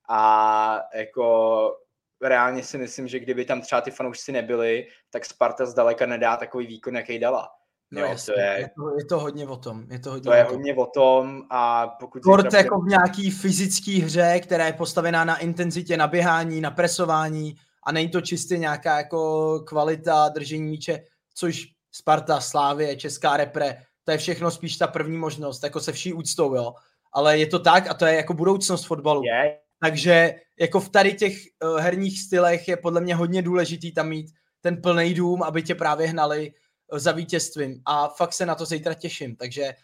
a 0.08 0.80
jako 0.94 1.76
reálně 2.22 2.62
si 2.62 2.78
myslím, 2.78 3.08
že 3.08 3.20
kdyby 3.20 3.44
tam 3.44 3.60
třeba 3.60 3.80
ty 3.80 3.90
fanoušci 3.90 4.32
nebyli, 4.32 4.86
tak 5.10 5.24
Sparta 5.24 5.66
zdaleka 5.66 6.06
nedá 6.06 6.36
takový 6.36 6.66
výkon, 6.66 6.96
jaký 6.96 7.18
dala. 7.18 7.48
No, 7.90 8.00
jo, 8.00 8.06
jasně, 8.06 8.34
to 8.34 8.40
je, 8.40 8.46
je, 8.46 8.68
to, 8.76 8.98
je 8.98 9.04
to 9.04 9.18
hodně 9.18 9.48
o 9.48 9.56
tom. 9.56 9.84
Je 9.90 9.98
to 9.98 10.10
hodně, 10.10 10.24
to 10.24 10.32
je 10.32 10.44
o 10.44 10.48
tom. 10.48 10.56
hodně 10.56 10.74
o 10.74 10.86
tom 10.86 11.42
a 11.50 11.88
pokud... 11.88 12.22
Sport 12.22 12.52
jako 12.52 12.80
v 12.80 12.88
nějaký 12.88 13.30
fyzický 13.30 14.00
hře, 14.00 14.40
která 14.40 14.66
je 14.66 14.72
postavená 14.72 15.24
na 15.24 15.38
intenzitě, 15.38 15.96
na 15.96 16.06
běhání, 16.06 16.60
na 16.60 16.70
presování 16.70 17.56
a 17.82 17.92
není 17.92 18.08
to 18.08 18.20
čistě 18.20 18.58
nějaká 18.58 18.96
jako 18.96 19.60
kvalita 19.60 20.28
držení 20.28 20.62
míče 20.62 21.04
což 21.38 21.66
Sparta, 21.92 22.40
Slávě, 22.40 22.96
Česká 22.96 23.36
repre, 23.36 23.82
to 24.04 24.10
je 24.10 24.18
všechno 24.18 24.50
spíš 24.50 24.76
ta 24.76 24.86
první 24.86 25.16
možnost, 25.16 25.62
jako 25.62 25.80
se 25.80 25.92
vší 25.92 26.12
úctou, 26.12 26.54
jo. 26.54 26.74
Ale 27.12 27.38
je 27.38 27.46
to 27.46 27.58
tak 27.58 27.86
a 27.86 27.94
to 27.94 28.06
je 28.06 28.14
jako 28.14 28.34
budoucnost 28.34 28.84
fotbalu. 28.84 29.24
Yeah. 29.24 29.56
Takže 29.80 30.34
jako 30.60 30.80
v 30.80 30.88
tady 30.88 31.14
těch 31.14 31.34
uh, 31.62 31.78
herních 31.78 32.20
stylech 32.20 32.68
je 32.68 32.76
podle 32.76 33.00
mě 33.00 33.14
hodně 33.14 33.42
důležitý 33.42 33.92
tam 33.92 34.08
mít 34.08 34.30
ten 34.60 34.82
plný 34.82 35.14
dům, 35.14 35.42
aby 35.42 35.62
tě 35.62 35.74
právě 35.74 36.08
hnali 36.08 36.52
uh, 36.92 36.98
za 36.98 37.12
vítězstvím. 37.12 37.82
A 37.84 38.08
fakt 38.08 38.32
se 38.32 38.46
na 38.46 38.54
to 38.54 38.64
zítra 38.64 38.94
těším. 38.94 39.36
Takže 39.36 39.74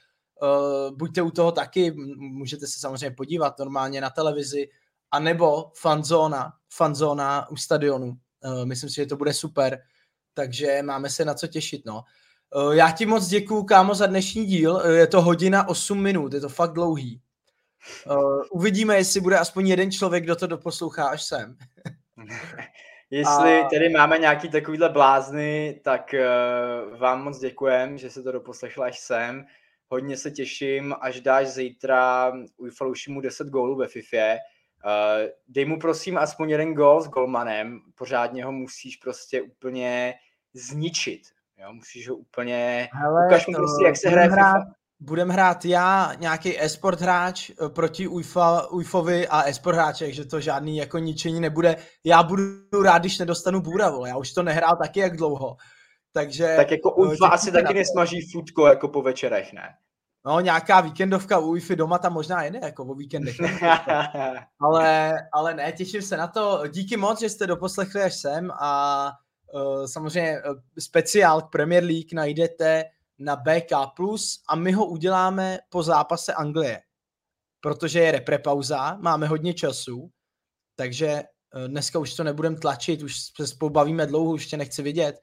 uh, 0.43 0.97
buďte 0.97 1.23
u 1.23 1.31
toho 1.31 1.53
taky, 1.53 1.91
můžete 2.17 2.67
se 2.67 2.81
samozřejmě 2.81 3.11
podívat 3.17 3.59
normálně 3.59 4.01
na 4.01 4.11
televizi, 4.11 4.69
anebo 5.11 5.71
fanzóna, 5.75 6.53
fanzóna 6.71 7.51
u 7.51 7.57
stadionu. 7.57 8.07
Uh, 8.07 8.65
myslím 8.65 8.91
si, 8.91 8.97
že 8.97 9.07
to 9.07 9.17
bude 9.17 9.33
super 9.33 9.83
takže 10.35 10.82
máme 10.82 11.11
se 11.11 11.24
na 11.24 11.35
co 11.35 11.47
těšit, 11.47 11.87
no. 11.87 12.03
Eh, 12.57 12.76
já 12.76 12.91
ti 12.91 13.07
moc 13.07 13.26
děkuju, 13.26 13.62
kámo, 13.62 13.95
za 13.95 14.07
dnešní 14.07 14.45
díl. 14.47 14.82
Eh, 14.85 14.93
je 14.93 15.07
to 15.07 15.22
hodina 15.22 15.68
8 15.68 16.03
minut, 16.03 16.32
je 16.32 16.41
to 16.41 16.49
fakt 16.49 16.72
dlouhý. 16.72 17.20
Eh, 18.11 18.14
uvidíme, 18.51 18.97
jestli 18.97 19.20
bude 19.20 19.39
aspoň 19.39 19.68
jeden 19.68 19.93
člověk, 19.93 20.24
kdo 20.24 20.37
to 20.37 20.47
doposlouchá 20.47 21.05
až 21.05 21.22
sem. 21.22 21.57
Jestli 23.11 23.61
a... 23.61 23.68
tedy 23.68 23.89
máme 23.89 24.18
nějaký 24.18 24.49
takovýhle 24.49 24.89
blázny, 24.89 25.80
tak 25.85 26.14
uh, 26.14 26.99
vám 26.99 27.24
moc 27.24 27.39
děkujem, 27.39 27.99
že 27.99 28.11
se 28.11 28.22
to 28.22 28.32
doposlechla 28.32 28.87
až 28.87 28.99
sem. 28.99 29.47
Hodně 29.89 30.16
se 30.16 30.30
těším, 30.30 30.95
až 31.01 31.20
dáš 31.20 31.49
zítra 31.49 32.32
mu 33.09 33.20
10 33.20 33.49
gólů 33.49 33.76
ve 33.76 33.89
FIFA. 33.89 34.37
Uh, 34.85 35.28
dej 35.49 35.64
mu 35.64 35.78
prosím 35.78 36.18
aspoň 36.18 36.51
jeden 36.51 36.74
gól 36.74 37.03
s 37.03 37.09
golmanem, 37.09 37.80
pořádně 37.95 38.45
ho 38.45 38.53
musíš 38.53 38.97
prostě 38.97 39.43
úplně 39.43 40.14
zničit. 40.55 41.22
Jo? 41.59 41.72
Musíš 41.72 42.09
ho 42.09 42.16
úplně, 42.16 42.89
Hele, 42.93 43.26
ukaž 43.26 43.47
mu 43.47 43.55
prostě, 43.55 43.85
jak 43.85 43.97
se 43.97 44.09
hraje 44.09 44.28
hrát, 44.28 44.61
FIFA. 44.61 44.74
Budem 45.01 45.28
hrát 45.28 45.64
já, 45.64 46.12
nějaký 46.18 46.61
esport 46.61 47.01
hráč 47.01 47.51
eh, 47.51 47.68
proti 47.68 48.09
UIFA, 48.09 48.70
UIFovi 48.70 49.28
a 49.28 49.43
esport 49.43 49.74
hráček, 49.74 50.14
že 50.14 50.24
to 50.24 50.41
žádný 50.41 50.76
jako 50.76 50.99
ničení 50.99 51.41
nebude. 51.41 51.76
Já 52.05 52.22
budu 52.22 52.43
rád, 52.85 52.99
když 52.99 53.18
nedostanu 53.18 53.61
bůra, 53.61 53.91
vole. 53.91 54.09
já 54.09 54.16
už 54.16 54.32
to 54.32 54.43
nehrál 54.43 54.76
taky 54.76 55.01
jak 55.01 55.16
dlouho. 55.16 55.57
Takže, 56.12 56.55
tak 56.57 56.70
jako 56.70 56.91
eh, 56.91 56.95
UIFA 56.95 57.28
asi 57.28 57.53
taky 57.53 57.74
nesmaží 57.74 58.30
futko 58.32 58.66
jako 58.66 58.89
po 58.89 59.03
večerech, 59.03 59.53
ne? 59.53 59.74
No, 60.27 60.41
nějaká 60.41 60.81
víkendovka 60.81 61.39
u 61.39 61.55
Wi-Fi 61.55 61.77
doma 61.77 61.99
tam 61.99 62.12
možná 62.12 62.43
jede, 62.43 62.61
jako 62.62 62.85
o 62.85 62.94
víkendech. 62.94 63.36
ale, 64.61 65.15
ale 65.32 65.55
ne, 65.55 65.73
těším 65.73 66.03
se 66.03 66.16
na 66.16 66.27
to. 66.27 66.62
Díky 66.69 66.97
moc, 66.97 67.20
že 67.20 67.31
jste 67.31 67.47
doposlechli 67.47 68.03
až 68.03 68.15
sem 68.15 68.51
a 68.51 69.11
uh, 69.55 69.86
samozřejmě 69.86 70.43
uh, 70.43 70.57
speciál 70.78 71.43
k 71.43 71.51
Premier 71.51 71.85
League 71.85 72.12
najdete 72.12 72.85
na 73.19 73.36
BK+, 73.36 73.73
a 74.49 74.57
my 74.57 74.73
ho 74.73 74.86
uděláme 74.86 75.59
po 75.69 75.82
zápase 75.82 76.35
Anglie, 76.35 76.81
protože 77.61 78.01
je 78.01 78.12
reprepauza, 78.12 78.97
máme 79.01 79.27
hodně 79.27 79.55
času, 79.55 80.11
takže 80.77 81.23
uh, 81.55 81.69
dneska 81.69 81.99
už 81.99 82.15
to 82.15 82.24
nebudeme 82.24 82.57
tlačit, 82.57 83.03
už 83.03 83.16
se 83.36 83.47
spolu 83.47 83.70
bavíme 83.70 84.07
dlouho, 84.07 84.32
už 84.32 84.47
tě 84.47 84.57
nechci 84.57 84.82
vidět 84.82 85.16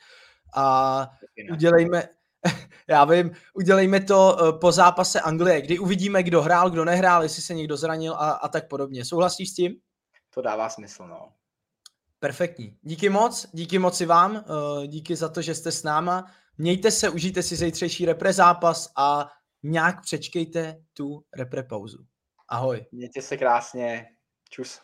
a 0.55 1.07
udělejme, 1.51 2.03
já 2.87 3.05
vím, 3.05 3.31
udělejme 3.53 3.99
to 3.99 4.37
uh, 4.41 4.59
po 4.59 4.71
zápase 4.71 5.21
Anglie, 5.21 5.61
kdy 5.61 5.79
uvidíme, 5.79 6.23
kdo 6.23 6.41
hrál, 6.41 6.69
kdo 6.69 6.85
nehrál, 6.85 7.23
jestli 7.23 7.41
se 7.41 7.53
někdo 7.53 7.77
zranil 7.77 8.13
a, 8.13 8.31
a 8.31 8.47
tak 8.47 8.67
podobně. 8.67 9.05
Souhlasíš 9.05 9.49
s 9.49 9.53
tím? 9.53 9.75
To 10.33 10.41
dává 10.41 10.69
smysl, 10.69 11.07
no. 11.07 11.33
Perfektní. 12.19 12.77
Díky 12.81 13.09
moc, 13.09 13.47
díky 13.53 13.79
moc 13.79 14.01
i 14.01 14.05
vám, 14.05 14.31
uh, 14.35 14.85
díky 14.85 15.15
za 15.15 15.29
to, 15.29 15.41
že 15.41 15.55
jste 15.55 15.71
s 15.71 15.83
náma. 15.83 16.31
Mějte 16.57 16.91
se, 16.91 17.09
užijte 17.09 17.43
si 17.43 17.55
zítřejší 17.55 18.05
repre 18.05 18.33
zápas 18.33 18.91
a 18.97 19.29
nějak 19.63 20.01
přečkejte 20.01 20.83
tu 20.93 21.25
repre 21.33 21.63
pauzu. 21.63 21.97
Ahoj. 22.47 22.85
Mějte 22.91 23.21
se 23.21 23.37
krásně. 23.37 24.05
Čus. 24.49 24.79